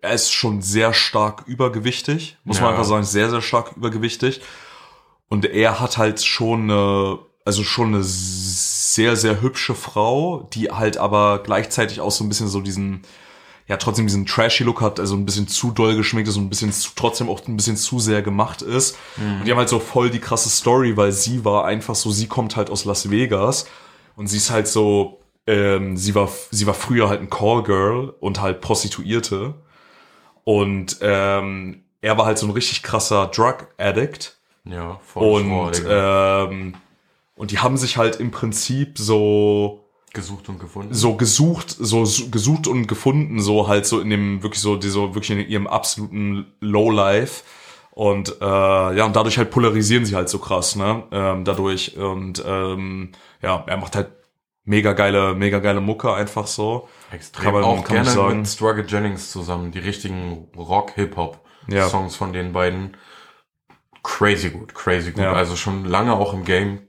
er 0.00 0.12
ist 0.12 0.32
schon 0.32 0.62
sehr 0.62 0.92
stark 0.92 1.44
übergewichtig, 1.46 2.38
muss 2.44 2.58
ja. 2.58 2.64
man 2.64 2.72
einfach 2.72 2.86
sagen, 2.86 3.04
sehr, 3.04 3.30
sehr 3.30 3.42
stark 3.42 3.76
übergewichtig. 3.76 4.40
Und 5.28 5.44
er 5.46 5.80
hat 5.80 5.96
halt 5.96 6.22
schon 6.22 6.62
eine, 6.70 7.18
also 7.44 7.62
schon 7.62 7.94
eine 7.94 8.02
sehr, 8.94 9.16
sehr 9.16 9.40
hübsche 9.40 9.74
Frau, 9.74 10.48
die 10.52 10.70
halt 10.70 10.98
aber 10.98 11.40
gleichzeitig 11.42 12.00
auch 12.00 12.10
so 12.10 12.24
ein 12.24 12.28
bisschen 12.28 12.48
so 12.48 12.60
diesen, 12.60 13.02
ja, 13.66 13.78
trotzdem 13.78 14.06
diesen 14.06 14.26
trashy 14.26 14.64
Look 14.64 14.82
hat, 14.82 15.00
also 15.00 15.16
ein 15.16 15.24
bisschen 15.24 15.48
zu 15.48 15.70
doll 15.70 15.96
geschminkt 15.96 16.28
ist 16.28 16.36
und 16.36 16.44
ein 16.44 16.50
bisschen 16.50 16.72
zu, 16.72 16.90
trotzdem 16.94 17.30
auch 17.30 17.40
ein 17.46 17.56
bisschen 17.56 17.76
zu 17.76 18.00
sehr 18.00 18.20
gemacht 18.20 18.60
ist. 18.60 18.98
Mhm. 19.16 19.38
Und 19.38 19.44
die 19.46 19.50
haben 19.50 19.58
halt 19.58 19.70
so 19.70 19.78
voll 19.78 20.10
die 20.10 20.18
krasse 20.18 20.50
Story, 20.50 20.96
weil 20.96 21.12
sie 21.12 21.44
war 21.44 21.64
einfach 21.64 21.94
so, 21.94 22.10
sie 22.10 22.26
kommt 22.26 22.56
halt 22.56 22.68
aus 22.68 22.84
Las 22.84 23.10
Vegas 23.10 23.66
und 24.14 24.26
sie 24.26 24.36
ist 24.36 24.50
halt 24.50 24.68
so, 24.68 25.20
ähm, 25.46 25.96
sie 25.96 26.14
war, 26.14 26.28
sie 26.50 26.66
war 26.66 26.74
früher 26.74 27.08
halt 27.08 27.20
ein 27.20 27.30
Callgirl 27.30 28.14
und 28.20 28.42
halt 28.42 28.60
Prostituierte. 28.60 29.54
Und 30.44 30.98
ähm, 31.00 31.84
er 32.02 32.18
war 32.18 32.26
halt 32.26 32.36
so 32.36 32.46
ein 32.46 32.52
richtig 32.52 32.82
krasser 32.82 33.28
Drug 33.28 33.68
Addict. 33.78 34.36
Ja, 34.64 35.00
voll 35.04 35.42
Und 35.42 35.82
ähm, 35.88 36.74
und 37.34 37.50
die 37.50 37.58
haben 37.58 37.76
sich 37.76 37.96
halt 37.96 38.16
im 38.16 38.30
Prinzip 38.30 38.98
so 38.98 39.88
gesucht 40.12 40.48
und 40.48 40.60
gefunden. 40.60 40.92
So 40.92 41.16
gesucht, 41.16 41.70
so 41.70 42.00
gesucht 42.30 42.66
und 42.66 42.86
gefunden, 42.86 43.40
so 43.40 43.68
halt 43.68 43.86
so 43.86 44.00
in 44.00 44.10
dem 44.10 44.42
wirklich 44.42 44.60
so, 44.60 44.76
die 44.76 44.88
so 44.88 45.14
wirklich 45.14 45.30
in 45.30 45.48
ihrem 45.48 45.66
absoluten 45.66 46.52
Lowlife. 46.60 47.44
Und 47.92 48.40
äh, 48.40 48.44
ja, 48.44 49.04
und 49.04 49.16
dadurch 49.16 49.38
halt 49.38 49.50
polarisieren 49.50 50.04
sie 50.04 50.14
halt 50.14 50.28
so 50.28 50.38
krass, 50.38 50.76
ne? 50.76 51.04
Ähm, 51.10 51.44
dadurch. 51.44 51.96
Und 51.96 52.42
ähm, 52.46 53.12
ja, 53.42 53.64
er 53.66 53.76
macht 53.76 53.96
halt 53.96 54.12
mega 54.64 54.92
geile, 54.92 55.34
mega 55.34 55.58
geile 55.58 55.80
Mucke 55.80 56.12
einfach 56.12 56.46
so. 56.46 56.88
Extrem. 57.10 57.44
Kann 57.44 57.54
man, 57.54 57.64
auch 57.64 57.84
kann 57.84 57.96
gerne 57.96 58.10
sagen. 58.10 58.38
mit 58.38 58.48
Struggle 58.48 58.84
Jennings 58.86 59.30
zusammen, 59.30 59.72
die 59.72 59.78
richtigen 59.78 60.48
Rock-Hip-Hop-Songs 60.56 62.12
ja. 62.14 62.18
von 62.18 62.32
den 62.32 62.52
beiden. 62.52 62.96
Crazy 64.02 64.50
gut, 64.50 64.74
crazy 64.74 65.12
gut. 65.12 65.22
Ja. 65.22 65.32
Also 65.32 65.56
schon 65.56 65.84
lange 65.84 66.14
auch 66.14 66.32
im 66.34 66.44
Game 66.44 66.80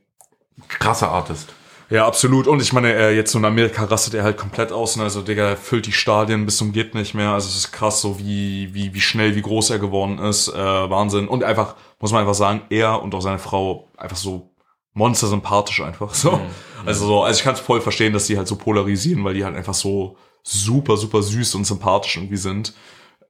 krasser 0.68 1.10
Artist. 1.10 1.54
Ja, 1.89 2.08
absolut. 2.08 2.47
Und 2.47 2.62
ich 2.62 2.74
meine, 2.74 3.12
jetzt 3.12 3.32
so 3.32 3.38
in 3.38 3.45
Amerika 3.45 3.84
rastet 3.84 4.16
er 4.16 4.24
halt 4.24 4.38
komplett 4.38 4.72
aus. 4.72 4.95
Ne? 4.95 5.04
Also, 5.04 5.22
Digga, 5.22 5.56
füllt 5.56 5.86
die 5.86 5.91
Stadien 5.91 6.45
bis 6.45 6.58
zum 6.58 6.72
geht 6.72 6.95
nicht 6.95 7.14
mehr. 7.14 7.30
Also, 7.30 7.49
es 7.49 7.56
ist 7.56 7.72
krass, 7.72 8.01
so 8.01 8.18
wie, 8.18 8.74
wie, 8.74 8.93
wie 8.93 9.01
schnell, 9.01 9.36
wie 9.36 9.41
groß 9.41 9.70
er 9.70 9.80
geworden 9.80 10.18
ist. 10.18 10.47
Äh, 10.47 10.56
Wahnsinn. 10.56 11.28
Und 11.28 11.43
einfach, 11.43 11.76
muss 11.99 12.12
man 12.12 12.22
einfach 12.22 12.34
sagen, 12.34 12.62
er 12.70 13.01
und 13.04 13.14
auch 13.14 13.22
seine 13.22 13.38
Frau 13.38 13.89
einfach 13.97 14.18
so 14.18 14.49
monster 14.93 15.28
sympathisch 15.28 15.82
einfach 15.82 16.14
so. 16.14 16.32
Mhm. 16.32 16.39
Also, 16.86 17.06
so, 17.06 17.24
also 17.24 17.38
ich 17.38 17.43
kann 17.43 17.54
es 17.54 17.60
voll 17.60 17.82
verstehen, 17.82 18.14
dass 18.14 18.28
die 18.28 18.38
halt 18.38 18.47
so 18.47 18.56
polarisieren, 18.56 19.24
weil 19.24 19.34
die 19.34 19.45
halt 19.45 19.56
einfach 19.56 19.74
so 19.74 20.18
super, 20.41 20.97
super 20.97 21.22
süß 21.22 21.56
und 21.56 21.66
sympathisch 21.66 22.18
irgendwie 22.18 22.38
sind. 22.38 22.74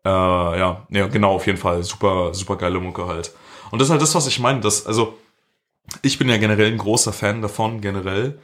Äh, 0.06 0.10
ja, 0.10 0.88
ja, 0.90 1.08
genau, 1.08 1.36
auf 1.36 1.46
jeden 1.48 1.60
Fall. 1.60 1.84
Super, 1.84 2.34
super 2.34 2.56
geile 2.56 2.80
Mucke 2.80 3.08
halt. 3.08 3.34
Und 3.72 3.80
das 3.80 3.88
ist 3.88 3.92
halt 3.92 4.02
das, 4.02 4.16
was 4.16 4.28
ich 4.28 4.40
meine, 4.40 4.60
dass, 4.62 4.86
also, 4.86 5.18
ich 6.02 6.18
bin 6.18 6.30
ja 6.30 6.38
generell 6.38 6.72
ein 6.72 6.78
großer 6.78 7.14
Fan 7.14 7.42
davon, 7.42 7.82
generell. 7.82 8.40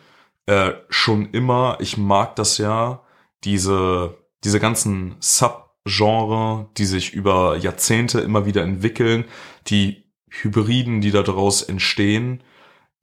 Äh, 0.46 0.72
schon 0.90 1.30
immer, 1.32 1.78
ich 1.80 1.98
mag 1.98 2.36
das 2.36 2.58
ja, 2.58 3.02
diese, 3.44 4.18
diese 4.44 4.60
ganzen 4.60 5.16
Subgenre, 5.20 6.70
die 6.78 6.86
sich 6.86 7.14
über 7.14 7.58
Jahrzehnte 7.58 8.20
immer 8.22 8.46
wieder 8.46 8.64
entwickeln, 8.64 9.26
die 9.68 10.06
Hybriden, 10.30 11.02
die 11.02 11.12
da 11.12 11.24
daraus 11.24 11.62
entstehen. 11.62 12.44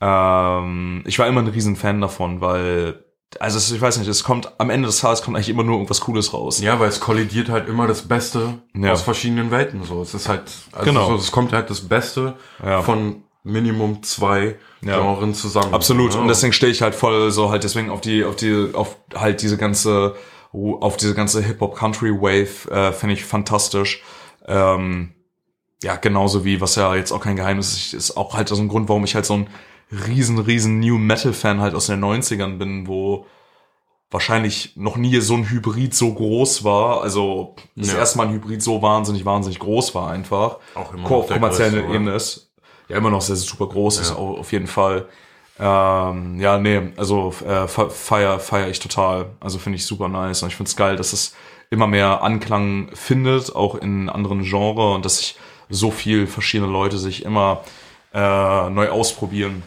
Ähm, 0.01 1.03
ich 1.07 1.19
war 1.19 1.27
immer 1.27 1.41
ein 1.41 1.49
Riesenfan 1.49 2.01
davon, 2.01 2.41
weil 2.41 3.07
also 3.41 3.75
ich 3.75 3.81
weiß 3.81 3.99
nicht, 3.99 4.09
es 4.09 4.25
kommt 4.25 4.53
am 4.61 4.71
Ende 4.71 4.87
des 4.87 5.01
Tages 5.01 5.23
kommt 5.23 5.37
eigentlich 5.37 5.49
immer 5.49 5.65
nur 5.65 5.75
irgendwas 5.75 6.01
Cooles 6.01 6.33
raus. 6.33 6.61
Ja, 6.61 6.79
weil 6.81 6.89
es 6.89 7.01
kollidiert 7.01 7.49
halt 7.49 7.69
immer 7.69 7.87
das 7.87 8.03
Beste 8.03 8.59
ja. 8.75 8.93
aus 8.93 9.03
verschiedenen 9.03 9.51
Welten. 9.51 9.83
So, 9.85 10.03
es 10.03 10.15
ist 10.15 10.29
halt, 10.29 10.51
also 10.73 10.85
genau. 10.85 11.09
so, 11.09 11.17
es 11.17 11.33
kommt 11.33 11.53
halt 11.53 11.69
das 11.69 11.81
Beste 11.83 12.37
ja. 12.65 12.83
von 12.83 13.25
Minimum 13.47 14.03
zwei 14.03 14.57
ja. 14.83 15.01
Genres 15.01 15.41
zusammen. 15.41 15.73
Absolut. 15.73 16.15
Ja. 16.15 16.21
Und 16.21 16.29
deswegen 16.29 16.53
stehe 16.53 16.73
ich 16.73 16.83
halt 16.83 16.95
voll 16.95 17.31
so 17.31 17.51
halt 17.51 17.65
deswegen 17.65 17.91
auf 17.91 18.01
die, 18.01 18.25
auf 18.25 18.37
die, 18.37 18.71
auf 18.75 18.97
halt 19.15 19.41
diese 19.41 19.57
ganze, 19.57 20.17
auf 20.53 20.97
diese 20.97 21.15
ganze 21.15 21.43
Hip-Hop-Country-Wave, 21.43 22.71
äh, 22.71 22.93
finde 22.93 23.15
ich 23.15 23.25
fantastisch. 23.25 24.03
Ähm, 24.47 25.13
ja, 25.83 25.97
genauso 25.97 26.45
wie, 26.45 26.61
was 26.61 26.75
ja 26.75 26.95
jetzt 26.95 27.13
auch 27.13 27.21
kein 27.21 27.37
Geheimnis 27.37 27.73
ist, 27.75 27.95
ist 27.95 28.17
auch 28.17 28.35
halt 28.35 28.49
so 28.49 28.57
ein 28.57 28.69
Grund, 28.69 28.89
warum 28.89 29.05
ich 29.05 29.15
halt 29.15 29.27
so 29.27 29.35
ein 29.35 29.49
riesen, 29.91 30.39
riesen 30.39 30.81
New 30.81 30.99
Metal 30.99 31.33
Fan 31.33 31.61
halt 31.61 31.75
aus 31.75 31.87
den 31.87 32.03
90ern 32.05 32.59
bin, 32.59 32.89
wo 32.89 33.27
wahrscheinlich 34.11 34.73
noch 34.77 34.97
nie 34.97 35.21
so 35.21 35.35
ein 35.35 35.49
Hybrid 35.49 35.95
so 35.95 36.13
groß 36.13 36.65
war. 36.65 37.03
Also 37.03 37.55
das 37.77 37.93
Ja. 37.93 37.99
erste 37.99 38.19
Mal 38.19 38.29
ein 38.29 38.35
Hybrid 38.35 38.63
so 38.63 38.83
wahnsinnig, 38.83 39.25
wahnsinnig 39.25 39.59
groß 39.59 39.95
war 39.95 40.11
einfach. 40.11 40.59
Auch 40.75 40.95
immer 40.95 41.11
auf 41.11 41.29
kommerziellen? 41.29 41.93
Ebene 41.93 42.15
ist. 42.15 42.46
Ja, 42.89 42.97
immer 42.99 43.11
noch 43.11 43.21
sehr, 43.21 43.37
sehr 43.37 43.49
super 43.49 43.67
groß 43.67 43.99
ist, 43.99 44.11
Ja. 44.11 44.17
au- 44.17 44.39
auf 44.39 44.53
jeden 44.53 44.67
Fall. 44.67 45.07
Ähm, 45.59 46.39
ja, 46.39 46.59
nee, 46.59 46.93
also 46.97 47.33
äh, 47.47 47.67
fe- 47.67 47.91
feier, 47.91 48.39
feier 48.39 48.69
ich 48.69 48.79
total. 48.79 49.31
Also 49.41 49.59
finde 49.59 49.77
ich 49.77 49.87
super 49.87 50.09
nice. 50.09 50.43
Und 50.43 50.49
ich 50.51 50.57
finde 50.57 50.69
es 50.69 50.77
geil, 50.77 50.97
dass 50.97 51.13
es 51.13 51.35
immer 51.71 51.87
mehr 51.87 52.23
Anklang 52.23 52.91
findet, 52.95 53.55
auch 53.57 53.75
in 53.75 54.09
anderen 54.09 54.43
Genres 54.43 54.95
und 54.95 55.05
dass 55.05 55.19
sich 55.19 55.37
so 55.69 55.91
viel 55.91 56.27
verschiedene 56.27 56.71
Leute 56.71 56.99
sich 56.99 57.25
immer 57.25 57.63
äh, 58.15 58.71
neu 58.71 58.89
ausprobieren. 58.91 59.63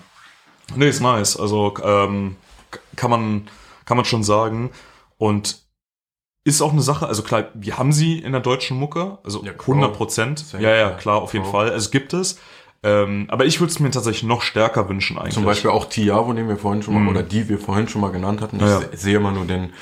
Nee, 0.76 0.88
ist 0.89 1.01
nice. 1.01 1.38
Also 1.38 1.74
ähm, 1.84 2.36
kann 2.95 3.09
man 3.09 3.47
kann 3.86 3.97
man 3.97 4.05
schon 4.05 4.24
sagen. 4.24 4.70
Und 5.17 5.63
ist 6.45 6.61
auch 6.61 6.72
eine 6.72 6.82
Sache, 6.82 7.05
also 7.07 7.22
klar, 7.24 7.45
wir 7.53 7.78
haben 7.78 7.91
sie 7.91 8.20
in 8.20 8.32
der 8.32 8.41
deutschen 8.41 8.78
Mucke, 8.78 9.17
also 9.24 9.43
Ja, 9.43 9.51
Crow. 9.53 9.76
100 9.76 9.93
Prozent. 9.93 10.45
Ja, 10.53 10.74
ja, 10.74 10.91
klar, 10.91 11.22
auf 11.22 11.34
jeden. 11.34 11.45
Fall. 11.45 11.67
Es 11.70 11.91
gibt 11.91 12.13
es. 12.13 12.39
Ähm, 12.82 13.26
aber 13.30 13.46
ich 13.46 13.60
würde 13.60 13.72
es 13.72 13.80
mir 13.80 13.92
tatsächlich 13.92 14.24
noch 14.24 14.42
stärker 14.42 14.88
wünschen 14.88 15.18
eigentlich. 15.18 15.34
Zum 15.34 15.44
Beispiel 15.46 15.70
auch 15.72 15.90
Tiavo, 15.90 16.32
den 16.34 16.48
wir 16.48 16.58
vorhin 16.58 16.82
schon 16.82 16.94
mal, 16.94 17.02
Mhm. 17.02 17.10
oder 17.10 17.24
die 17.24 17.50
wir 17.50 17.60
vorhin 17.60 17.88
schon 17.90 18.02
mal 18.02 18.12
genannt 18.12 18.42
hatten. 18.42 18.56
Ich 18.58 18.62
Ja. 18.62 18.80
se- 18.80 18.90
sehe 18.94 19.18
immer 19.18 19.32
nur 19.32 19.46
den, 19.46 19.74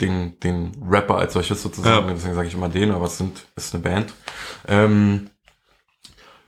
den, 0.00 0.38
den 0.40 0.72
Rapper 0.88 1.16
als 1.16 1.32
solches 1.32 1.62
sozusagen, 1.62 2.06
Ja. 2.08 2.14
deswegen 2.14 2.34
sage 2.34 2.48
ich 2.48 2.54
immer 2.54 2.68
den, 2.68 2.92
aber 2.92 3.06
es 3.06 3.18
sind, 3.18 3.46
ist 3.56 3.74
eine 3.74 3.82
Band. 3.82 4.12
Ähm, 4.68 5.30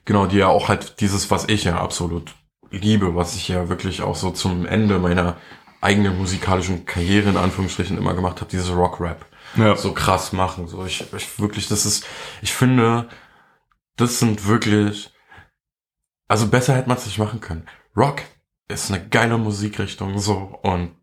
genau, 0.05 0.27
die 0.27 0.37
ja 0.39 0.49
auch 0.49 0.69
halt 0.69 1.01
dieses, 1.01 1.31
was 1.31 1.49
ich 1.49 1.65
ja 1.65 1.79
absolut 1.81 2.35
liebe, 2.71 3.15
was 3.15 3.35
ich 3.37 3.49
ja 3.49 3.69
wirklich 3.69 4.03
auch 4.03 4.17
so 4.17 4.31
zum 4.31 4.67
Ende 4.67 4.99
meiner 4.99 5.37
eigenen 5.81 6.17
musikalischen 6.19 6.87
Karriere 6.87 7.29
in 7.31 7.37
Anführungsstrichen 7.37 7.99
immer 7.99 8.15
gemacht 8.15 8.41
habe, 8.41 8.51
dieses 8.51 8.71
Rock-Rap 8.75 9.27
Ja. 9.57 9.77
so 9.77 9.93
krass 9.93 10.33
machen. 10.33 10.67
So, 10.67 10.85
ich, 10.85 11.05
ich 11.15 11.39
wirklich, 11.39 11.69
das 11.69 11.85
ist, 11.85 12.07
ich 12.43 12.53
finde, 12.53 13.09
das 13.97 14.19
sind 14.19 14.47
wirklich, 14.49 15.13
also 16.29 16.49
besser 16.49 16.75
hätte 16.75 16.89
man 16.89 16.99
es 16.99 17.07
nicht 17.07 17.19
machen 17.19 17.41
können. 17.41 17.67
Rock 17.97 18.23
ist 18.69 18.91
eine 18.91 19.07
geile 19.09 19.39
Musikrichtung, 19.39 20.19
so, 20.19 20.59
und 20.63 20.97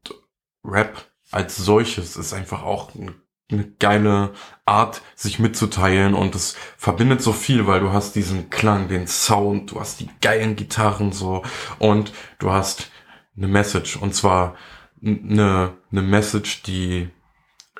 Rap 0.63 1.05
als 1.31 1.57
solches 1.57 2.17
ist 2.17 2.33
einfach 2.33 2.63
auch 2.63 2.93
ein- 2.95 3.15
eine 3.51 3.69
geile 3.79 4.33
Art, 4.65 5.01
sich 5.15 5.39
mitzuteilen 5.39 6.13
und 6.13 6.35
es 6.35 6.55
verbindet 6.77 7.21
so 7.21 7.33
viel, 7.33 7.67
weil 7.67 7.81
du 7.81 7.91
hast 7.91 8.15
diesen 8.15 8.49
Klang, 8.49 8.87
den 8.87 9.07
Sound, 9.07 9.71
du 9.71 9.79
hast 9.79 9.99
die 9.99 10.09
geilen 10.21 10.55
Gitarren 10.55 11.11
so 11.11 11.43
und 11.79 12.13
du 12.39 12.51
hast 12.51 12.91
eine 13.35 13.47
Message 13.47 13.97
und 13.97 14.15
zwar 14.15 14.55
eine, 15.03 15.73
eine 15.91 16.01
Message, 16.01 16.63
die 16.63 17.09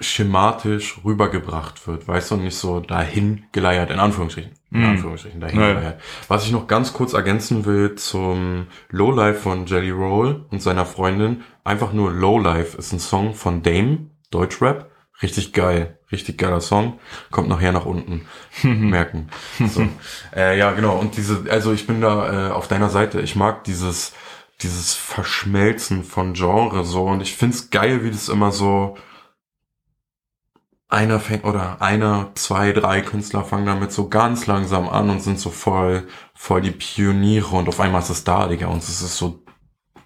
schematisch 0.01 0.99
rübergebracht 1.05 1.87
wird, 1.87 2.07
weißt 2.07 2.31
du, 2.31 2.35
und 2.35 2.43
nicht 2.43 2.57
so 2.57 2.79
dahin 2.79 3.43
geleiert, 3.51 3.91
in 3.91 3.99
Anführungsstrichen. 3.99 4.51
In 4.71 4.81
Mm. 4.81 4.85
Anführungsstrichen, 4.85 5.41
dahin 5.41 5.59
ja. 5.59 5.73
geleiert. 5.73 6.01
Was 6.27 6.45
ich 6.45 6.51
noch 6.51 6.67
ganz 6.67 6.93
kurz 6.93 7.13
ergänzen 7.13 7.65
will 7.65 7.95
zum 7.95 8.67
Lowlife 8.89 9.39
von 9.39 9.65
Jelly 9.65 9.89
Roll 9.91 10.45
und 10.49 10.61
seiner 10.61 10.85
Freundin. 10.85 11.43
Einfach 11.63 11.91
nur 11.93 12.11
Lowlife 12.11 12.77
ist 12.77 12.93
ein 12.93 12.99
Song 12.99 13.33
von 13.33 13.63
Dame, 13.63 14.07
Deutschrap. 14.31 14.89
Richtig 15.21 15.53
geil. 15.53 15.97
Richtig 16.11 16.37
geiler 16.37 16.61
Song. 16.61 16.99
Kommt 17.29 17.49
nachher 17.49 17.71
nach 17.73 17.85
unten. 17.85 18.25
Merken. 18.63 19.29
So. 19.67 19.87
äh, 20.35 20.57
ja, 20.57 20.71
genau. 20.71 20.97
Und 20.97 21.17
diese, 21.17 21.43
also 21.49 21.73
ich 21.73 21.85
bin 21.85 22.01
da 22.01 22.49
äh, 22.49 22.51
auf 22.51 22.67
deiner 22.67 22.89
Seite. 22.89 23.21
Ich 23.21 23.35
mag 23.35 23.63
dieses, 23.65 24.13
dieses 24.61 24.93
Verschmelzen 24.93 26.03
von 26.03 26.33
Genre 26.33 26.85
so. 26.85 27.03
Und 27.03 27.21
ich 27.21 27.35
find's 27.35 27.69
geil, 27.69 28.03
wie 28.03 28.11
das 28.11 28.29
immer 28.29 28.51
so, 28.51 28.97
einer 30.91 31.19
fängt 31.21 31.45
oder 31.45 31.81
einer, 31.81 32.31
zwei, 32.35 32.73
drei 32.73 33.01
Künstler 33.01 33.43
fangen 33.45 33.65
damit 33.65 33.93
so 33.93 34.09
ganz 34.09 34.45
langsam 34.45 34.89
an 34.89 35.09
und 35.09 35.21
sind 35.21 35.39
so 35.39 35.49
voll, 35.49 36.07
voll 36.35 36.61
die 36.61 36.71
Pioniere 36.71 37.55
und 37.55 37.69
auf 37.69 37.79
einmal 37.79 38.01
ist 38.01 38.09
es 38.09 38.25
da, 38.25 38.47
Digga. 38.47 38.67
Und 38.67 38.83
es 38.83 38.89
ist 39.01 39.15
so 39.15 39.43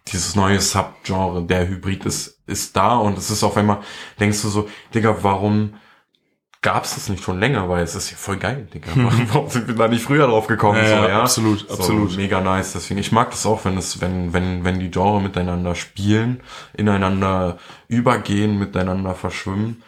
dieses 0.08 0.36
neue 0.36 0.62
Subgenre, 0.62 1.44
der 1.44 1.68
Hybrid 1.68 2.06
ist, 2.06 2.40
ist 2.46 2.76
da 2.78 2.98
und 2.98 3.18
es 3.18 3.32
ist 3.32 3.44
auf 3.44 3.58
einmal, 3.58 3.80
denkst 4.20 4.44
du 4.44 4.50
so, 4.50 4.70
Digga, 4.94 5.18
warum 5.24 5.74
gab's 6.62 6.94
das 6.94 7.10
nicht 7.10 7.24
schon 7.24 7.40
länger? 7.40 7.68
Weil 7.68 7.84
es 7.84 7.96
ist 7.96 8.12
ja 8.12 8.18
voll 8.18 8.38
geil, 8.38 8.68
Digga. 8.72 8.90
Warum, 8.96 9.50
sind 9.50 9.68
wir 9.68 9.76
da 9.76 9.88
nicht 9.88 10.04
früher 10.04 10.26
drauf 10.26 10.48
gekommen? 10.48 10.80
Ja, 10.80 11.02
so, 11.02 11.08
ja? 11.08 11.22
absolut, 11.22 11.60
so, 11.60 11.74
absolut. 11.76 12.18
Mega 12.18 12.42
nice. 12.42 12.74
Deswegen, 12.74 13.00
ich 13.00 13.12
mag 13.12 13.30
das 13.30 13.46
auch, 13.46 13.66
wenn 13.66 13.78
es, 13.78 14.02
wenn, 14.02 14.34
wenn, 14.34 14.64
wenn 14.64 14.80
die 14.80 14.90
Genre 14.90 15.22
miteinander 15.22 15.76
spielen, 15.76 16.42
ineinander 16.74 17.60
übergehen, 17.88 18.58
miteinander 18.58 19.14
verschwimmen. 19.14 19.84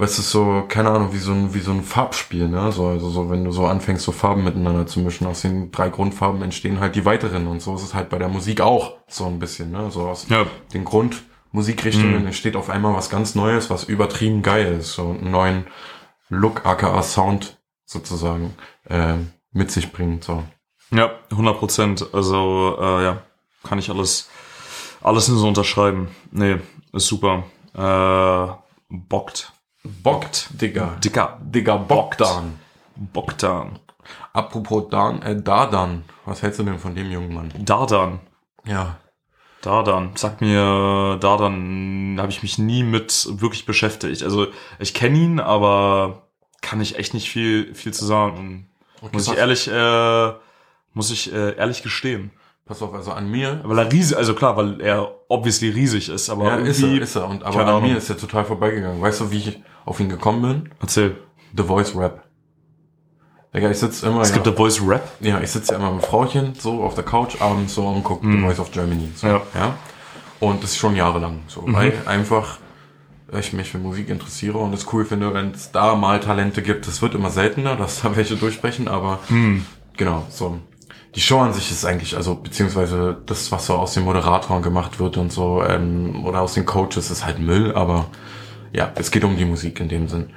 Weißt 0.00 0.16
du, 0.16 0.22
so, 0.22 0.64
keine 0.66 0.90
Ahnung, 0.90 1.12
wie 1.12 1.18
so 1.18 1.32
ein, 1.32 1.52
wie 1.52 1.60
so 1.60 1.72
ein 1.72 1.82
Farbspiel, 1.82 2.48
ne? 2.48 2.72
So, 2.72 2.86
also 2.86 3.10
so, 3.10 3.28
wenn 3.28 3.44
du 3.44 3.52
so 3.52 3.66
anfängst, 3.66 4.02
so 4.02 4.12
Farben 4.12 4.44
miteinander 4.44 4.86
zu 4.86 5.00
mischen, 5.00 5.26
aus 5.26 5.42
den 5.42 5.70
drei 5.70 5.90
Grundfarben 5.90 6.40
entstehen 6.40 6.80
halt 6.80 6.94
die 6.96 7.04
weiteren. 7.04 7.46
Und 7.46 7.60
so 7.60 7.74
ist 7.74 7.82
es 7.82 7.92
halt 7.92 8.08
bei 8.08 8.16
der 8.18 8.28
Musik 8.28 8.62
auch 8.62 8.94
so 9.08 9.26
ein 9.26 9.38
bisschen, 9.38 9.70
ne? 9.72 9.90
So 9.90 10.08
aus 10.08 10.26
Ja. 10.30 10.46
den 10.72 10.86
Grundmusikrichtungen 10.86 12.20
Mhm. 12.20 12.26
entsteht 12.28 12.56
auf 12.56 12.70
einmal 12.70 12.94
was 12.94 13.10
ganz 13.10 13.34
Neues, 13.34 13.68
was 13.68 13.84
übertrieben 13.84 14.40
geil 14.42 14.78
ist. 14.80 14.94
So 14.94 15.02
einen 15.10 15.30
neuen 15.30 15.66
Look, 16.30 16.64
aka 16.64 17.02
Sound 17.02 17.58
sozusagen, 17.84 18.54
äh, 18.88 19.16
mit 19.52 19.70
sich 19.70 19.92
bringt, 19.92 20.24
so. 20.24 20.44
Ja, 20.92 21.10
100 21.30 21.58
Prozent. 21.58 22.06
Also, 22.14 22.76
äh, 22.80 23.04
ja, 23.04 23.22
kann 23.64 23.78
ich 23.78 23.90
alles, 23.90 24.30
alles 25.02 25.28
nur 25.28 25.38
so 25.38 25.46
unterschreiben. 25.48 26.08
Nee, 26.30 26.56
ist 26.94 27.06
super. 27.06 27.44
Äh, 27.74 28.52
bockt. 28.88 29.52
Bockt, 29.82 30.48
Digga. 30.60 30.96
Dicker. 31.02 31.38
Digga, 31.42 31.76
Bogdan. 31.76 32.58
Bogdan. 32.96 33.78
Apropos 34.32 34.88
Dan, 34.90 35.22
äh, 35.22 35.40
Dardan. 35.40 36.04
Was 36.24 36.42
hältst 36.42 36.60
du 36.60 36.64
denn 36.64 36.78
von 36.78 36.94
dem 36.94 37.10
jungen 37.10 37.32
Mann? 37.32 37.52
Dardan. 37.58 38.20
Ja. 38.64 38.98
Dardan. 39.62 40.12
Sag 40.16 40.40
mir, 40.40 41.18
Dardan 41.20 42.16
habe 42.18 42.30
ich 42.30 42.42
mich 42.42 42.58
nie 42.58 42.82
mit 42.82 43.28
wirklich 43.40 43.66
beschäftigt. 43.66 44.22
Also, 44.22 44.48
ich 44.78 44.94
kenne 44.94 45.18
ihn, 45.18 45.40
aber 45.40 46.28
kann 46.60 46.80
ich 46.80 46.98
echt 46.98 47.14
nicht 47.14 47.30
viel, 47.30 47.74
viel 47.74 47.92
zu 47.92 48.04
sagen. 48.04 48.70
Muss 49.12 49.28
ich 49.28 49.36
ehrlich, 49.36 49.68
äh, 49.68 50.32
muss 50.92 51.10
ich 51.10 51.32
äh, 51.32 51.56
ehrlich 51.56 51.82
gestehen. 51.82 52.30
Pass 52.70 52.80
auf, 52.82 52.94
also 52.94 53.10
an 53.10 53.28
mir. 53.28 53.60
Weil 53.64 53.78
er 53.78 53.92
riesig, 53.92 54.16
also 54.16 54.32
klar, 54.34 54.56
weil 54.56 54.80
er 54.80 55.10
obviously 55.28 55.70
riesig 55.70 56.08
ist, 56.08 56.30
aber 56.30 56.44
Ja, 56.44 56.56
ist 56.56 56.80
er, 56.82 57.02
ist 57.02 57.16
er. 57.16 57.28
Und, 57.28 57.42
aber 57.42 57.66
an 57.66 57.82
mir 57.82 57.96
ist 57.96 58.08
er 58.08 58.16
total 58.16 58.44
vorbeigegangen. 58.44 59.02
Weißt 59.02 59.20
du, 59.20 59.30
wie 59.32 59.38
ich 59.38 59.62
auf 59.84 59.98
ihn 59.98 60.08
gekommen 60.08 60.42
bin? 60.42 60.70
erzähl. 60.80 61.16
The 61.56 61.64
Voice 61.64 61.96
Rap. 61.96 62.22
Digga, 63.52 63.68
ich 63.70 63.78
sitze 63.78 64.06
immer, 64.06 64.20
Es 64.20 64.28
ja, 64.28 64.34
gibt 64.36 64.46
The 64.46 64.52
Voice 64.52 64.80
Rap. 64.86 65.02
ja, 65.18 65.40
ich 65.40 65.50
sitze 65.50 65.72
ja 65.72 65.78
immer 65.80 65.90
mit 65.90 66.06
Frauchen 66.06 66.54
so 66.56 66.84
auf 66.84 66.94
der 66.94 67.02
Couch 67.02 67.40
abends 67.40 67.74
so 67.74 67.84
und 67.88 68.04
gucke 68.04 68.24
The 68.24 68.38
Voice 68.38 68.60
of 68.60 68.70
Germany. 68.70 69.08
So, 69.16 69.26
Ja. 69.26 69.42
ja. 69.54 69.74
Und 70.38 70.62
das 70.62 70.70
ist 70.70 70.78
schon 70.78 70.94
jahrelang 70.94 71.40
so, 71.48 71.64
weil 71.66 71.92
einfach 72.06 72.58
ich 73.38 73.52
mich 73.52 73.70
für 73.70 73.78
Musik 73.78 74.08
interessiere 74.08 74.58
und 74.58 74.72
es 74.72 74.86
cool 74.92 75.04
finde, 75.04 75.34
wenn 75.34 75.50
es 75.50 75.70
da 75.72 75.94
mal 75.96 76.18
Talente 76.20 76.62
gibt. 76.62 76.86
Es 76.88 77.02
wird 77.02 77.14
immer 77.14 77.30
seltener, 77.30 77.74
dass 77.76 78.00
da 78.02 78.14
welche 78.16 78.36
durchbrechen, 78.36 78.86
aber 78.88 79.18
genau, 79.96 80.24
so. 80.30 80.58
Die 81.14 81.20
Show 81.20 81.40
an 81.40 81.52
sich 81.52 81.70
ist 81.70 81.84
eigentlich, 81.84 82.16
also 82.16 82.36
beziehungsweise 82.36 83.20
das, 83.26 83.50
was 83.50 83.66
so 83.66 83.74
aus 83.74 83.94
den 83.94 84.04
Moderatoren 84.04 84.62
gemacht 84.62 85.00
wird 85.00 85.16
und 85.16 85.32
so, 85.32 85.62
ähm, 85.64 86.24
oder 86.24 86.40
aus 86.40 86.54
den 86.54 86.66
Coaches, 86.66 87.10
ist 87.10 87.24
halt 87.24 87.40
Müll, 87.40 87.74
aber 87.74 88.06
ja, 88.72 88.92
es 88.94 89.10
geht 89.10 89.24
um 89.24 89.36
die 89.36 89.44
Musik 89.44 89.80
in 89.80 89.88
dem 89.88 90.08
Sinn. 90.08 90.30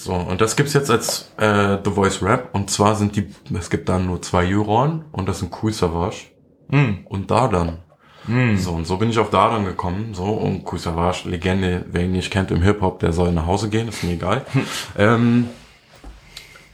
So, 0.00 0.14
und 0.14 0.40
das 0.40 0.56
gibt's 0.56 0.72
jetzt 0.72 0.90
als 0.90 1.30
äh, 1.36 1.76
The 1.84 1.90
Voice 1.90 2.22
Rap. 2.22 2.54
Und 2.54 2.70
zwar 2.70 2.96
sind 2.96 3.16
die, 3.16 3.28
es 3.54 3.68
gibt 3.68 3.90
dann 3.90 4.06
nur 4.06 4.22
zwei 4.22 4.44
Juroren 4.44 5.04
und 5.12 5.28
das 5.28 5.40
sind 5.40 5.52
Cool 5.62 5.72
Savage 5.72 6.28
Hm. 6.70 7.04
und 7.06 7.30
Dardan. 7.30 7.78
Hm. 8.26 8.56
So, 8.56 8.72
und 8.72 8.86
so 8.86 8.96
bin 8.96 9.10
ich 9.10 9.18
auf 9.18 9.28
Dardan 9.28 9.64
gekommen. 9.66 10.14
So, 10.14 10.24
und 10.24 10.64
Cool 10.70 10.78
Savage, 10.78 11.28
Legende, 11.28 11.84
wer 11.90 12.04
ihn 12.04 12.12
nicht 12.12 12.30
kennt 12.30 12.50
im 12.50 12.62
Hip-Hop, 12.62 13.00
der 13.00 13.12
soll 13.12 13.32
nach 13.32 13.46
Hause 13.46 13.68
gehen, 13.68 13.88
ist 13.88 14.02
mir 14.02 14.12
egal. 14.12 14.46
ähm, 14.98 15.48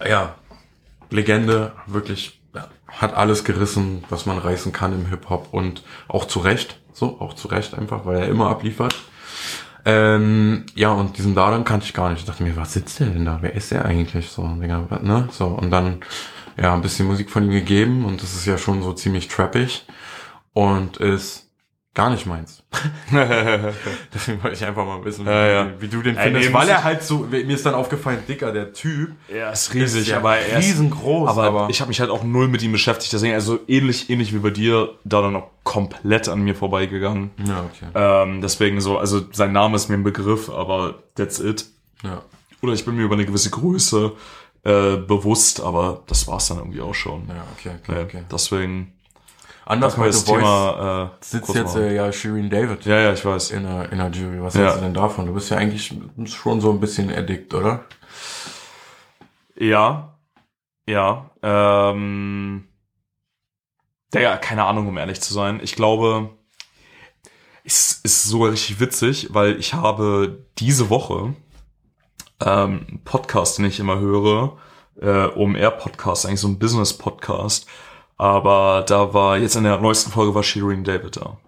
ja, 0.07 0.37
Legende, 1.11 1.72
wirklich, 1.87 2.41
hat 2.97 3.14
alles 3.14 3.44
gerissen, 3.44 4.05
was 4.09 4.26
man 4.26 4.38
reißen 4.38 4.72
kann 4.72 4.92
im 4.92 5.07
Hip-Hop 5.07 5.49
und 5.53 5.82
auch 6.09 6.24
zu 6.24 6.40
Recht, 6.40 6.80
so, 6.92 7.20
auch 7.20 7.34
zu 7.34 7.49
Recht 7.49 7.74
einfach, 7.74 8.07
weil 8.07 8.18
er 8.18 8.28
immer 8.28 8.49
abliefert. 8.49 8.94
Ähm, 9.84 10.64
ja, 10.74 10.90
und 10.90 11.16
diesen 11.16 11.34
Dardan 11.34 11.64
kannte 11.64 11.86
ich 11.86 11.94
gar 11.94 12.11
nicht. 12.11 12.20
Ich 12.20 12.24
dachte 12.26 12.42
mir, 12.42 12.57
was 12.57 12.72
sitzt 12.72 12.99
der 12.99 13.09
denn 13.09 13.24
da? 13.24 13.38
Wer 13.40 13.55
ist 13.55 13.70
der 13.70 13.84
eigentlich? 13.84 14.30
So, 14.30 14.47
ne? 14.47 15.28
So, 15.30 15.47
und 15.47 15.70
dann, 15.70 16.01
ja, 16.61 16.74
ein 16.74 16.82
bisschen 16.82 17.07
Musik 17.07 17.30
von 17.30 17.44
ihm 17.44 17.51
gegeben 17.51 18.05
und 18.05 18.22
das 18.22 18.34
ist 18.34 18.47
ja 18.47 18.59
schon 18.59 18.82
so 18.82 18.92
ziemlich 18.94 19.28
trappig 19.28 19.84
und 20.55 20.97
ist 20.97 21.45
gar 21.97 22.11
nicht 22.11 22.26
meins. 22.26 22.62
Deswegen 24.14 24.42
wollte 24.42 24.57
ich 24.57 24.64
einfach 24.64 24.84
mal 24.84 25.05
wissen, 25.05 25.24
wie, 25.26 25.30
Ja, 25.30 25.47
ja. 25.47 25.70
wie 25.80 25.88
du 25.88 26.03
den 26.03 26.14
Ja, 26.14 26.22
findest. 26.22 26.49
nee, 26.49 26.55
weil 26.55 26.68
er 26.68 26.84
halt 26.84 27.03
so, 27.03 27.18
mir 27.30 27.42
ist 27.49 27.66
dann 27.66 27.74
aufgefallen, 27.74 28.18
dicker, 28.28 28.53
der 28.53 28.72
Typ. 28.72 29.11
er 29.28 29.53
ist 29.53 29.74
ist 29.74 30.07
ja 30.07 30.18
riesengroß, 30.20 31.30
aber, 31.30 31.42
aber- 31.44 31.68
ich 31.70 31.80
habe 31.80 31.88
mich 31.88 31.99
halt 32.01 32.11
auch 32.11 32.22
null 32.22 32.49
mit 32.49 32.62
ihm 32.62 32.72
beschäftigt. 32.72 33.12
Deswegen, 33.12 33.34
also 33.34 33.59
ähnlich, 33.66 34.11
ähnlich 34.11 34.32
wie 34.34 34.38
bei 34.38 34.51
dir, 34.51 34.90
da 35.05 35.22
dann 35.22 35.32
noch 35.32 35.49
komplett 35.64 36.28
an 36.28 36.42
mir 36.42 36.55
vorbeigegangen. 36.55 37.30
Ja, 37.44 37.64
okay. 37.64 37.86
Ähm, 37.94 38.40
deswegen 38.40 38.80
so, 38.80 38.99
also 38.99 39.22
sein 39.32 39.53
Name 39.53 39.74
ist 39.76 39.88
mir 39.88 39.97
ein 39.97 40.05
Begriff, 40.05 40.49
aber 40.51 40.97
that's 41.16 41.40
it. 41.40 41.66
Ja. 42.05 42.22
Oder 42.62 42.72
ich 42.74 42.84
bin 42.84 42.94
mir 42.97 43.03
über 43.03 43.14
eine 43.14 43.24
gewisse 43.26 43.51
Größe 43.51 44.12
äh, 44.64 44.97
bewusst, 44.97 45.61
aber 45.61 46.03
das 46.09 46.26
war's 46.28 46.49
dann 46.49 46.59
irgendwie 46.59 46.80
auch 46.80 46.94
schon. 46.94 47.26
Ja, 47.28 47.44
okay, 47.59 47.70
okay, 47.82 47.92
Ja, 47.99 48.03
okay. 48.05 48.22
Deswegen 48.30 48.92
Anders 49.67 49.97
das 49.97 50.21
The 50.21 50.27
Voice 50.27 50.39
Thema 50.41 51.11
äh, 51.21 51.25
sitzt 51.25 51.55
jetzt 51.55 51.75
machen. 51.75 51.83
äh, 51.83 51.95
ja 51.95 52.12
Shirin 52.12 52.49
David 52.49 52.85
Ja, 52.87 52.99
ja, 53.01 53.12
ich 53.12 53.25
weiß. 53.25 53.51
in 53.51 53.64
der, 53.64 53.91
in 53.93 53.99
der 53.99 54.11
Jury. 54.11 54.41
Was 54.43 54.55
Ja. 54.55 54.61
hältst 54.62 54.77
du 54.79 54.81
denn 54.83 54.95
davon? 54.95 55.27
Du 55.27 55.35
bist 55.35 55.51
ja 55.51 55.57
eigentlich 55.59 55.93
schon 56.33 56.61
so 56.61 56.71
ein 56.71 56.81
bisschen 56.81 57.12
addict, 57.12 57.53
oder? 57.53 57.85
Ja, 59.59 60.17
ja. 60.87 61.31
Ähm, 61.43 62.69
ja, 64.14 64.37
keine 64.37 64.64
Ahnung, 64.64 64.87
um 64.89 64.97
ehrlich 64.99 65.21
zu 65.21 65.35
sein. 65.35 65.61
Ich 65.62 65.75
glaube, 65.75 66.31
es 67.64 68.01
ist 68.05 68.25
sogar 68.25 68.53
richtig 68.53 68.79
witzig, 68.81 69.29
weil 69.31 69.59
ich 69.59 69.75
habe 69.75 70.47
diese 70.59 70.89
Woche 70.91 71.35
ähm, 72.41 72.87
einen 72.89 73.01
Podcast, 73.05 73.59
den 73.59 73.64
ich 73.64 73.81
immer 73.81 73.99
höre, 73.99 74.59
äh, 75.01 75.27
OMR-Podcast, 75.37 76.27
eigentlich 76.27 76.41
so 76.41 76.49
ein 76.49 76.59
Business-Podcast. 76.59 77.67
Aber 78.17 78.85
da 78.87 79.12
war, 79.12 79.37
jetzt 79.39 79.57
in 79.57 79.64
der 79.64 79.79
neuesten 79.79 80.11
Folge 80.11 80.35
war 80.35 80.43
Shirin 80.43 80.85
David 80.85 81.17
da. 81.19 81.39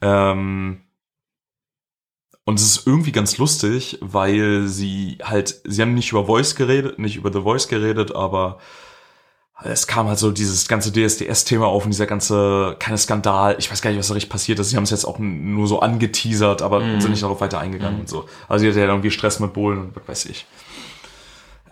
Ähm, 0.00 0.82
und 2.44 2.58
es 2.58 2.64
ist 2.64 2.86
irgendwie 2.86 3.12
ganz 3.12 3.36
lustig, 3.38 3.98
weil 4.00 4.66
sie 4.66 5.18
halt, 5.22 5.60
sie 5.64 5.82
haben 5.82 5.94
nicht 5.94 6.10
über 6.12 6.24
Voice 6.26 6.56
geredet, 6.56 6.98
nicht 6.98 7.16
über 7.16 7.32
The 7.32 7.42
Voice 7.42 7.68
geredet, 7.68 8.14
aber 8.14 8.58
es 9.62 9.86
kam 9.86 10.08
halt 10.08 10.18
so 10.18 10.30
dieses 10.30 10.66
ganze 10.68 10.90
DSDS-Thema 10.90 11.66
auf 11.66 11.84
und 11.84 11.90
dieser 11.90 12.06
ganze, 12.06 12.76
keine 12.78 12.96
Skandal, 12.96 13.56
ich 13.58 13.70
weiß 13.70 13.82
gar 13.82 13.90
nicht, 13.90 13.98
was 13.98 14.08
da 14.08 14.14
richtig 14.14 14.30
passiert 14.30 14.58
ist. 14.58 14.70
Sie 14.70 14.76
haben 14.76 14.84
es 14.84 14.90
jetzt 14.90 15.04
auch 15.04 15.18
nur 15.18 15.66
so 15.68 15.80
angeteasert, 15.80 16.62
aber 16.62 16.80
Mhm. 16.80 17.00
sind 17.02 17.10
nicht 17.10 17.22
darauf 17.22 17.42
weiter 17.42 17.58
eingegangen 17.58 18.00
und 18.00 18.08
so. 18.08 18.26
Also 18.48 18.62
sie 18.62 18.70
hatte 18.70 18.80
ja 18.80 18.86
irgendwie 18.86 19.10
Stress 19.10 19.38
mit 19.38 19.52
Bullen 19.52 19.78
und 19.78 19.96
was 19.96 20.08
weiß 20.08 20.24
ich. 20.26 20.46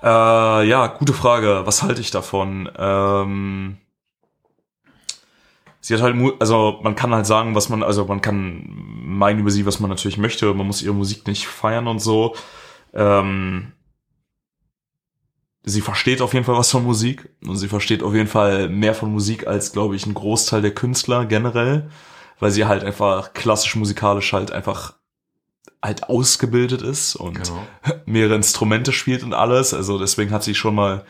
Äh, 0.02 0.68
ja, 0.68 0.86
gute 0.88 1.12
Frage. 1.12 1.62
Was 1.64 1.82
halte 1.82 2.00
ich 2.00 2.10
davon? 2.10 2.70
Ähm, 2.76 3.78
sie 5.80 5.94
hat 5.94 6.02
halt, 6.02 6.16
also 6.40 6.78
man 6.82 6.94
kann 6.94 7.14
halt 7.14 7.26
sagen, 7.26 7.54
was 7.54 7.68
man, 7.68 7.82
also 7.82 8.04
man 8.04 8.20
kann 8.20 8.64
meinen 8.68 9.40
über 9.40 9.50
sie, 9.50 9.66
was 9.66 9.80
man 9.80 9.90
natürlich 9.90 10.18
möchte. 10.18 10.52
Man 10.54 10.66
muss 10.66 10.82
ihre 10.82 10.94
Musik 10.94 11.26
nicht 11.26 11.46
feiern 11.48 11.86
und 11.88 12.00
so. 12.00 12.34
Ähm, 12.94 13.72
sie 15.64 15.80
versteht 15.80 16.22
auf 16.22 16.32
jeden 16.34 16.44
Fall 16.44 16.56
was 16.56 16.70
von 16.70 16.84
Musik 16.84 17.28
und 17.44 17.56
sie 17.56 17.68
versteht 17.68 18.02
auf 18.02 18.14
jeden 18.14 18.28
Fall 18.28 18.68
mehr 18.68 18.94
von 18.94 19.12
Musik 19.12 19.46
als, 19.46 19.72
glaube 19.72 19.96
ich, 19.96 20.06
ein 20.06 20.14
Großteil 20.14 20.62
der 20.62 20.74
Künstler 20.74 21.26
generell, 21.26 21.90
weil 22.38 22.50
sie 22.50 22.66
halt 22.66 22.84
einfach 22.84 23.34
klassisch 23.34 23.76
musikalisch 23.76 24.32
halt 24.32 24.52
einfach 24.52 24.94
halt 25.82 26.04
ausgebildet 26.04 26.82
ist 26.82 27.16
und 27.16 27.34
Genau. 27.42 27.66
mehrere 28.06 28.34
Instrumente 28.34 28.92
spielt 28.92 29.22
und 29.22 29.34
alles. 29.34 29.74
Also 29.74 29.98
deswegen 29.98 30.30
hat 30.32 30.42
sie 30.42 30.54
schon 30.54 30.74
mal 30.74 31.04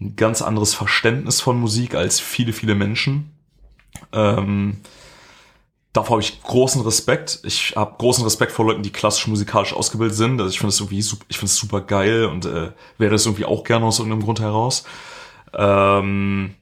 ein 0.00 0.16
ganz 0.16 0.42
anderes 0.42 0.74
Verständnis 0.74 1.40
von 1.40 1.58
Musik 1.60 1.94
als 1.94 2.20
viele, 2.20 2.52
viele 2.52 2.74
Menschen. 2.74 3.30
Ähm, 4.12 4.78
davor 5.92 6.16
habe 6.16 6.22
ich 6.22 6.42
großen 6.42 6.82
Respekt. 6.82 7.40
Ich 7.44 7.74
habe 7.76 7.94
großen 7.98 8.22
Respekt 8.24 8.52
vor 8.52 8.66
Leuten, 8.66 8.82
die 8.82 8.90
klassisch 8.90 9.26
musikalisch 9.26 9.72
ausgebildet 9.72 10.16
sind. 10.16 10.40
Also 10.40 10.50
ich 10.50 10.58
finde 10.58 10.70
es 10.70 10.80
irgendwie, 10.80 11.00
sup- 11.02 11.24
ich 11.28 11.38
finde 11.38 11.50
es 11.50 11.56
super 11.56 11.80
geil 11.80 12.26
und 12.26 12.44
äh, 12.44 12.72
wäre 12.98 13.12
das 13.12 13.24
irgendwie 13.26 13.46
auch 13.46 13.64
gerne 13.64 13.86
aus 13.86 13.98
irgendeinem 13.98 14.22
Grund 14.24 14.40
heraus. 14.40 14.84
Ähm, 15.54 16.54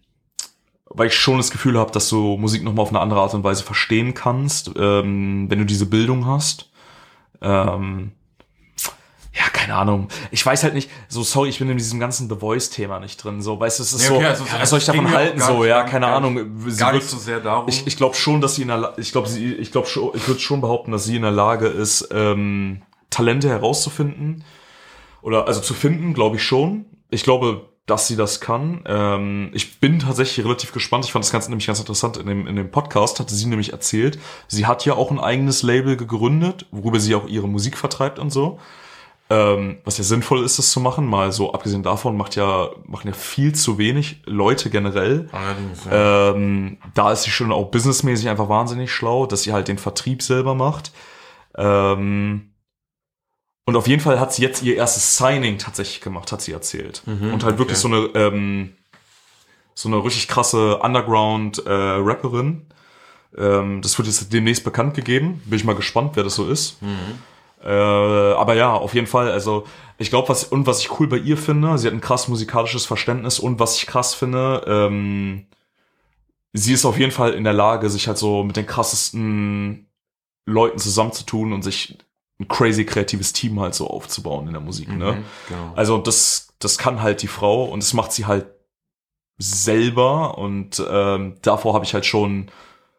weil 0.87 1.09
ich 1.09 1.15
schon 1.15 1.39
das 1.39 1.51
Gefühl 1.51 1.79
habe, 1.79 1.91
dass 1.91 2.09
du 2.09 2.37
Musik 2.37 2.63
nochmal 2.63 2.83
auf 2.85 2.91
eine 2.91 3.01
andere 3.01 3.21
Art 3.21 3.35
und 3.35 3.43
Weise 3.43 3.65
verstehen 3.65 4.15
kannst, 4.15 4.71
ähm, 4.77 5.47
wenn 5.51 5.59
du 5.59 5.65
diese 5.67 5.87
Bildung 5.87 6.27
hast. 6.27 6.71
Ähm, 7.45 8.13
ja, 9.37 9.49
keine 9.53 9.75
Ahnung. 9.75 10.09
Ich 10.31 10.45
weiß 10.47 10.63
halt 10.63 10.75
nicht, 10.75 10.89
so 11.09 11.23
sorry, 11.25 11.49
ich 11.49 11.59
bin 11.59 11.69
in 11.69 11.77
diesem 11.77 11.99
ganzen 11.99 12.29
The 12.29 12.37
Voice-Thema 12.37 13.01
nicht 13.01 13.17
drin. 13.23 13.43
So, 13.43 13.59
weißt 13.59 13.81
du, 13.81 13.83
es 13.83 13.93
ist 13.93 14.07
so, 14.07 14.15
okay, 14.17 14.27
also 14.27 14.45
ja, 14.45 14.53
das 14.53 14.61
was 14.63 14.71
soll 14.71 14.79
ich 14.79 14.85
davon 14.85 15.11
halten? 15.13 15.41
So, 15.41 15.65
ja, 15.65 15.83
keine 15.83 16.07
gar 16.07 16.17
Ahnung. 16.17 16.37
Gar 16.37 16.93
wird- 16.93 17.03
nicht 17.03 17.09
so 17.11 17.19
sehr 17.19 17.41
darum. 17.41 17.69
ich, 17.69 17.85
ich 17.87 17.97
glaube 17.97 18.15
schon, 18.15 18.41
dass 18.41 18.55
sie 18.55 18.63
in 18.63 18.69
der, 18.69 18.77
La 18.77 18.93
ich 18.97 19.11
glaube, 19.11 19.29
sie, 19.29 19.55
ich 19.55 19.73
glaube 19.73 19.89
schon, 19.89 20.11
ich 20.15 20.27
würde 20.29 20.41
schon 20.41 20.61
behaupten, 20.61 20.93
dass 20.93 21.05
sie 21.05 21.17
in 21.17 21.23
der 21.23 21.33
Lage 21.33 21.67
ist, 21.67 22.09
ähm, 22.13 22.83
Talente 23.11 23.49
herauszufinden 23.49 24.45
oder 25.21 25.49
also 25.49 25.61
zu 25.61 25.75
finden, 25.75 26.15
glaube 26.15 26.37
ich 26.37 26.45
schon. 26.45 26.85
Ich 27.11 27.25
glaube, 27.25 27.69
dass 27.87 28.07
sie 28.09 28.17
das 28.17 28.41
kann. 28.41 28.83
Ähm, 28.87 29.51
ich 29.53 29.79
bin 29.79 29.99
tatsächlich 29.99 30.45
relativ 30.45 30.73
gespannt. 30.73 31.05
Ich 31.05 31.13
fand 31.13 31.25
das 31.25 31.33
Ganze 31.33 31.51
nämlich 31.51 31.67
ganz 31.67 31.81
interessant. 31.81 32.17
In 32.17 32.27
dem, 32.27 32.47
in 32.47 32.57
dem 32.57 32.71
Podcast 32.71 33.21
hatte 33.21 33.35
sie 33.35 33.47
nämlich 33.47 33.73
erzählt, 33.73 34.19
sie 34.49 34.67
hat 34.67 34.85
ja 34.87 34.95
auch 34.95 35.11
ein 35.11 35.21
eigenes 35.21 35.63
Label 35.63 35.97
gegründet, 35.97 36.67
worüber 36.71 36.99
sie 36.99 37.15
auch 37.15 37.27
ihre 37.27 37.49
Musik 37.49 37.77
vertreibt 37.77 38.19
und 38.19 38.31
so. 38.31 38.59
Ähm, 39.31 39.79
was 39.85 39.97
ja 39.99 40.05
sinnvoll 40.05 40.45
ist, 40.45 40.59
das 40.59 40.71
zu 40.71 40.81
machen. 40.81 41.07
Mal 41.07 41.33
so 41.33 41.53
abgesehen 41.53 41.83
davon 41.83 42.17
macht 42.17 42.37
ja, 42.37 42.71
machen 42.87 43.09
ja 43.09 43.15
viel 43.15 43.55
zu 43.55 43.79
wenig 43.79 44.23
Leute 44.25 44.71
generell. 44.71 45.29
Allerdings, 45.33 45.85
ja. 45.85 46.31
Ähm, 46.31 46.79
da 46.95 47.13
ist 47.13 47.25
sie 47.25 47.31
schon 47.31 47.53
auch 47.53 47.71
businessmäßig 47.71 48.29
einfach 48.29 48.49
wahnsinnig 48.49 48.93
schlau, 48.93 49.27
dass 49.27 49.43
sie 49.43 49.53
halt 49.53 49.69
den 49.69 49.79
Vertrieb 49.79 50.23
selber 50.23 50.55
macht. 50.55 50.93
Ähm, 51.57 52.54
und 53.67 53.77
auf 53.77 53.87
jeden 53.87 54.01
Fall 54.03 54.21
hat 54.21 54.33
sie 54.33 54.43
jetzt 54.43 54.63
ihr 54.63 54.77
erstes 54.77 55.17
Signing 55.17 55.59
tatsächlich 55.59 56.01
gemacht, 56.01 56.31
hat 56.33 56.43
sie 56.43 56.53
erzählt. 56.53 57.03
Mhm, 57.07 57.33
und 57.33 57.45
halt 57.45 57.59
wirklich 57.59 57.79
so 57.79 57.89
eine 57.89 57.99
ähm, 58.15 58.75
so 59.75 59.89
eine 59.89 60.05
richtig 60.05 60.29
krasse 60.29 60.79
Underground-Rapperin. 60.79 62.67
ähm, 63.37 63.83
das 63.83 63.99
wird 63.99 64.07
jetzt 64.07 64.33
demnächst 64.33 64.63
bekannt 64.65 64.95
gegeben. 64.95 65.43
Bin 65.47 65.57
ich 65.57 65.65
mal 65.65 65.75
gespannt, 65.75 66.13
wer 66.15 66.23
das 66.23 66.37
so 66.37 66.49
ist. 66.49 66.79
Äh, 67.63 67.69
aber 67.69 68.55
ja, 68.55 68.73
auf 68.73 68.95
jeden 68.95 69.07
Fall. 69.07 69.31
Also 69.31 69.67
ich 69.99 70.11
glaube, 70.11 70.29
was 70.29 70.45
und 70.45 70.67
was 70.67 70.81
ich 70.81 71.01
cool 71.01 71.09
bei 71.09 71.17
ihr 71.17 71.37
finde, 71.37 71.77
sie 71.79 71.87
hat 71.87 71.95
ein 71.95 72.01
krass 72.01 72.29
musikalisches 72.29 72.87
Verständnis 72.87 73.39
und 73.39 73.59
was 73.59 73.77
ich 73.77 73.87
krass 73.87 74.15
finde, 74.15 74.63
ähm, 74.67 75.47
sie 76.53 76.75
ist 76.75 76.85
auf 76.85 76.99
jeden 76.99 77.13
Fall 77.13 77.33
in 77.33 77.45
der 77.45 77.53
Lage, 77.53 77.89
sich 77.91 78.07
halt 78.07 78.19
so 78.19 78.45
mit 78.45 78.57
den 78.57 78.67
krassesten 78.67 79.89
Leuten 80.47 80.79
zusammenzutun 80.79 81.53
und 81.53 81.63
sich 81.63 81.99
ein 82.41 82.49
crazy 82.49 82.85
kreatives 82.85 83.33
Team 83.33 83.61
halt 83.61 83.75
so 83.75 83.89
aufzubauen 83.89 84.47
in 84.47 84.53
der 84.55 84.63
Musik. 84.63 84.89
Ne? 84.89 85.13
Mhm, 85.13 85.25
genau. 85.49 85.73
Also 85.77 85.99
das, 85.99 86.55
das 86.59 86.79
kann 86.79 87.01
halt 87.01 87.23
die 87.23 87.29
Frau 87.29 87.65
und 87.65 87.83
das 87.83 87.93
macht 87.95 88.13
sie 88.13 88.27
halt 88.27 88.47
selber 89.39 90.39
und 90.39 90.83
ähm, 90.89 91.37
davor 91.43 91.75
habe 91.75 91.85
ich 91.85 91.95
halt 91.95 92.07
schon 92.07 92.51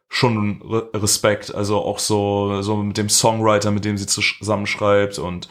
schon 0.08 0.62
Re- 0.62 0.90
Respekt, 0.94 1.54
also 1.56 1.82
auch 1.82 2.00
so 2.00 2.62
so 2.62 2.78
mit 2.78 2.98
dem 2.98 3.10
Songwriter, 3.10 3.72
mit 3.72 3.86
dem 3.86 3.98
sie 3.98 4.06
zusammenschreibt 4.06 5.18
und 5.18 5.50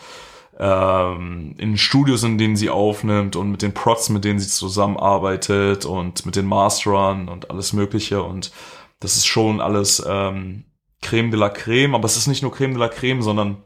ähm, 0.58 1.54
in 1.58 1.76
Studios, 1.76 2.22
in 2.22 2.38
denen 2.38 2.56
sie 2.56 2.70
aufnimmt 2.70 3.34
und 3.34 3.50
mit 3.50 3.62
den 3.62 3.74
Prods, 3.74 4.10
mit 4.10 4.24
denen 4.24 4.38
sie 4.38 4.48
zusammenarbeitet 4.48 5.84
und 5.84 6.24
mit 6.24 6.36
den 6.36 6.46
Masterern 6.46 7.28
und 7.28 7.50
alles 7.50 7.72
Mögliche 7.72 8.22
und 8.22 8.52
das 9.00 9.16
ist 9.16 9.26
schon 9.26 9.60
alles 9.60 10.02
ähm, 10.06 10.64
Creme 11.02 11.30
de 11.30 11.40
la 11.40 11.48
Creme, 11.48 11.94
aber 11.94 12.04
es 12.06 12.16
ist 12.16 12.28
nicht 12.28 12.42
nur 12.42 12.52
Creme 12.52 12.74
de 12.74 12.80
la 12.80 12.88
Creme, 12.88 13.22
sondern 13.22 13.62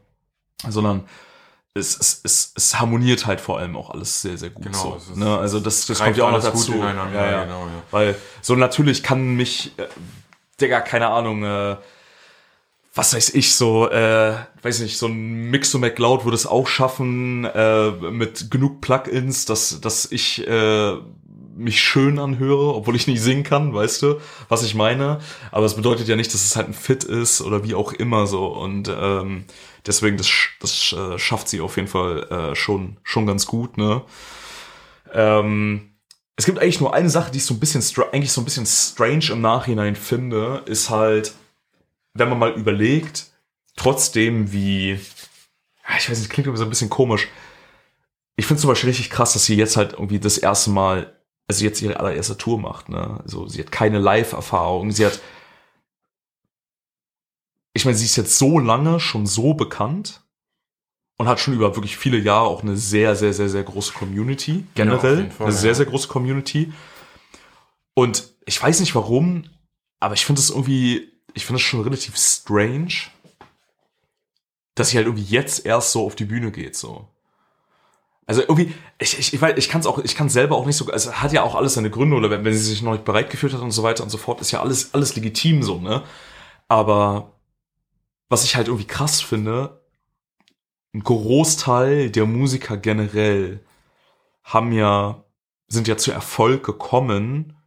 sondern 0.67 1.05
es, 1.73 1.97
es, 1.97 2.21
es, 2.23 2.53
es 2.55 2.79
harmoniert 2.79 3.25
halt 3.25 3.41
vor 3.41 3.59
allem 3.59 3.75
auch 3.75 3.91
alles 3.91 4.21
sehr, 4.21 4.37
sehr 4.37 4.49
gut. 4.49 4.65
Genau, 4.65 4.97
so, 4.99 5.15
ne? 5.15 5.37
Also 5.37 5.59
das, 5.59 5.85
das 5.85 5.99
kommt 5.99 6.17
ja 6.17 6.25
auch 6.25 6.31
noch 6.31 6.43
dazu. 6.43 6.73
ja, 6.73 6.93
ja. 7.13 7.43
genau, 7.43 7.65
ja. 7.65 7.83
Weil 7.91 8.15
so 8.41 8.55
natürlich 8.55 9.03
kann 9.03 9.35
mich, 9.35 9.73
äh, 9.77 9.85
Digga, 10.59 10.81
keine 10.81 11.07
Ahnung, 11.07 11.43
äh, 11.43 11.77
was 12.95 13.13
weiß 13.13 13.33
ich, 13.35 13.53
so, 13.53 13.89
äh, 13.89 14.35
weiß 14.61 14.79
nicht, 14.81 14.97
so 14.97 15.07
ein 15.07 15.49
Mix 15.51 15.71
to 15.71 15.77
McLeod 15.77 16.25
würde 16.25 16.35
es 16.35 16.47
auch 16.47 16.67
schaffen, 16.67 17.45
äh, 17.45 17.91
mit 17.91 18.49
genug 18.51 18.81
Plugins, 18.81 19.45
dass, 19.45 19.79
dass 19.79 20.11
ich 20.11 20.45
äh, 20.47 20.97
mich 21.55 21.81
schön 21.81 22.19
anhöre, 22.19 22.73
obwohl 22.73 22.95
ich 22.95 23.05
nicht 23.07 23.21
singen 23.21 23.43
kann, 23.43 23.73
weißt 23.73 24.01
du, 24.01 24.19
was 24.47 24.63
ich 24.63 24.75
meine. 24.75 25.19
Aber 25.51 25.65
es 25.65 25.75
bedeutet 25.75 26.07
ja 26.07 26.15
nicht, 26.15 26.33
dass 26.33 26.43
es 26.43 26.55
halt 26.55 26.69
ein 26.69 26.73
Fit 26.73 27.03
ist 27.03 27.41
oder 27.41 27.63
wie 27.63 27.75
auch 27.75 27.93
immer 27.93 28.25
so. 28.27 28.47
Und 28.47 28.89
ähm, 28.89 29.45
deswegen, 29.89 30.17
das, 30.17 30.29
das 30.61 30.93
äh, 30.93 31.17
schafft 31.17 31.49
sie 31.49 31.59
auf 31.59 31.75
jeden 31.75 31.87
Fall 31.87 32.23
äh, 32.29 32.55
schon, 32.55 32.97
schon 33.03 33.25
ganz 33.25 33.45
gut, 33.45 33.77
ne? 33.77 34.03
Ähm, 35.11 35.95
es 36.35 36.45
gibt 36.45 36.59
eigentlich 36.59 36.79
nur 36.79 36.93
eine 36.93 37.09
Sache, 37.09 37.31
die 37.31 37.39
ich 37.39 37.45
so 37.45 37.55
ein 37.55 37.59
bisschen, 37.59 37.83
eigentlich 38.13 38.31
so 38.31 38.39
ein 38.39 38.45
bisschen 38.45 38.65
strange 38.65 39.31
im 39.31 39.41
Nachhinein 39.41 39.95
finde, 39.95 40.63
ist 40.67 40.89
halt, 40.89 41.33
wenn 42.13 42.29
man 42.29 42.39
mal 42.39 42.53
überlegt, 42.53 43.25
trotzdem 43.75 44.53
wie, 44.53 44.91
ja, 44.91 45.97
ich 45.97 46.09
weiß 46.09 46.19
nicht, 46.19 46.29
klingt 46.29 46.47
irgendwie 46.47 46.59
so 46.59 46.65
ein 46.65 46.69
bisschen 46.69 46.89
komisch. 46.89 47.27
Ich 48.37 48.45
finde 48.45 48.61
zum 48.61 48.69
Beispiel 48.69 48.89
richtig 48.89 49.09
krass, 49.09 49.33
dass 49.33 49.45
sie 49.45 49.55
jetzt 49.55 49.75
halt 49.75 49.93
irgendwie 49.93 50.19
das 50.19 50.37
erste 50.37 50.69
Mal, 50.69 51.13
also 51.47 51.65
jetzt 51.65 51.81
ihre 51.81 51.99
allererste 51.99 52.37
Tour 52.37 52.59
macht, 52.59 52.87
ne? 52.89 53.19
Also 53.23 53.47
sie 53.47 53.59
hat 53.59 53.71
keine 53.71 53.99
Live-Erfahrung, 53.99 54.91
sie 54.91 55.07
hat 55.07 55.19
ich 57.73 57.85
meine, 57.85 57.97
sie 57.97 58.05
ist 58.05 58.15
jetzt 58.15 58.37
so 58.37 58.59
lange 58.59 58.99
schon 58.99 59.25
so 59.25 59.53
bekannt 59.53 60.21
und 61.17 61.27
hat 61.27 61.39
schon 61.39 61.53
über 61.53 61.75
wirklich 61.75 61.97
viele 61.97 62.17
Jahre 62.17 62.47
auch 62.47 62.63
eine 62.63 62.77
sehr, 62.77 63.15
sehr, 63.15 63.33
sehr, 63.33 63.49
sehr 63.49 63.63
große 63.63 63.93
Community. 63.93 64.65
Generell. 64.75 65.17
jeden 65.17 65.31
Fall, 65.31 65.47
eine 65.47 65.55
sehr, 65.55 65.71
ja. 65.71 65.75
sehr 65.75 65.85
große 65.85 66.07
Community. 66.07 66.73
Und 67.93 68.31
ich 68.45 68.61
weiß 68.61 68.79
nicht 68.79 68.95
warum, 68.95 69.43
aber 69.99 70.13
ich 70.13 70.25
finde 70.25 70.39
es 70.39 70.49
irgendwie, 70.49 71.11
ich 71.33 71.45
finde 71.45 71.57
es 71.57 71.63
schon 71.63 71.81
relativ 71.81 72.17
strange, 72.17 72.93
dass 74.75 74.89
sie 74.89 74.97
halt 74.97 75.07
irgendwie 75.07 75.29
jetzt 75.29 75.65
erst 75.65 75.91
so 75.91 76.05
auf 76.05 76.15
die 76.15 76.25
Bühne 76.25 76.51
geht, 76.51 76.75
so. 76.75 77.07
Also 78.25 78.41
irgendwie, 78.41 78.73
ich, 78.99 79.17
ich, 79.17 79.33
ich, 79.33 79.41
weiß, 79.41 79.57
ich 79.57 79.69
kann 79.69 79.81
es 79.81 79.87
auch, 79.87 79.97
ich 79.97 80.15
kann 80.15 80.29
selber 80.29 80.55
auch 80.55 80.65
nicht 80.65 80.77
so, 80.77 80.89
es 80.91 81.21
hat 81.21 81.33
ja 81.33 81.41
auch 81.41 81.55
alles 81.55 81.73
seine 81.73 81.89
Gründe, 81.89 82.15
oder 82.15 82.29
wenn, 82.29 82.45
wenn 82.45 82.53
sie 82.53 82.59
sich 82.59 82.81
noch 82.81 82.93
nicht 82.93 83.03
bereit 83.03 83.29
gefühlt 83.29 83.53
hat 83.53 83.61
und 83.61 83.71
so 83.71 83.83
weiter 83.83 84.03
und 84.03 84.09
so 84.09 84.17
fort, 84.17 84.39
ist 84.39 84.51
ja 84.51 84.61
alles, 84.61 84.93
alles 84.93 85.15
legitim 85.15 85.63
so, 85.63 85.79
ne? 85.79 86.03
Aber 86.67 87.38
was 88.29 88.43
ich 88.43 88.55
halt 88.55 88.67
irgendwie 88.67 88.87
krass 88.87 89.21
finde, 89.21 89.83
ein 90.93 91.03
Großteil 91.03 92.09
der 92.09 92.25
Musiker 92.25 92.77
generell 92.77 93.63
haben 94.43 94.71
ja, 94.71 95.23
sind 95.67 95.87
ja 95.87 95.97
zu 95.97 96.11
Erfolg 96.11 96.65
gekommen, 96.65 97.57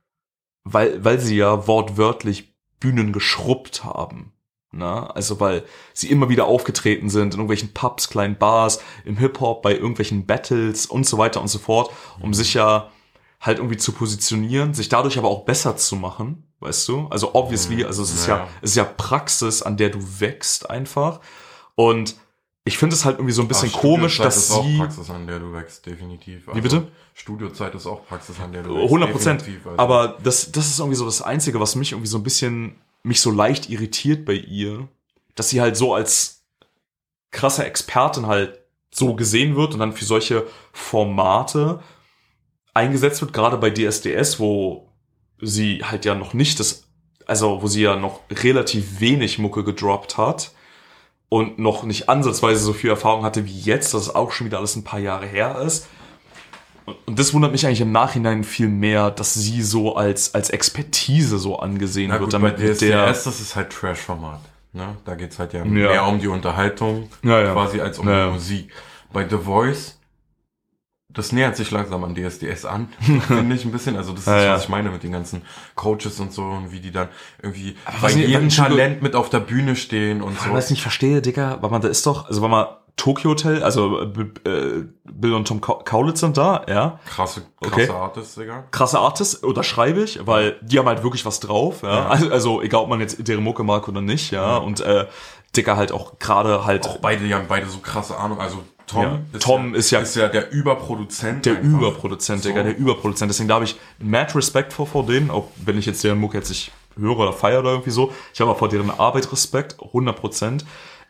weil, 0.64 1.04
weil 1.04 1.20
sie 1.20 1.36
ja 1.36 1.66
wortwörtlich 1.66 2.56
Bühnen 2.80 3.12
geschrubbt 3.12 3.84
haben. 3.84 4.32
Na, 4.74 5.10
also 5.10 5.38
weil 5.38 5.64
sie 5.92 6.10
immer 6.10 6.30
wieder 6.30 6.46
aufgetreten 6.46 7.10
sind 7.10 7.34
in 7.34 7.40
irgendwelchen 7.40 7.74
Pubs, 7.74 8.08
kleinen 8.08 8.38
Bars, 8.38 8.80
im 9.04 9.18
Hip-Hop, 9.18 9.60
bei 9.60 9.74
irgendwelchen 9.74 10.24
Battles 10.24 10.86
und 10.86 11.06
so 11.06 11.18
weiter 11.18 11.42
und 11.42 11.48
so 11.48 11.58
fort, 11.58 11.92
um 12.20 12.32
sich 12.32 12.54
ja 12.54 12.90
halt 13.38 13.58
irgendwie 13.58 13.76
zu 13.76 13.92
positionieren, 13.92 14.72
sich 14.72 14.88
dadurch 14.88 15.18
aber 15.18 15.28
auch 15.28 15.44
besser 15.44 15.76
zu 15.76 15.94
machen, 15.94 16.50
weißt 16.62 16.88
du? 16.88 17.06
Also 17.10 17.34
obviously, 17.34 17.84
also 17.84 18.02
es 18.02 18.12
ist 18.14 18.26
ja, 18.26 18.38
Ja. 18.38 18.48
es 18.62 18.70
ist 18.70 18.76
ja 18.76 18.84
Praxis, 18.84 19.62
an 19.62 19.76
der 19.76 19.90
du 19.90 19.98
wächst 20.20 20.70
einfach. 20.70 21.20
Und 21.74 22.16
ich 22.64 22.78
finde 22.78 22.94
es 22.94 23.04
halt 23.04 23.16
irgendwie 23.18 23.32
so 23.32 23.42
ein 23.42 23.48
bisschen 23.48 23.70
Aber 23.70 23.80
komisch, 23.80 24.14
Studiozeit 24.14 24.26
dass 24.36 24.44
ist 24.44 24.50
auch 24.52 24.64
sie 24.64 24.78
Praxis, 24.78 25.10
an 25.10 25.26
der 25.26 25.38
du 25.40 25.52
wächst, 25.52 25.84
definitiv. 25.84 26.46
Also 26.48 26.56
Wie 26.56 26.62
bitte? 26.62 26.88
Studiozeit 27.14 27.74
ist 27.74 27.86
auch 27.86 28.06
Praxis, 28.06 28.38
an 28.40 28.52
der 28.52 28.62
du 28.62 28.70
wächst. 28.74 28.84
100 28.84 29.10
Prozent. 29.12 29.44
Also, 29.64 29.78
Aber 29.78 30.16
das, 30.22 30.52
das 30.52 30.68
ist 30.68 30.78
irgendwie 30.78 30.96
so 30.96 31.04
das 31.04 31.22
Einzige, 31.22 31.58
was 31.60 31.74
mich 31.74 31.92
irgendwie 31.92 32.08
so 32.08 32.18
ein 32.18 32.22
bisschen, 32.22 32.76
mich 33.02 33.20
so 33.20 33.30
leicht 33.30 33.68
irritiert 33.68 34.24
bei 34.24 34.34
ihr, 34.34 34.86
dass 35.34 35.48
sie 35.48 35.60
halt 35.60 35.76
so 35.76 35.92
als 35.94 36.44
krasse 37.32 37.64
Expertin 37.64 38.26
halt 38.26 38.60
so 38.94 39.14
gesehen 39.14 39.56
wird 39.56 39.72
und 39.72 39.80
dann 39.80 39.92
für 39.94 40.04
solche 40.04 40.46
Formate 40.72 41.80
eingesetzt 42.74 43.20
wird, 43.22 43.32
gerade 43.32 43.56
bei 43.56 43.70
DSDS, 43.70 44.38
wo 44.38 44.91
sie 45.42 45.82
halt 45.84 46.04
ja 46.04 46.14
noch 46.14 46.32
nicht 46.34 46.58
das, 46.60 46.84
also 47.26 47.62
wo 47.62 47.66
sie 47.66 47.82
ja 47.82 47.96
noch 47.96 48.20
relativ 48.30 49.00
wenig 49.00 49.38
Mucke 49.38 49.64
gedroppt 49.64 50.16
hat 50.16 50.52
und 51.28 51.58
noch 51.58 51.82
nicht 51.82 52.08
ansatzweise 52.08 52.60
so 52.64 52.72
viel 52.72 52.90
Erfahrung 52.90 53.24
hatte 53.24 53.44
wie 53.46 53.60
jetzt, 53.60 53.92
dass 53.94 54.02
es 54.02 54.14
auch 54.14 54.32
schon 54.32 54.46
wieder 54.46 54.58
alles 54.58 54.76
ein 54.76 54.84
paar 54.84 55.00
Jahre 55.00 55.26
her 55.26 55.60
ist. 55.60 55.86
Und- 56.84 56.96
das 57.18 57.32
wundert 57.32 57.52
mich 57.52 57.66
eigentlich 57.66 57.80
im 57.80 57.92
Nachhinein 57.92 58.44
viel 58.44 58.68
mehr, 58.68 59.10
dass 59.10 59.34
sie 59.34 59.62
so 59.62 59.94
als, 59.96 60.34
als 60.34 60.50
Expertise 60.50 61.38
so 61.38 61.58
angesehen 61.58 62.08
Na 62.08 62.14
wird. 62.14 62.24
gut, 62.24 62.32
bei 62.32 62.38
Damit 62.50 62.58
mit 62.58 62.68
DSDS, 62.76 62.78
der, 62.88 63.06
das 63.06 63.26
ist 63.26 63.54
halt 63.56 63.70
Trash-Format. 63.70 64.40
Ne? 64.72 64.96
Da 65.04 65.14
geht's 65.14 65.38
halt 65.38 65.52
ja, 65.52 65.60
Ja. 65.60 65.64
mehr 65.66 66.06
um 66.06 66.18
die 66.18 66.28
Unterhaltung 66.28 67.08
Ja, 67.22 67.40
ja. 67.40 67.52
quasi 67.52 67.80
als 67.80 67.98
um 67.98 68.06
die 68.06 68.30
Musik. 68.32 68.72
Bei 69.12 69.28
The 69.28 69.36
Voice, 69.36 69.98
das 71.14 71.32
nähert 71.32 71.56
sich 71.56 71.70
langsam 71.70 72.02
an 72.04 72.14
DSDS 72.14 72.64
an, 72.64 72.88
finde 73.26 73.54
ich 73.54 73.64
ein 73.64 73.72
bisschen. 73.72 73.96
Also 73.96 74.12
das 74.12 74.26
Ja, 74.26 74.38
ist, 74.38 74.44
ja. 74.44 74.54
was 74.54 74.62
ich 74.64 74.68
meine 74.68 74.90
mit 74.90 75.02
den 75.02 75.12
ganzen 75.12 75.42
Coaches 75.74 76.18
und 76.20 76.32
so 76.32 76.42
und 76.42 76.72
wie 76.72 76.80
die 76.80 76.90
dann 76.90 77.08
irgendwie 77.42 77.76
bei 77.86 78.02
was 78.02 78.16
ich- 78.16 78.26
jedem 78.28 78.46
was 78.46 78.52
ich- 78.54 78.58
Talent 78.58 79.02
mit 79.02 79.14
auf 79.14 79.28
der 79.30 79.40
Bühne 79.40 79.76
stehen 79.76 80.22
und 80.22 80.34
weil 80.40 80.44
so. 80.44 80.48
ich 80.50 80.54
das 80.56 80.70
nicht 80.70 80.82
verstehe, 80.82 81.20
Digga, 81.22 81.58
weil 81.60 81.70
man 81.70 81.80
da 81.82 81.88
ist 81.88 82.06
doch, 82.06 82.28
also 82.28 82.42
wenn 82.42 82.50
man 82.50 82.66
Tokyo 82.96 83.30
Hotel, 83.30 83.62
also 83.62 84.00
äh, 84.02 84.48
äh, 84.48 84.84
Bill 85.04 85.32
und 85.32 85.48
Tom 85.48 85.60
Kau- 85.62 85.82
Kaulitz 85.82 86.20
sind 86.20 86.36
da, 86.36 86.64
ja. 86.68 87.00
Krasse, 87.06 87.42
krasse 87.62 87.74
Okay. 87.84 87.88
Artists, 87.90 88.34
Digga. 88.34 88.64
Krasse 88.70 88.98
Artists, 88.98 89.34
unterschreibe 89.36 90.02
ich, 90.02 90.26
weil 90.26 90.58
die 90.60 90.78
haben 90.78 90.86
halt 90.86 91.02
wirklich 91.02 91.24
was 91.24 91.40
drauf, 91.40 91.82
ja. 91.82 91.88
Ja. 92.00 92.08
Also, 92.08 92.30
also 92.30 92.62
egal, 92.62 92.82
ob 92.82 92.88
man 92.90 93.00
jetzt 93.00 93.26
deren 93.26 93.42
Mucke 93.44 93.64
mag 93.64 93.88
oder 93.88 94.02
nicht, 94.02 94.30
ja. 94.30 94.58
Und 94.58 94.80
äh, 94.80 95.06
Dicker 95.56 95.76
halt 95.78 95.90
auch 95.90 96.18
gerade 96.18 96.66
halt 96.66 96.86
Auch 96.86 96.98
beide, 96.98 97.24
die 97.24 97.34
haben 97.34 97.46
beide 97.48 97.66
so 97.66 97.78
krasse 97.78 98.16
Ahnung. 98.18 98.38
Also 98.40 98.62
Tom, 98.86 99.02
Ja. 99.02 99.18
ist, 99.32 99.42
Tom 99.42 99.72
ja, 99.72 99.78
ist 99.78 99.90
ja- 99.90 100.00
ist 100.00 100.16
ja 100.16 100.28
der 100.28 100.50
Überproduzent. 100.52 101.46
der 101.46 101.56
einfach. 101.58 101.78
Überproduzent, 101.78 102.42
So. 102.42 102.48
Digga, 102.48 102.62
der 102.62 102.76
Überproduzent. 102.76 103.30
Deswegen 103.30 103.48
da 103.48 103.54
habe 103.56 103.64
ich 103.64 103.76
mad 103.98 104.34
Respekt 104.36 104.72
vor, 104.72 104.86
vor 104.86 105.06
denen, 105.06 105.30
auch 105.30 105.48
wenn 105.64 105.78
ich 105.78 105.86
jetzt 105.86 106.02
deren 106.04 106.18
Mucke 106.18 106.38
jetzt 106.38 106.48
nicht 106.50 106.72
höre 106.96 107.18
oder 107.18 107.32
feiere 107.32 107.60
oder 107.60 107.70
irgendwie 107.70 107.90
so. 107.90 108.12
Ich 108.34 108.40
habe 108.40 108.50
auch 108.50 108.58
vor 108.58 108.68
deren 108.68 108.90
Arbeit 108.90 109.30
Respekt, 109.32 109.76
100 109.80 110.16
Prozent. 110.16 110.64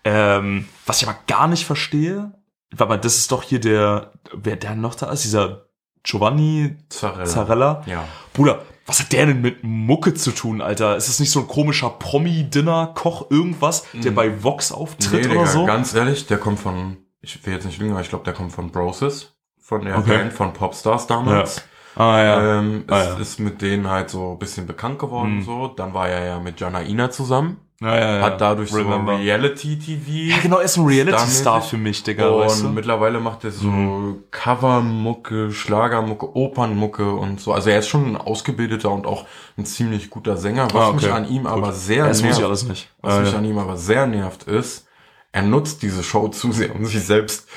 Ähm, 0.05 0.69
was 0.87 1.01
ich 1.03 1.09
aber 1.09 1.19
gar 1.27 1.49
nicht 1.49 1.65
verstehe, 1.65 2.33
weil 2.75 2.89
man, 2.89 3.01
das 3.01 3.17
ist 3.17 3.31
doch 3.33 3.43
hier 3.43 3.61
der, 3.61 4.13
wer 4.33 4.57
der 4.57 4.75
noch 4.75 4.95
da 4.95 5.11
ist, 5.11 5.25
dieser 5.25 5.67
Giovanni 6.05 6.77
Zarella. 6.89 7.25
Zarella. 7.27 7.83
Ja. 7.87 8.05
Bruder, 8.33 8.63
was 8.87 8.99
hat 9.01 9.13
der 9.13 9.27
denn 9.27 9.41
mit 9.41 9.63
Mucke 9.63 10.15
zu 10.15 10.33
tun, 10.33 10.61
Alter? 10.61 10.97
Ist 10.97 11.09
es 11.09 11.21
nicht 11.21 11.31
so 11.31 11.41
ein 11.41 11.49
komischer 11.49 11.91
Promi-Dinner-Koch, 11.91 13.31
irgendwas, 13.31 13.85
der 13.93 14.11
bei 14.11 14.43
Vox 14.43 14.73
auftritt 14.73 15.13
Mhm. 15.13 15.19
Nee, 15.31 15.37
oder 15.37 15.41
Digga, 15.41 15.47
so? 15.47 15.67
ganz 15.67 15.95
ehrlich, 15.95 16.27
der 16.27 16.39
kommt 16.39 16.59
von, 16.61 16.97
ich 17.23 17.45
will 17.47 17.55
jetzt 17.55 17.65
nicht 17.65 17.79
lügen, 17.79 17.93
aber 17.93 18.01
ich 18.03 18.09
glaube, 18.11 18.25
der 18.25 18.35
kommt 18.35 18.53
von 18.53 18.71
Broses, 18.71 19.33
von 19.61 19.85
der 19.85 19.97
Okay. 19.99 20.19
Band 20.19 20.33
von 20.33 20.53
Popstars 20.53 21.07
damals. 21.07 21.63
Ah, 21.95 22.23
ja. 22.23 22.59
Ähm, 22.59 22.85
Ah, 22.89 23.01
ist, 23.01 23.07
ja. 23.09 23.17
ist 23.19 23.41
mit 23.41 23.61
denen 23.63 23.89
halt 23.89 24.11
so 24.11 24.33
ein 24.33 24.39
bisschen 24.39 24.67
bekannt 24.67 24.99
geworden, 24.99 25.37
Mhm. 25.39 25.43
so. 25.43 25.69
Dann 25.69 25.93
war 25.95 26.09
er 26.09 26.25
ja 26.25 26.41
mit 26.41 26.59
Janaina 26.59 27.11
zusammen, 27.11 27.59
ja, 27.83 27.95
ja, 27.99 28.17
ja. 28.17 28.23
hat 28.25 28.41
dadurch 28.41 28.73
Remember. 28.75 29.13
so 29.17 29.19
Reality-TV. 29.23 30.11
Ja, 30.35 30.37
genau, 30.43 30.57
er 30.59 30.65
ist 30.65 30.79
ein 30.79 30.87
Reality-Star 30.87 31.61
für 31.61 31.77
mich, 31.77 32.03
Digga, 32.03 32.29
und 32.29 32.41
weißt 32.47 32.63
du? 32.65 32.69
mittlerweile 32.71 33.21
macht 33.21 33.45
er 33.45 33.51
so 33.53 33.67
Mhm. 33.69 34.25
Covermucke, 34.31 35.53
Schlagermucke, 35.53 36.35
Opernmucke 36.35 37.13
und 37.13 37.41
so. 37.41 37.53
Also 37.53 37.71
er 37.71 37.81
ist 37.81 37.89
schon 37.89 38.07
ein 38.07 38.17
ausgebildeter 38.17 38.91
und 38.91 39.07
auch 39.07 39.27
ein 39.59 39.65
ziemlich 39.67 40.09
guter 40.11 40.37
Sänger. 40.39 40.69
Was 40.73 40.75
Ah, 40.75 40.89
okay. 40.89 40.97
mich 40.97 41.13
an 41.13 41.29
ihm 41.29 41.47
aber 41.47 41.69
Gut. 41.69 41.75
sehr 41.77 41.97
Ja, 41.99 42.09
das 42.09 42.23
muss 42.23 42.33
ich 42.33 42.39
nervt, 42.39 42.45
alles 42.49 42.65
nicht. 42.69 42.89
was 43.03 43.15
Ah, 43.15 43.21
mich 43.21 43.33
ja. 43.33 43.39
an 43.39 43.45
ihm 43.45 43.59
aber 43.59 43.77
sehr 43.77 44.07
nervt, 44.07 44.45
ist, 44.45 44.87
er 45.33 45.43
nutzt 45.43 45.83
diese 45.83 46.03
Show 46.03 46.29
zu 46.29 46.53
sehr, 46.53 46.75
um 46.75 46.85
sich 46.85 47.03
selbst 47.03 47.49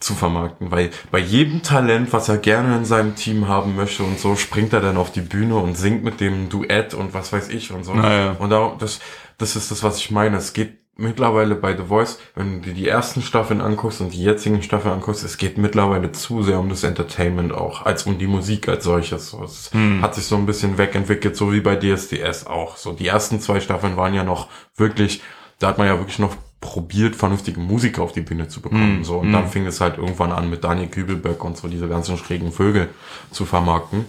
zu 0.00 0.14
vermarkten, 0.14 0.70
weil 0.70 0.90
bei 1.10 1.18
jedem 1.18 1.62
Talent, 1.62 2.12
was 2.12 2.28
er 2.28 2.38
gerne 2.38 2.76
in 2.76 2.84
seinem 2.84 3.16
Team 3.16 3.48
haben 3.48 3.74
möchte 3.74 4.04
und 4.04 4.20
so, 4.20 4.36
springt 4.36 4.72
er 4.72 4.80
dann 4.80 4.96
auf 4.96 5.10
die 5.10 5.20
Bühne 5.22 5.56
und 5.56 5.76
singt 5.76 6.04
mit 6.04 6.20
dem 6.20 6.48
Duett 6.48 6.94
und 6.94 7.14
was 7.14 7.32
weiß 7.32 7.48
ich 7.48 7.72
und 7.72 7.82
so. 7.84 7.94
Naja. 7.94 8.36
Und 8.38 8.50
da, 8.50 8.76
das, 8.78 9.00
das 9.38 9.56
ist 9.56 9.72
das, 9.72 9.82
was 9.82 9.98
ich 9.98 10.12
meine. 10.12 10.36
Es 10.36 10.52
geht 10.52 10.78
mittlerweile 10.94 11.56
bei 11.56 11.76
The 11.76 11.84
Voice, 11.84 12.18
wenn 12.36 12.60
du 12.62 12.68
dir 12.68 12.74
die 12.74 12.86
ersten 12.88 13.22
Staffeln 13.22 13.60
anguckst 13.60 14.00
und 14.00 14.12
die 14.12 14.22
jetzigen 14.22 14.62
Staffeln 14.62 14.94
anguckst, 14.94 15.24
es 15.24 15.36
geht 15.36 15.58
mittlerweile 15.58 16.12
zu 16.12 16.42
sehr 16.44 16.60
um 16.60 16.68
das 16.68 16.84
Entertainment 16.84 17.52
auch, 17.52 17.84
als 17.86 18.04
um 18.04 18.18
die 18.18 18.26
Musik 18.28 18.68
als 18.68 18.84
solches. 18.84 19.30
So, 19.30 19.42
Es 19.42 19.70
Hm. 19.72 20.00
hat 20.02 20.14
sich 20.14 20.24
so 20.26 20.36
ein 20.36 20.46
bisschen 20.46 20.78
wegentwickelt, 20.78 21.36
so 21.36 21.52
wie 21.52 21.60
bei 21.60 21.74
DSDS 21.76 22.46
auch. 22.46 22.76
So 22.76 22.92
die 22.92 23.06
ersten 23.08 23.40
zwei 23.40 23.58
Staffeln 23.60 23.96
waren 23.96 24.14
ja 24.14 24.22
noch 24.24 24.48
wirklich, 24.76 25.22
da 25.58 25.68
hat 25.68 25.78
man 25.78 25.88
ja 25.88 25.98
wirklich 25.98 26.18
noch 26.20 26.36
probiert, 26.60 27.14
vernünftige 27.14 27.60
Musiker 27.60 28.02
auf 28.02 28.12
die 28.12 28.20
Bühne 28.20 28.48
zu 28.48 28.60
bekommen. 28.60 28.98
Hm. 28.98 29.04
So 29.04 29.18
und 29.18 29.32
dann 29.32 29.48
fing 29.48 29.66
es 29.66 29.80
halt 29.80 29.98
irgendwann 29.98 30.32
an 30.32 30.50
mit 30.50 30.64
Daniel 30.64 30.88
Kübelberg 30.88 31.42
und 31.44 31.56
so 31.56 31.68
diese 31.68 31.88
ganzen 31.88 32.16
schrägen 32.16 32.52
Vögel 32.52 32.88
zu 33.30 33.44
vermarkten. 33.44 34.06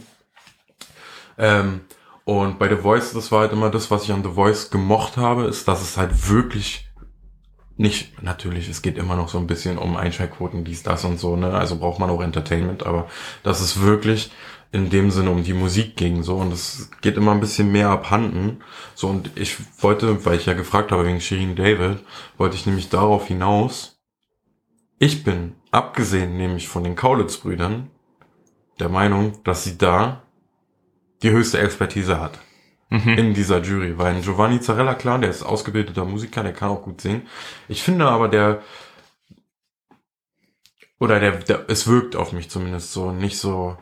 Ähm, 1.38 1.82
und 2.26 2.60
bei 2.60 2.70
The 2.70 2.76
Voice, 2.76 3.14
das 3.14 3.32
war 3.32 3.41
halt 3.41 3.54
immer 3.54 3.70
das, 3.70 3.89
was 3.89 4.04
ich 4.04 4.12
an 4.12 4.24
The 4.24 4.32
Voice 4.32 4.70
gemocht 4.70 5.18
habe, 5.18 5.45
ist, 5.45 5.68
dass 5.68 5.82
es 5.82 5.97
halt 5.97 6.30
wirklich 6.30 6.89
nicht, 7.80 8.22
natürlich, 8.22 8.68
es 8.68 8.82
geht 8.82 8.97
immer 8.97 9.16
noch 9.16 9.30
so 9.30 9.38
ein 9.38 9.47
bisschen 9.47 9.78
um 9.78 9.95
Einschaltquoten, 9.95 10.66
dies, 10.66 10.84
das 10.84 11.06
und 11.06 11.18
so, 11.18 11.38
ne, 11.38 11.54
also 11.54 11.78
braucht 11.78 11.97
man 11.97 12.10
auch 12.10 12.22
Entertainment, 12.22 12.86
aber 12.86 13.08
dass 13.41 13.62
es 13.62 13.80
wirklich 13.80 14.32
in 14.72 14.89
dem 14.89 15.09
Sinne 15.09 15.32
um 15.32 15.43
die 15.43 15.53
Musik 15.53 15.95
ging, 15.95 16.22
so, 16.24 16.36
und 16.36 16.53
es 16.53 16.91
geht 17.01 17.17
immer 17.17 17.32
ein 17.32 17.39
bisschen 17.39 17.72
mehr 17.72 17.89
abhanden, 17.89 18.61
so, 18.93 19.07
und 19.07 19.32
ich 19.36 19.57
wollte, 19.80 20.26
weil 20.26 20.38
ich 20.38 20.45
ja 20.45 20.53
gefragt 20.53 20.91
habe 20.91 21.05
wegen 21.05 21.22
Shirin 21.22 21.55
David, 21.55 21.99
wollte 22.38 22.55
ich 22.55 22.65
nämlich 22.65 22.89
darauf 22.89 23.28
hinaus, 23.28 23.99
ich 24.99 25.24
bin, 25.24 25.55
abgesehen 25.72 26.38
nämlich 26.38 26.67
von 26.67 26.84
den 26.84 26.95
Kaulitz-Brüdern, 26.95 27.89
der 28.80 28.89
Meinung, 28.89 29.43
dass 29.43 29.63
sie 29.63 29.78
da 29.78 30.22
die 31.24 31.32
höchste 31.32 31.59
Expertise 31.59 32.20
hat. 32.20 32.39
Mhm. 32.91 33.09
in 33.09 33.34
dieser 33.36 33.61
Jury, 33.61 33.99
weil 33.99 34.20
Giovanni 34.22 34.61
Zarella, 34.61 34.95
klar, 34.95 35.20
der 35.20 35.30
ist 35.30 35.43
ausgebildeter 35.43 36.05
Musiker, 36.05 36.41
der 36.41 36.53
kann 36.53 36.70
auch 36.70 36.82
gut 36.82 37.01
singen. 37.01 37.28
Ich 37.67 37.84
finde 37.84 38.07
aber, 38.07 38.28
der 38.30 38.63
oder 41.00 41.20
der, 41.20 41.32
der 41.32 41.66
es 41.70 41.88
wirkt 41.88 42.16
auf 42.16 42.34
mich 42.34 42.50
zumindest 42.50 42.91
so 42.91 43.12
nicht 43.12 43.38
so, 43.38 43.78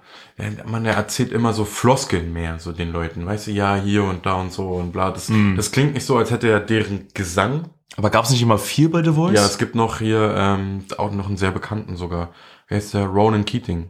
man, 0.65 0.83
der 0.83 0.93
erzählt 0.93 1.31
immer 1.31 1.53
so 1.53 1.65
Floskeln 1.65 2.31
mehr, 2.31 2.59
so 2.59 2.71
den 2.71 2.91
Leuten, 2.91 3.25
weißt 3.25 3.47
du, 3.47 3.51
ja, 3.51 3.75
hier 3.75 4.03
und 4.03 4.25
da 4.25 4.33
und 4.35 4.51
so 4.53 4.69
und 4.69 4.91
bla. 4.91 5.11
Das, 5.11 5.29
Mhm. 5.29 5.55
das 5.55 5.71
klingt 5.71 5.93
nicht 5.95 6.05
so, 6.05 6.17
als 6.17 6.31
hätte 6.31 6.47
er 6.47 6.59
deren 6.59 7.07
Gesang. 7.13 7.69
Aber 7.95 8.11
gab 8.11 8.25
es 8.25 8.29
nicht 8.31 8.43
immer 8.43 8.59
vier 8.59 8.91
bei 8.91 9.03
The 9.03 9.13
Voice? 9.13 9.33
Ja, 9.35 9.45
es 9.45 9.57
gibt 9.57 9.73
noch 9.73 9.97
hier 9.97 10.35
ähm, 10.37 10.85
auch 10.97 11.11
noch 11.11 11.27
einen 11.27 11.37
sehr 11.37 11.51
bekannten 11.51 11.95
sogar. 11.97 12.29
Wer 12.67 12.77
ist 12.77 12.93
der? 12.93 13.05
Ronan 13.05 13.45
Keating. 13.45 13.89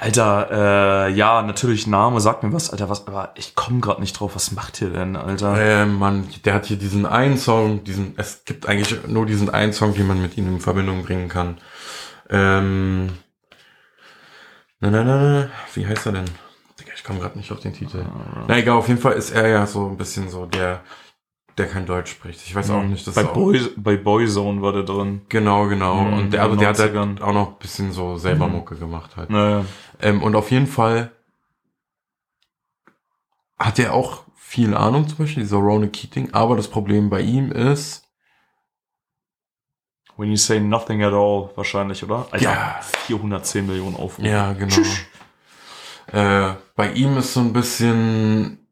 Alter, 0.00 1.06
äh, 1.08 1.12
ja, 1.12 1.42
natürlich 1.42 1.86
Name 1.86 2.20
sagt 2.20 2.42
mir 2.42 2.52
was, 2.52 2.70
Alter, 2.70 2.88
was, 2.90 3.06
aber 3.06 3.32
ich 3.34 3.54
komme 3.54 3.80
gerade 3.80 4.00
nicht 4.00 4.12
drauf. 4.18 4.34
Was 4.34 4.52
macht 4.52 4.80
ihr 4.80 4.90
denn, 4.90 5.16
Alter? 5.16 5.56
Äh, 5.58 5.86
man, 5.86 6.28
der 6.44 6.54
hat 6.54 6.66
hier 6.66 6.76
diesen 6.76 7.06
einen 7.06 7.38
Song, 7.38 7.82
diesen, 7.82 8.14
es 8.16 8.44
gibt 8.44 8.68
eigentlich 8.68 9.06
nur 9.08 9.26
diesen 9.26 9.50
einen 9.50 9.72
Song, 9.72 9.94
den 9.94 10.06
man 10.06 10.20
mit 10.20 10.36
ihm 10.36 10.48
in 10.48 10.60
Verbindung 10.60 11.02
bringen 11.02 11.28
kann. 11.28 11.58
Ähm, 12.30 13.10
na, 14.80 14.90
na, 14.90 15.04
na, 15.04 15.16
na, 15.22 15.50
wie 15.74 15.86
heißt 15.86 16.06
er 16.06 16.12
denn? 16.12 16.24
Digga, 16.80 16.92
Ich 16.94 17.04
komme 17.04 17.20
gerade 17.20 17.38
nicht 17.38 17.52
auf 17.52 17.60
den 17.60 17.72
Titel. 17.72 18.04
Na 18.48 18.58
egal, 18.58 18.76
auf 18.76 18.88
jeden 18.88 19.00
Fall 19.00 19.12
ist 19.14 19.30
er 19.30 19.48
ja 19.48 19.66
so 19.66 19.86
ein 19.88 19.96
bisschen 19.96 20.28
so 20.28 20.46
der, 20.46 20.80
der 21.56 21.68
kein 21.68 21.86
Deutsch 21.86 22.10
spricht. 22.10 22.40
Ich 22.44 22.54
weiß 22.54 22.70
auch 22.70 22.82
nicht, 22.82 23.06
das 23.06 23.14
bei, 23.14 23.22
Boy, 23.24 23.60
bei 23.76 23.96
Boyzone 23.96 24.60
war 24.62 24.72
der 24.72 24.82
drin. 24.82 25.22
Genau, 25.28 25.66
genau. 25.68 26.02
Mhm, 26.02 26.12
und 26.14 26.32
der, 26.32 26.42
aber 26.42 26.54
in 26.54 26.58
der 26.60 26.68
hat 26.70 26.78
halt 26.78 26.94
90ern. 26.94 27.20
auch 27.20 27.32
noch 27.32 27.48
ein 27.52 27.58
bisschen 27.58 27.92
so 27.92 28.16
selber 28.16 28.48
Mucke 28.48 28.76
gemacht 28.76 29.16
halt. 29.16 29.30
Naja. 29.30 29.64
Ähm, 30.00 30.22
und 30.22 30.34
auf 30.34 30.50
jeden 30.50 30.66
Fall 30.66 31.12
hat 33.58 33.78
er 33.78 33.94
auch 33.94 34.24
viel 34.34 34.74
Ahnung, 34.74 35.08
zum 35.08 35.18
Beispiel 35.18 35.42
dieser 35.42 35.56
Rona 35.56 35.86
Keating, 35.86 36.32
aber 36.32 36.56
das 36.56 36.68
Problem 36.68 37.08
bei 37.10 37.20
ihm 37.20 37.50
ist, 37.50 38.03
When 40.16 40.28
you 40.30 40.36
say 40.36 40.60
nothing 40.60 41.02
at 41.02 41.12
all, 41.12 41.50
wahrscheinlich, 41.56 42.04
oder? 42.04 42.26
Alter, 42.30 42.38
Ja. 42.44 42.80
410 43.06 43.66
Millionen 43.66 43.96
Aufrufe. 43.96 44.28
ja, 44.28 44.52
genau. 44.52 44.76
Äh, 46.12 46.54
bei 46.76 46.92
ihm 46.92 47.16
ist 47.16 47.32
so 47.34 47.40
ein 47.40 47.52
bisschen, 47.52 48.68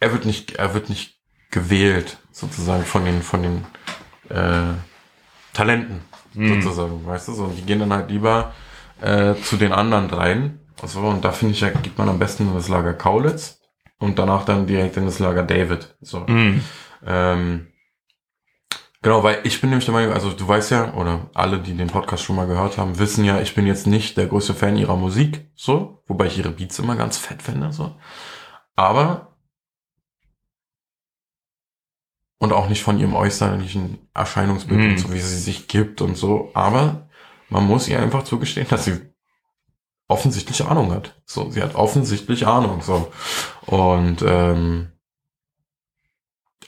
er 0.00 0.12
wird 0.12 0.24
nicht, 0.24 0.52
er 0.56 0.74
wird 0.74 0.88
nicht 0.88 1.18
gewählt, 1.50 2.18
sozusagen, 2.32 2.84
von 2.84 3.04
den, 3.04 3.22
von 3.22 3.42
den, 3.42 3.66
äh, 4.30 4.74
Talenten, 5.52 6.00
Hm. 6.34 6.62
sozusagen, 6.62 7.06
weißt 7.06 7.28
du, 7.28 7.32
so, 7.34 7.44
und 7.44 7.56
die 7.56 7.62
gehen 7.62 7.78
dann 7.80 7.92
halt 7.92 8.10
lieber, 8.10 8.54
äh, 9.02 9.34
zu 9.34 9.56
den 9.58 9.72
anderen 9.72 10.08
dreien, 10.08 10.58
also, 10.80 11.00
und 11.00 11.22
da 11.24 11.30
finde 11.32 11.52
ich, 11.54 11.60
ja, 11.60 11.68
geht 11.68 11.98
man 11.98 12.08
am 12.08 12.18
besten 12.18 12.48
in 12.48 12.54
das 12.54 12.68
Lager 12.68 12.94
Kaulitz 12.94 13.60
und 13.98 14.18
danach 14.18 14.44
dann 14.46 14.66
direkt 14.66 14.96
in 14.96 15.04
das 15.04 15.18
Lager 15.18 15.42
David, 15.42 15.94
so. 16.00 16.26
Hm. 16.26 16.64
Ähm, 17.06 17.66
genau, 19.02 19.22
weil 19.22 19.40
ich 19.44 19.60
bin 19.60 19.70
nämlich 19.70 19.84
der 19.84 19.94
Meinung, 19.94 20.14
also 20.14 20.32
du 20.32 20.46
weißt 20.48 20.70
ja, 20.70 20.94
oder 20.94 21.28
alle, 21.34 21.60
die 21.60 21.74
den 21.74 21.88
Podcast 21.88 22.22
schon 22.22 22.36
mal 22.36 22.46
gehört 22.46 22.78
haben, 22.78 22.98
wissen 22.98 23.24
ja, 23.24 23.40
ich 23.40 23.54
bin 23.54 23.66
jetzt 23.66 23.86
nicht 23.86 24.16
der 24.16 24.26
größte 24.26 24.54
Fan 24.54 24.76
ihrer 24.76 24.96
Musik, 24.96 25.50
so, 25.54 26.02
wobei 26.06 26.26
ich 26.26 26.38
ihre 26.38 26.50
Beats 26.50 26.78
immer 26.78 26.96
ganz 26.96 27.18
fett 27.18 27.42
finde, 27.42 27.72
so. 27.72 27.94
Aber 28.76 29.28
und 32.38 32.52
auch 32.52 32.68
nicht 32.68 32.82
von 32.82 32.98
ihrem 32.98 33.14
äußerlichen 33.14 34.08
Erscheinungsbild 34.14 34.80
Mhm. 34.80 34.90
und 34.90 34.98
so, 34.98 35.12
wie 35.12 35.20
sie 35.20 35.38
sich 35.38 35.68
gibt 35.68 36.00
und 36.00 36.16
so, 36.16 36.50
aber 36.54 37.08
man 37.50 37.64
muss 37.66 37.88
ihr 37.88 38.00
einfach 38.00 38.24
zugestehen, 38.24 38.66
dass 38.68 38.84
sie 38.86 39.00
offensichtlich 40.08 40.64
Ahnung 40.64 40.92
hat. 40.92 41.20
So, 41.24 41.50
sie 41.50 41.62
hat 41.62 41.74
offensichtlich 41.74 42.46
Ahnung, 42.46 42.82
so. 42.82 43.12
Und 43.66 44.22
ähm, 44.26 44.91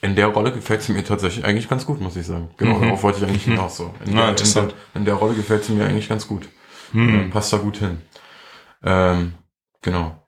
in 0.01 0.15
der 0.15 0.27
Rolle 0.27 0.51
gefällt 0.51 0.81
sie 0.81 0.91
mir 0.93 1.03
tatsächlich 1.03 1.45
eigentlich 1.45 1.67
ganz 1.69 1.85
gut, 1.85 1.99
muss 2.01 2.15
ich 2.15 2.25
sagen. 2.25 2.49
Genau, 2.57 2.75
Mhm. 2.77 2.81
darauf 2.83 3.03
wollte 3.03 3.19
ich 3.19 3.25
eigentlich 3.25 3.47
Mhm. 3.47 3.51
hinaus 3.51 3.77
so. 3.77 3.93
In, 4.05 4.11
Ja, 4.11 4.15
der, 4.17 4.23
in, 4.25 4.29
interessant. 4.31 4.71
der, 4.93 4.99
in 5.01 5.05
der 5.05 5.13
Rolle 5.15 5.35
gefällt 5.35 5.63
sie 5.63 5.73
mir 5.73 5.85
eigentlich 5.85 6.09
ganz 6.09 6.27
gut. 6.27 6.47
Hm. 6.91 7.27
Äh, 7.27 7.29
Passt 7.29 7.51
da 7.53 7.57
gut 7.57 7.77
hin. 7.77 8.01
Ähm, 8.83 9.33
genau. 9.81 10.27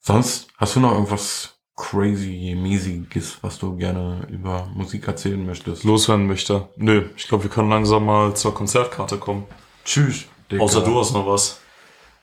Sonst 0.00 0.48
hast 0.58 0.76
du 0.76 0.80
noch 0.80 0.92
irgendwas 0.92 1.58
crazy, 1.76 2.56
mäßiges, 2.60 3.38
was 3.42 3.58
du 3.58 3.76
gerne 3.76 4.26
über 4.30 4.68
Musik 4.74 5.06
erzählen 5.08 5.44
möchtest? 5.44 5.84
Loswerden 5.84 6.26
möchte. 6.26 6.68
Nö, 6.76 7.08
ich 7.16 7.26
glaube, 7.28 7.44
wir 7.44 7.50
können 7.50 7.70
langsam 7.70 8.04
mal 8.04 8.34
zur 8.36 8.54
Konzertkarte 8.54 9.18
kommen. 9.18 9.46
Tschüss. 9.84 10.26
Digga. 10.50 10.62
Außer 10.62 10.82
du 10.82 10.98
hast 11.00 11.12
noch 11.12 11.26
was. 11.26 11.60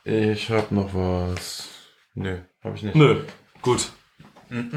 Ich 0.03 0.49
hab 0.49 0.71
noch 0.71 0.93
was. 0.93 1.67
Nö, 2.13 2.37
hab 2.63 2.75
ich 2.75 2.83
nicht. 2.83 2.95
Nö, 2.95 3.23
gut. 3.61 3.91
Okay, 4.51 4.67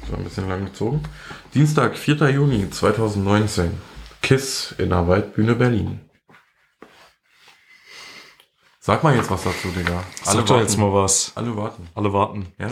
das 0.00 0.12
war 0.12 0.18
ein 0.18 0.22
bisschen 0.22 0.48
lang 0.48 0.66
gezogen. 0.66 1.02
Dienstag, 1.54 1.98
4. 1.98 2.30
Juni 2.30 2.70
2019. 2.70 3.72
KISS 4.22 4.76
in 4.78 4.90
der 4.90 5.08
Waldbühne 5.08 5.56
Berlin. 5.56 6.08
Sag 8.78 9.02
mal 9.02 9.16
jetzt 9.16 9.28
was 9.28 9.42
dazu, 9.42 9.70
Digga. 9.76 10.04
Sag 10.22 10.46
doch 10.46 10.60
jetzt 10.60 10.76
mal 10.78 10.92
was. 10.92 11.32
Alle 11.34 11.56
warten. 11.56 11.88
Alle 11.96 12.12
warten. 12.12 12.52
Ja. 12.56 12.70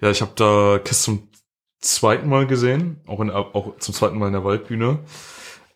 Ja, 0.00 0.10
ich 0.10 0.22
habe 0.22 0.32
da 0.34 0.80
Kiss 0.82 1.02
zum 1.02 1.28
zweiten 1.78 2.28
Mal 2.28 2.48
gesehen, 2.48 3.00
auch, 3.06 3.20
in, 3.20 3.30
auch 3.30 3.78
zum 3.78 3.94
zweiten 3.94 4.18
Mal 4.18 4.26
in 4.26 4.32
der 4.32 4.42
Waldbühne. 4.42 5.04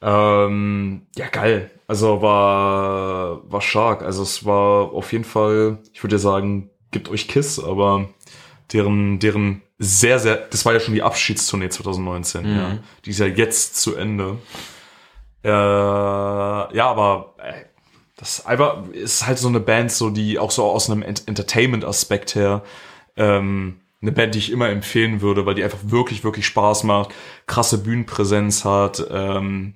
Ähm, 0.02 1.02
ja, 1.16 1.28
geil. 1.28 1.70
Also 1.86 2.22
war, 2.22 3.50
war 3.50 3.60
stark. 3.60 4.02
Also 4.02 4.22
es 4.22 4.44
war 4.44 4.92
auf 4.92 5.12
jeden 5.12 5.24
Fall, 5.24 5.78
ich 5.92 6.02
würde 6.02 6.16
ja 6.16 6.20
sagen, 6.20 6.70
gibt 6.90 7.08
euch 7.10 7.28
Kiss, 7.28 7.58
aber 7.62 8.08
deren, 8.72 9.18
deren 9.18 9.62
sehr, 9.78 10.18
sehr, 10.18 10.36
das 10.36 10.64
war 10.64 10.72
ja 10.72 10.80
schon 10.80 10.94
die 10.94 11.02
Abschiedstournee 11.02 11.68
2019, 11.68 12.42
Mhm. 12.42 12.56
ja. 12.58 12.78
Die 13.04 13.10
ist 13.10 13.18
ja 13.18 13.26
jetzt 13.26 13.76
zu 13.80 13.96
Ende. 13.96 14.38
Äh, 15.42 15.48
ja, 15.48 16.86
aber 16.90 17.34
ey, 17.38 17.64
das 18.16 18.40
ist 18.40 18.46
einfach 18.46 18.86
ist 18.92 19.26
halt 19.26 19.38
so 19.38 19.48
eine 19.48 19.60
Band, 19.60 19.90
so 19.90 20.10
die 20.10 20.38
auch 20.38 20.50
so 20.50 20.64
aus 20.66 20.90
einem 20.90 21.02
Ent 21.02 21.26
Entertainment-Aspekt 21.26 22.34
her 22.34 22.62
ähm, 23.16 23.80
eine 24.02 24.12
Band, 24.12 24.34
die 24.34 24.38
ich 24.38 24.52
immer 24.52 24.68
empfehlen 24.68 25.22
würde, 25.22 25.46
weil 25.46 25.54
die 25.54 25.64
einfach 25.64 25.78
wirklich, 25.84 26.24
wirklich 26.24 26.46
Spaß 26.46 26.84
macht, 26.84 27.10
krasse 27.46 27.78
Bühnenpräsenz 27.82 28.64
hat. 28.64 29.02
Ähm, 29.10 29.74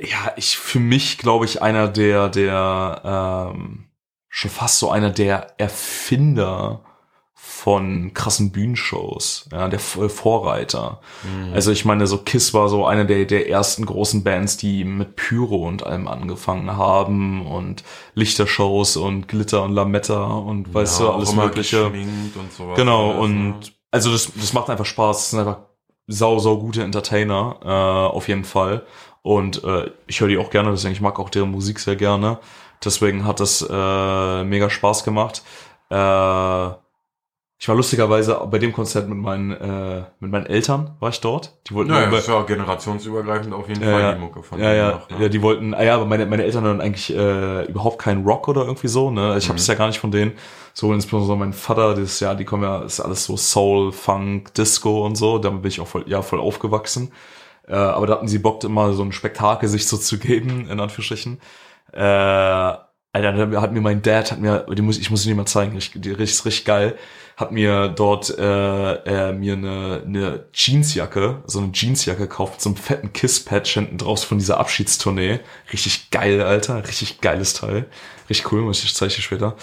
ja, 0.00 0.32
ich 0.36 0.56
für 0.56 0.80
mich 0.80 1.18
glaube 1.18 1.44
ich 1.44 1.62
einer 1.62 1.88
der 1.88 2.28
der 2.28 3.52
ähm, 3.54 3.88
schon 4.28 4.50
fast 4.50 4.78
so 4.78 4.90
einer 4.90 5.10
der 5.10 5.58
Erfinder 5.58 6.84
von 7.34 8.14
krassen 8.14 8.52
Bühnenshows, 8.52 9.48
ja, 9.52 9.68
der 9.68 9.80
Vorreiter. 9.80 11.00
Mhm. 11.24 11.52
Also 11.54 11.72
ich 11.72 11.84
meine, 11.84 12.06
so 12.06 12.18
Kiss 12.18 12.54
war 12.54 12.68
so 12.68 12.86
eine 12.86 13.04
der, 13.04 13.24
der 13.24 13.48
ersten 13.48 13.84
großen 13.84 14.22
Bands, 14.22 14.56
die 14.58 14.84
mit 14.84 15.16
Pyro 15.16 15.66
und 15.66 15.84
allem 15.84 16.06
angefangen 16.08 16.76
haben 16.76 17.46
und 17.46 17.82
Lichtershows 18.14 18.96
und 18.96 19.28
Glitter 19.28 19.62
und 19.64 19.72
Lametta 19.72 20.24
und 20.24 20.72
weißt 20.72 21.00
Ja, 21.00 21.06
du, 21.06 21.12
alles 21.12 21.34
mögliche. 21.34 21.86
und 21.86 22.52
sowas. 22.56 22.76
Genau, 22.76 23.10
alles, 23.10 23.20
und 23.22 23.48
ne? 23.48 23.60
also 23.90 24.12
das, 24.12 24.30
das 24.34 24.52
macht 24.52 24.70
einfach 24.70 24.86
Spaß. 24.86 25.16
Das 25.16 25.30
sind 25.30 25.40
einfach 25.40 25.58
sau, 26.06 26.38
sau 26.38 26.58
gute 26.58 26.82
Entertainer, 26.82 27.56
äh, 27.64 28.14
auf 28.14 28.28
jeden 28.28 28.44
Fall. 28.44 28.84
Und 29.22 29.62
äh, 29.64 29.90
ich 30.06 30.20
höre 30.20 30.28
die 30.28 30.38
auch 30.38 30.50
gerne, 30.50 30.70
deswegen 30.70 30.92
ich 30.94 31.00
mag 31.00 31.18
auch 31.18 31.30
deren 31.30 31.50
Musik 31.50 31.80
sehr 31.80 31.96
gerne. 31.96 32.38
Deswegen 32.84 33.24
hat 33.24 33.40
das 33.40 33.60
äh, 33.68 34.44
mega 34.44 34.70
Spaß 34.70 35.04
gemacht. 35.04 35.42
Äh, 35.90 36.68
ich 37.60 37.68
war 37.68 37.74
lustigerweise 37.74 38.40
bei 38.48 38.58
dem 38.58 38.72
Konzert 38.72 39.08
mit 39.08 39.18
meinen, 39.18 39.50
äh, 39.50 40.04
mit 40.20 40.30
meinen 40.30 40.46
Eltern, 40.46 40.92
war 41.00 41.08
ich 41.08 41.20
dort. 41.20 41.58
Die 41.68 41.74
wollten 41.74 41.90
Naja, 41.90 42.08
das 42.08 42.28
ja 42.28 42.40
generationsübergreifend 42.42 43.52
auf 43.52 43.68
jeden 43.68 43.82
Fall 43.82 44.14
die 44.14 44.20
Mucke 44.20 44.44
von 44.44 44.60
ja, 44.60 44.66
denen 44.66 44.78
ja, 44.78 44.90
noch, 44.92 45.10
ne? 45.10 45.22
ja, 45.22 45.28
die 45.28 45.42
wollten, 45.42 45.74
ah 45.74 45.82
ja, 45.82 45.96
aber 45.96 46.04
meine, 46.04 46.24
meine 46.26 46.44
Eltern 46.44 46.62
hören 46.62 46.80
eigentlich 46.80 47.12
äh, 47.12 47.64
überhaupt 47.64 47.98
keinen 47.98 48.24
Rock 48.24 48.46
oder 48.46 48.62
irgendwie 48.64 48.86
so, 48.86 49.10
ne? 49.10 49.36
Ich 49.38 49.46
Mhm. 49.46 49.48
habe 49.48 49.58
es 49.58 49.66
ja 49.66 49.74
gar 49.74 49.88
nicht 49.88 49.98
von 49.98 50.12
denen. 50.12 50.34
So 50.72 50.92
insbesondere 50.94 51.36
mein 51.36 51.52
Vater, 51.52 51.94
das 51.96 52.04
ist 52.04 52.20
ja, 52.20 52.36
die 52.36 52.44
kommen 52.44 52.62
ja, 52.62 52.82
ist 52.82 53.00
alles 53.00 53.24
so 53.24 53.36
Soul, 53.36 53.90
Funk, 53.90 54.54
Disco 54.54 55.04
und 55.04 55.16
so. 55.16 55.38
Damit 55.38 55.62
bin 55.62 55.68
ich 55.70 55.80
auch 55.80 55.88
voll, 55.88 56.04
ja, 56.06 56.22
voll 56.22 56.38
aufgewachsen. 56.38 57.10
Äh, 57.68 57.74
aber 57.74 58.06
da 58.06 58.14
hatten 58.14 58.28
sie 58.28 58.38
Bock, 58.38 58.64
immer 58.64 58.92
so 58.92 59.02
ein 59.02 59.12
Spektakel 59.12 59.68
sich 59.68 59.86
so 59.86 59.96
zu 59.96 60.18
geben, 60.18 60.68
in 60.68 60.80
Anführungsstrichen. 60.80 61.40
Äh, 61.92 62.74
Alter, 63.12 63.46
da 63.46 63.60
hat 63.62 63.72
mir 63.72 63.80
mein 63.80 64.02
Dad, 64.02 64.30
hat 64.30 64.40
mir, 64.40 64.66
die 64.70 64.82
muss, 64.82 64.98
ich 64.98 65.10
muss 65.10 65.24
ihn 65.24 65.30
dir 65.30 65.34
mal 65.34 65.46
zeigen, 65.46 65.74
richtig, 65.74 66.04
richtig, 66.06 66.44
richtig 66.44 66.64
geil, 66.66 66.98
hat 67.36 67.52
mir 67.52 67.88
dort 67.88 68.36
äh, 68.38 68.94
äh, 69.28 69.32
mir 69.32 69.54
eine, 69.54 70.02
eine 70.04 70.46
Jeansjacke, 70.52 71.42
so 71.46 71.60
eine 71.60 71.72
Jeansjacke 71.72 72.22
gekauft 72.22 72.54
mit 72.54 72.60
so 72.60 72.68
einem 72.70 72.76
fetten 72.76 73.12
Kiss-Patch 73.12 73.74
hinten 73.74 73.96
drauf 73.98 74.24
von 74.24 74.38
dieser 74.38 74.60
Abschiedstournee. 74.60 75.40
Richtig 75.72 76.10
geil, 76.10 76.42
Alter, 76.42 76.86
richtig 76.86 77.20
geiles 77.20 77.54
Teil. 77.54 77.86
Richtig 78.28 78.52
cool, 78.52 78.62
muss 78.62 78.84
ich 78.84 78.94
zeige 78.94 79.14
dir 79.14 79.22
später. 79.22 79.56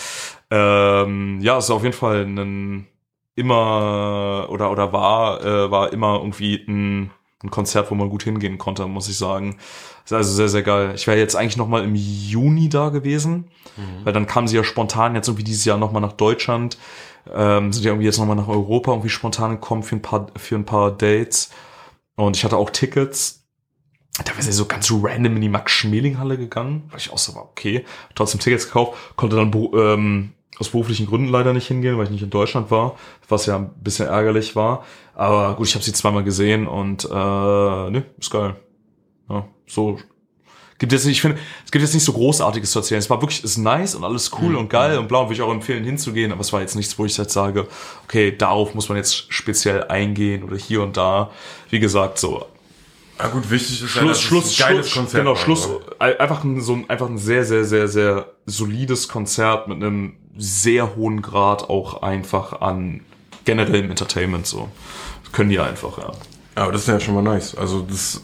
Ähm, 0.49 1.39
ja, 1.41 1.57
ist 1.57 1.69
auf 1.69 1.83
jeden 1.83 1.93
Fall 1.93 2.25
ein 2.25 2.87
immer 3.35 4.47
oder 4.49 4.71
oder 4.71 4.93
war 4.93 5.43
äh, 5.43 5.69
war 5.69 5.91
immer 5.93 6.15
irgendwie 6.15 6.63
ein, 6.67 7.11
ein 7.45 7.51
Konzert, 7.51 7.89
wo 7.91 7.95
man 7.95 8.09
gut 8.09 8.23
hingehen 8.23 8.57
konnte, 8.57 8.85
muss 8.87 9.07
ich 9.09 9.17
sagen. 9.17 9.57
Ist 10.03 10.13
also 10.13 10.33
sehr 10.33 10.49
sehr 10.49 10.63
geil. 10.63 10.93
Ich 10.95 11.07
wäre 11.07 11.17
jetzt 11.17 11.35
eigentlich 11.35 11.57
noch 11.57 11.67
mal 11.67 11.83
im 11.83 11.95
Juni 11.95 12.69
da 12.69 12.89
gewesen, 12.89 13.45
Mhm. 13.77 14.05
weil 14.05 14.13
dann 14.13 14.25
kamen 14.27 14.47
sie 14.47 14.55
ja 14.55 14.63
spontan 14.63 15.15
jetzt 15.15 15.27
irgendwie 15.27 15.43
dieses 15.43 15.65
Jahr 15.65 15.77
noch 15.77 15.91
mal 15.91 15.99
nach 15.99 16.13
Deutschland. 16.13 16.77
Ähm, 17.33 17.73
sind 17.73 17.83
ja 17.83 17.91
irgendwie 17.91 18.05
jetzt 18.05 18.19
noch 18.19 18.25
mal 18.27 18.35
nach 18.35 18.47
Europa 18.47 18.91
irgendwie 18.91 19.09
spontan 19.09 19.51
gekommen 19.51 19.81
für 19.83 19.95
ein 19.95 20.01
paar 20.01 20.27
für 20.37 20.55
ein 20.55 20.65
paar 20.65 20.91
Dates 20.91 21.49
und 22.15 22.37
ich 22.37 22.43
hatte 22.43 22.55
auch 22.57 22.69
Tickets. 22.69 23.41
Da 24.23 24.31
wäre 24.31 24.43
sie 24.43 24.53
so 24.53 24.65
ganz 24.65 24.89
random 24.91 25.35
in 25.35 25.41
die 25.41 25.49
Max-Schmeling-Halle 25.49 26.37
gegangen, 26.37 26.83
weil 26.89 26.99
ich 26.99 27.11
auch 27.11 27.17
so 27.17 27.35
war, 27.35 27.43
okay, 27.43 27.83
trotzdem 28.13 28.39
Tickets 28.39 28.67
gekauft, 28.67 28.93
konnte 29.17 29.35
dann 29.35 29.51
ähm, 29.73 30.31
aus 30.59 30.69
beruflichen 30.69 31.05
Gründen 31.05 31.27
leider 31.29 31.53
nicht 31.53 31.67
hingehen, 31.67 31.97
weil 31.97 32.05
ich 32.05 32.11
nicht 32.11 32.23
in 32.23 32.29
Deutschland 32.29 32.71
war, 32.71 32.95
was 33.27 33.45
ja 33.45 33.57
ein 33.57 33.69
bisschen 33.81 34.07
ärgerlich 34.07 34.55
war. 34.55 34.85
Aber 35.13 35.55
gut, 35.55 35.67
ich 35.67 35.75
habe 35.75 35.83
sie 35.83 35.93
zweimal 35.93 36.23
gesehen 36.23 36.67
und 36.67 37.05
äh, 37.05 37.09
ne, 37.09 38.05
ist 38.19 38.31
geil. 38.31 38.55
so 39.67 39.99
gibt 40.77 40.91
jetzt 40.91 41.05
nicht, 41.05 41.15
ich 41.15 41.21
finde, 41.21 41.37
es 41.63 41.71
gibt 41.71 41.81
jetzt 41.83 41.93
nicht 41.93 42.03
so 42.03 42.11
großartiges 42.13 42.71
zu 42.71 42.79
erzählen. 42.79 42.99
Es 42.99 43.09
war 43.09 43.21
wirklich, 43.21 43.43
ist 43.43 43.57
nice 43.57 43.95
und 43.95 44.03
alles 44.03 44.31
cool 44.41 44.49
Mhm. 44.51 44.57
und 44.57 44.69
geil 44.69 44.97
und 44.97 45.07
blau 45.07 45.23
würde 45.25 45.33
ich 45.35 45.41
auch 45.41 45.51
empfehlen 45.51 45.83
hinzugehen, 45.85 46.31
aber 46.31 46.41
es 46.41 46.51
war 46.51 46.61
jetzt 46.61 46.75
nichts, 46.75 46.99
wo 46.99 47.05
ich 47.05 47.15
jetzt 47.17 47.33
sage, 47.33 47.67
okay, 48.03 48.35
darauf 48.35 48.73
muss 48.75 48.89
man 48.89 48.97
jetzt 48.97 49.31
speziell 49.33 49.85
eingehen 49.85 50.43
oder 50.43 50.57
hier 50.57 50.81
und 50.83 50.97
da. 50.97 51.31
Wie 51.69 51.79
gesagt, 51.79 52.19
so 52.19 52.45
Ja 53.17 53.27
gut, 53.29 53.49
wichtig 53.49 53.83
ist 53.83 53.89
Schluss, 53.91 54.21
ja, 54.21 54.27
Schluss, 54.27 54.59
ein 54.59 54.67
geiles 54.67 54.89
Schluss, 54.89 55.03
Konzert 55.03 55.23
genau, 55.23 55.35
Schluss, 55.35 55.63
so. 55.63 55.81
einfach 55.99 56.43
ein, 56.43 56.59
so 56.59 56.73
ein, 56.73 56.89
einfach 56.89 57.07
ein 57.09 57.17
sehr, 57.17 57.45
sehr, 57.45 57.63
sehr, 57.63 57.87
sehr 57.87 58.31
solides 58.45 59.07
Konzert 59.07 59.69
mit 59.69 59.81
einem 59.81 60.17
sehr 60.37 60.95
hohen 60.95 61.21
Grad 61.21 61.69
auch 61.69 62.01
einfach 62.01 62.61
an 62.61 63.01
generellem 63.45 63.89
Entertainment, 63.89 64.45
so. 64.47 64.69
Das 65.23 65.31
können 65.31 65.49
die 65.49 65.59
einfach, 65.59 65.97
ja. 65.97 66.11
Aber 66.55 66.71
das 66.71 66.81
ist 66.81 66.87
ja 66.87 66.99
schon 66.99 67.15
mal 67.15 67.21
nice. 67.21 67.55
Also 67.55 67.81
das, 67.81 68.23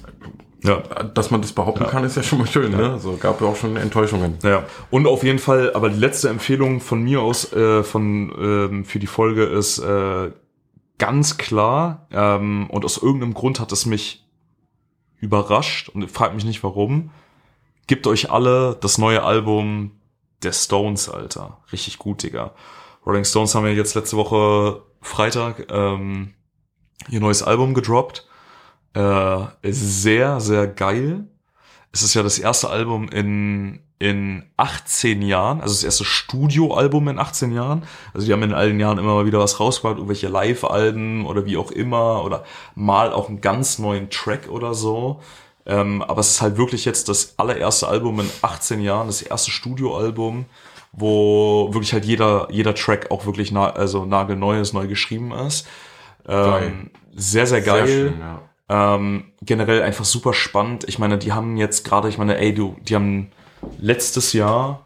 Ja. 0.64 0.78
dass 0.78 1.32
man 1.32 1.42
das 1.42 1.52
behaupten 1.54 1.86
kann, 1.86 2.04
ist 2.04 2.16
ja 2.18 2.24
schon 2.24 2.40
mal 2.40 2.48
schön, 2.48 2.72
ne? 2.72 3.00
So 3.00 3.18
gab 3.18 3.42
ja 3.42 3.48
auch 3.48 3.56
schon 3.56 3.76
Enttäuschungen. 3.78 4.38
Ja, 4.44 4.64
und 4.90 5.08
auf 5.08 5.24
jeden 5.24 5.40
Fall, 5.40 5.74
aber 5.74 5.90
die 5.90 6.00
letzte 6.00 6.30
Empfehlung 6.30 6.80
von 6.82 7.02
mir 7.04 7.22
aus 7.22 7.52
äh, 7.54 7.84
von 7.84 8.32
ähm, 8.40 8.86
für 8.86 9.00
die 9.00 9.08
Folge 9.08 9.44
ist 9.44 9.80
äh, 9.80 10.32
ganz 10.98 11.38
klar 11.38 12.08
ähm, 12.12 12.68
und 12.70 12.86
aus 12.86 12.98
irgendeinem 12.98 13.34
Grund 13.34 13.60
hat 13.60 13.72
es 13.72 13.86
mich 13.86 14.24
überrascht 15.20 15.90
und 15.90 16.10
fragt 16.10 16.36
mich 16.36 16.46
nicht 16.46 16.64
warum. 16.64 17.12
Gebt 17.88 18.08
euch 18.08 18.32
alle 18.32 18.78
das 18.80 18.98
neue 18.98 19.24
Album 19.24 19.92
der 20.44 20.54
Stones, 20.54 21.10
Alter. 21.10 21.60
Richtig 21.72 21.98
gut, 21.98 22.24
Digga. 22.24 22.54
Rolling 23.06 23.26
Stones 23.26 23.56
haben 23.56 23.66
ja 23.66 23.72
jetzt 23.72 23.96
letzte 23.96 24.18
Woche 24.18 24.84
Freitag 25.02 25.72
ähm, 25.72 26.34
ihr 27.10 27.20
neues 27.20 27.44
Album 27.44 27.74
gedroppt. 27.74 28.28
Äh, 28.96 29.44
ist 29.62 30.04
sehr, 30.04 30.40
sehr 30.40 30.68
geil. 30.68 31.28
Es 31.92 32.04
ist 32.04 32.14
ja 32.14 32.24
das 32.24 32.40
erste 32.40 32.70
Album 32.70 33.10
in, 33.10 33.82
in 34.00 34.44
18 34.58 35.22
Jahren, 35.22 35.62
also 35.62 35.74
das 35.74 35.84
erste 35.84 36.06
Studioalbum 36.06 37.08
in 37.10 37.20
18 37.20 37.52
Jahren. 37.52 37.84
Also 38.14 38.28
die 38.28 38.34
haben 38.34 38.44
in 38.44 38.54
allen 38.54 38.80
Jahren 38.80 38.98
immer 38.98 39.16
mal 39.16 39.26
wieder 39.26 39.40
was 39.40 39.60
rausgebracht, 39.60 39.98
irgendwelche 39.98 40.28
Live-Alben 40.28 41.26
oder 41.26 41.46
wie 41.46 41.58
auch 41.58 41.72
immer 41.72 42.24
oder 42.24 42.44
mal 42.76 43.12
auch 43.12 43.30
einen 43.30 43.42
ganz 43.42 43.80
neuen 43.80 44.10
Track 44.10 44.50
oder 44.50 44.74
so. 44.74 45.22
Ähm, 45.66 46.02
aber 46.02 46.22
es 46.22 46.32
ist 46.32 46.42
halt 46.42 46.58
wirklich 46.58 46.86
jetzt 46.86 47.10
das 47.10 47.36
allererste 47.38 47.88
Album 47.88 48.20
in 48.20 48.30
18 48.42 48.82
Jahren, 48.82 49.08
das 49.08 49.22
erste 49.22 49.52
Studioalbum, 49.52 50.46
wo 50.92 51.70
wirklich 51.72 51.94
halt 51.94 52.06
jeder, 52.06 52.48
jeder 52.52 52.76
Track 52.76 53.12
auch 53.12 53.26
wirklich 53.26 53.52
na, 53.52 53.70
also 53.70 54.06
nagelneu 54.06 54.60
ist, 54.60 54.74
neu 54.74 54.88
geschrieben 54.88 55.32
ist. 55.32 55.68
Ähm, 56.28 56.90
sehr, 57.14 57.48
sehr 57.48 57.62
geil. 57.62 57.88
Sehr 57.88 58.10
schön, 58.10 58.20
ja. 58.20 58.42
Ähm, 58.70 59.26
generell 59.42 59.82
einfach 59.82 60.06
super 60.06 60.34
spannend. 60.34 60.86
Ich 60.88 60.98
meine, 60.98 61.18
die 61.18 61.34
haben 61.34 61.58
jetzt 61.58 61.84
gerade, 61.84 62.08
ich 62.08 62.18
meine, 62.18 62.38
ey, 62.38 62.54
du, 62.54 62.78
die 62.82 62.96
haben 62.96 63.32
letztes 63.80 64.32
Jahr, 64.34 64.86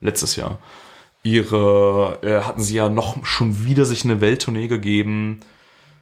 letztes 0.00 0.36
Jahr, 0.36 0.58
ihre, 1.22 2.18
äh, 2.22 2.40
hatten 2.42 2.62
sie 2.62 2.76
ja 2.76 2.88
noch 2.88 3.24
schon 3.24 3.64
wieder 3.64 3.84
sich 3.84 4.04
eine 4.04 4.20
Welttournee 4.20 4.68
gegeben. 4.68 5.40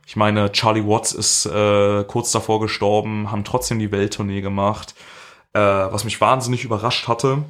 Ich 0.07 0.16
meine, 0.16 0.52
Charlie 0.52 0.86
Watts 0.86 1.12
ist 1.12 1.46
äh, 1.46 2.05
kurz 2.05 2.30
davor 2.32 2.61
gestorben, 2.61 3.30
haben 3.30 3.44
trotzdem 3.44 3.78
die 3.78 3.90
Welttournee 3.90 4.42
gemacht, 4.42 4.94
äh, 5.52 5.61
was 5.61 6.05
mich 6.05 6.20
wahnsinnig 6.20 6.64
überrascht 6.64 7.09
hatte. 7.09 7.44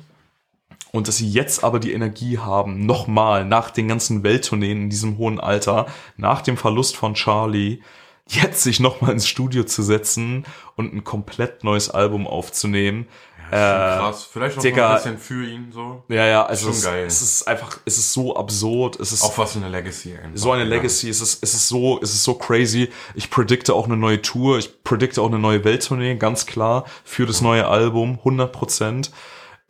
Und 0.92 1.08
dass 1.08 1.16
sie 1.16 1.28
jetzt 1.28 1.64
aber 1.64 1.80
die 1.80 1.92
Energie 1.92 2.38
haben, 2.38 2.86
nochmal 2.86 3.44
nach 3.44 3.70
den 3.70 3.88
ganzen 3.88 4.22
Welttourneen 4.22 4.82
in 4.82 4.90
diesem 4.90 5.18
hohen 5.18 5.40
Alter, 5.40 5.86
nach 6.16 6.40
dem 6.40 6.56
Verlust 6.56 6.96
von 6.96 7.14
Charlie, 7.14 7.80
jetzt 8.28 8.62
sich 8.62 8.80
nochmal 8.80 9.12
ins 9.12 9.28
Studio 9.28 9.64
zu 9.64 9.82
setzen 9.82 10.44
und 10.76 10.94
ein 10.94 11.04
komplett 11.04 11.64
neues 11.64 11.90
Album 11.90 12.26
aufzunehmen. 12.26 13.08
Schon 13.50 13.58
Äh, 13.58 13.62
krass. 13.98 14.28
Vielleicht 14.32 14.60
so 14.60 14.68
ein 14.68 14.94
bisschen 14.94 15.18
für 15.18 15.44
ihn 15.46 15.70
so. 15.72 16.02
Ja, 16.08 16.26
ja, 16.26 16.46
also 16.46 16.66
Schon 16.66 16.72
es, 16.76 16.84
geil. 16.84 17.04
es 17.06 17.22
ist 17.22 17.46
einfach, 17.48 17.78
es 17.84 17.98
ist 17.98 18.12
so 18.12 18.36
absurd, 18.36 18.98
es 19.00 19.12
ist 19.12 19.22
Auch 19.22 19.36
was 19.38 19.52
für 19.52 19.58
eine 19.58 19.68
Legacy. 19.68 20.14
Einfach. 20.16 20.30
so 20.34 20.52
eine 20.52 20.62
Ja. 20.64 20.68
Legacy, 20.70 21.08
es 21.10 21.20
ist, 21.20 21.42
es 21.42 21.54
ist 21.54 21.68
so, 21.68 22.00
es 22.02 22.12
ist 22.14 22.24
so 22.24 22.34
crazy. 22.34 22.90
Ich 23.14 23.30
predikte 23.30 23.74
auch 23.74 23.86
eine 23.86 23.96
neue 23.96 24.20
Tour, 24.22 24.58
ich 24.58 24.82
predikte 24.82 25.20
auch 25.22 25.28
eine 25.28 25.38
neue 25.38 25.64
Welttournee, 25.64 26.16
ganz 26.16 26.46
klar, 26.46 26.84
für 27.04 27.26
das 27.26 27.40
neue 27.40 27.66
Album, 27.68 28.18
100 28.18 28.52
Prozent. 28.52 29.10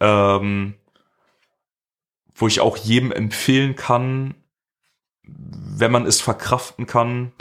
Ähm, 0.00 0.74
wo 2.34 2.48
ich 2.48 2.60
auch 2.60 2.76
jedem 2.76 3.12
empfehlen 3.12 3.76
kann, 3.76 4.34
wenn 5.22 5.92
man 5.92 6.04
es 6.06 6.20
verkraften 6.20 6.86
kann, 6.86 7.32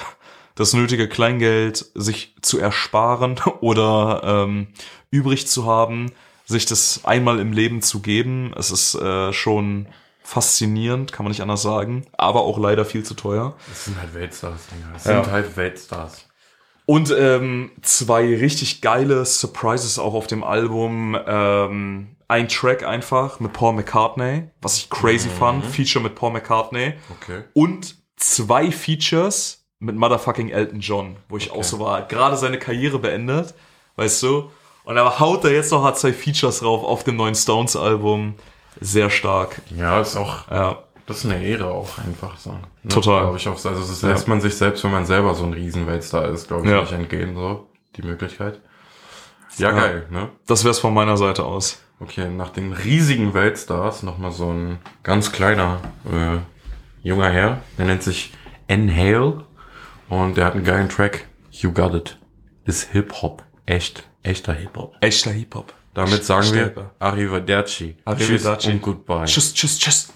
das 0.55 0.73
nötige 0.73 1.07
Kleingeld 1.09 1.85
sich 1.95 2.35
zu 2.41 2.59
ersparen 2.59 3.39
oder 3.61 4.21
ähm, 4.23 4.67
übrig 5.11 5.47
zu 5.47 5.65
haben, 5.65 6.11
sich 6.45 6.65
das 6.65 7.01
einmal 7.03 7.39
im 7.39 7.53
Leben 7.53 7.81
zu 7.81 8.01
geben. 8.01 8.53
Es 8.57 8.71
ist 8.71 8.95
äh, 8.95 9.31
schon 9.33 9.87
faszinierend, 10.23 11.11
kann 11.11 11.25
man 11.25 11.31
nicht 11.31 11.41
anders 11.41 11.61
sagen, 11.61 12.05
aber 12.17 12.41
auch 12.41 12.57
leider 12.57 12.85
viel 12.85 13.03
zu 13.03 13.13
teuer. 13.13 13.55
Das 13.69 13.85
sind 13.85 13.99
halt 13.99 14.13
Weltstars, 14.13 14.61
Digga. 14.67 14.93
Das 14.93 15.05
Ja. 15.05 15.23
sind 15.23 15.31
halt 15.33 15.57
Weltstars. 15.57 16.27
Und 16.85 17.13
ähm, 17.17 17.71
zwei 17.81 18.23
richtig 18.35 18.81
geile 18.81 19.25
Surprises 19.25 19.99
auch 19.99 20.13
auf 20.13 20.27
dem 20.27 20.43
Album. 20.43 21.17
Ähm, 21.25 22.15
ein 22.27 22.49
Track 22.49 22.83
einfach 22.83 23.39
mit 23.39 23.53
Paul 23.53 23.73
McCartney, 23.73 24.49
was 24.61 24.77
ich 24.77 24.89
crazy 24.89 25.29
fand. 25.29 25.65
Feature 25.65 26.03
mit 26.03 26.15
Paul 26.15 26.31
McCartney. 26.31 26.93
Okay. 27.21 27.43
Und 27.53 27.95
zwei 28.17 28.71
Features 28.71 29.62
mit 29.83 29.95
Motherfucking 29.95 30.49
Elton 30.49 30.79
John, 30.79 31.15
wo 31.29 31.37
ich 31.37 31.51
auch 31.51 31.63
so 31.63 31.79
war, 31.79 31.97
hat 31.97 32.09
gerade 32.09 32.37
seine 32.37 32.57
Karriere 32.57 32.99
beendet, 32.99 33.53
weißt 33.97 34.23
du? 34.23 34.49
Und 34.85 34.97
aber 34.97 35.19
haut 35.19 35.43
er 35.45 35.51
jetzt 35.51 35.71
noch 35.71 35.83
hat 35.83 35.97
zwei 35.97 36.11
Features 36.13 36.59
drauf 36.59 36.83
auf 36.83 37.03
dem 37.03 37.15
neuen 37.15 37.35
Stones-Album. 37.35 38.35
Sehr 38.81 39.09
stark. 39.09 39.61
Ja, 39.77 40.01
ist 40.01 40.17
auch, 40.17 40.49
Ja. 40.49 40.79
das 41.05 41.19
ist 41.19 41.25
eine 41.31 41.43
Ehre 41.43 41.67
auch 41.67 41.97
einfach 41.99 42.37
so. 42.37 42.51
Ne? 42.51 42.89
Total. 42.89 43.21
Glaube 43.21 43.37
ich 43.37 43.47
auch. 43.47 43.57
so. 43.57 43.69
Also 43.69 43.81
das 43.81 44.01
lässt 44.01 44.27
man 44.27 44.41
sich 44.41 44.55
selbst, 44.55 44.83
wenn 44.83 44.91
man 44.91 45.05
selber 45.05 45.35
so 45.35 45.43
ein 45.45 45.53
Riesenweltstar 45.53 46.25
ist, 46.29 46.47
glaube 46.47 46.65
ich, 46.65 46.71
Ja. 46.71 46.81
nicht 46.81 46.91
entgehen, 46.91 47.35
so, 47.35 47.67
die 47.95 48.01
Möglichkeit. 48.01 48.59
Ja, 49.57 49.69
Ja. 49.69 49.79
geil, 49.79 50.07
ne? 50.09 50.29
Das 50.47 50.65
wär's 50.65 50.79
von 50.79 50.93
meiner 50.93 51.15
Seite 51.17 51.45
aus. 51.45 51.79
Okay, 51.99 52.27
nach 52.29 52.49
den 52.49 52.73
riesigen 52.73 53.33
Weltstars 53.33 54.01
nochmal 54.03 54.31
so 54.31 54.49
ein 54.51 54.79
ganz 55.03 55.31
kleiner 55.31 55.79
äh, 56.11 56.39
junger 57.07 57.29
Herr, 57.29 57.61
der 57.77 57.85
nennt 57.85 58.03
sich 58.03 58.33
Enhale 58.67 59.45
und 60.09 60.37
der 60.37 60.45
hat 60.45 60.53
einen 60.53 60.63
geilen 60.63 60.89
Track. 60.89 61.27
You 61.51 61.71
Got 61.71 61.93
It. 61.93 62.17
Ist 62.65 62.91
Hip-Hop. 62.91 63.43
Echt, 63.65 64.03
echter 64.23 64.53
Hip-Hop. 64.53 64.95
Echter 65.01 65.31
Hip-Hop. 65.31 65.73
Damit 65.93 66.23
sagen 66.23 66.47
Stärker. 66.47 66.75
wir 66.75 66.91
Arrivederci. 66.99 67.95
Arrivederci. 68.05 68.57
Tschüss 68.57 68.73
und 68.73 68.81
Goodbye. 68.81 69.25
Tschüss, 69.25 69.53
tschüss, 69.53 69.77
tschüss. 69.77 70.13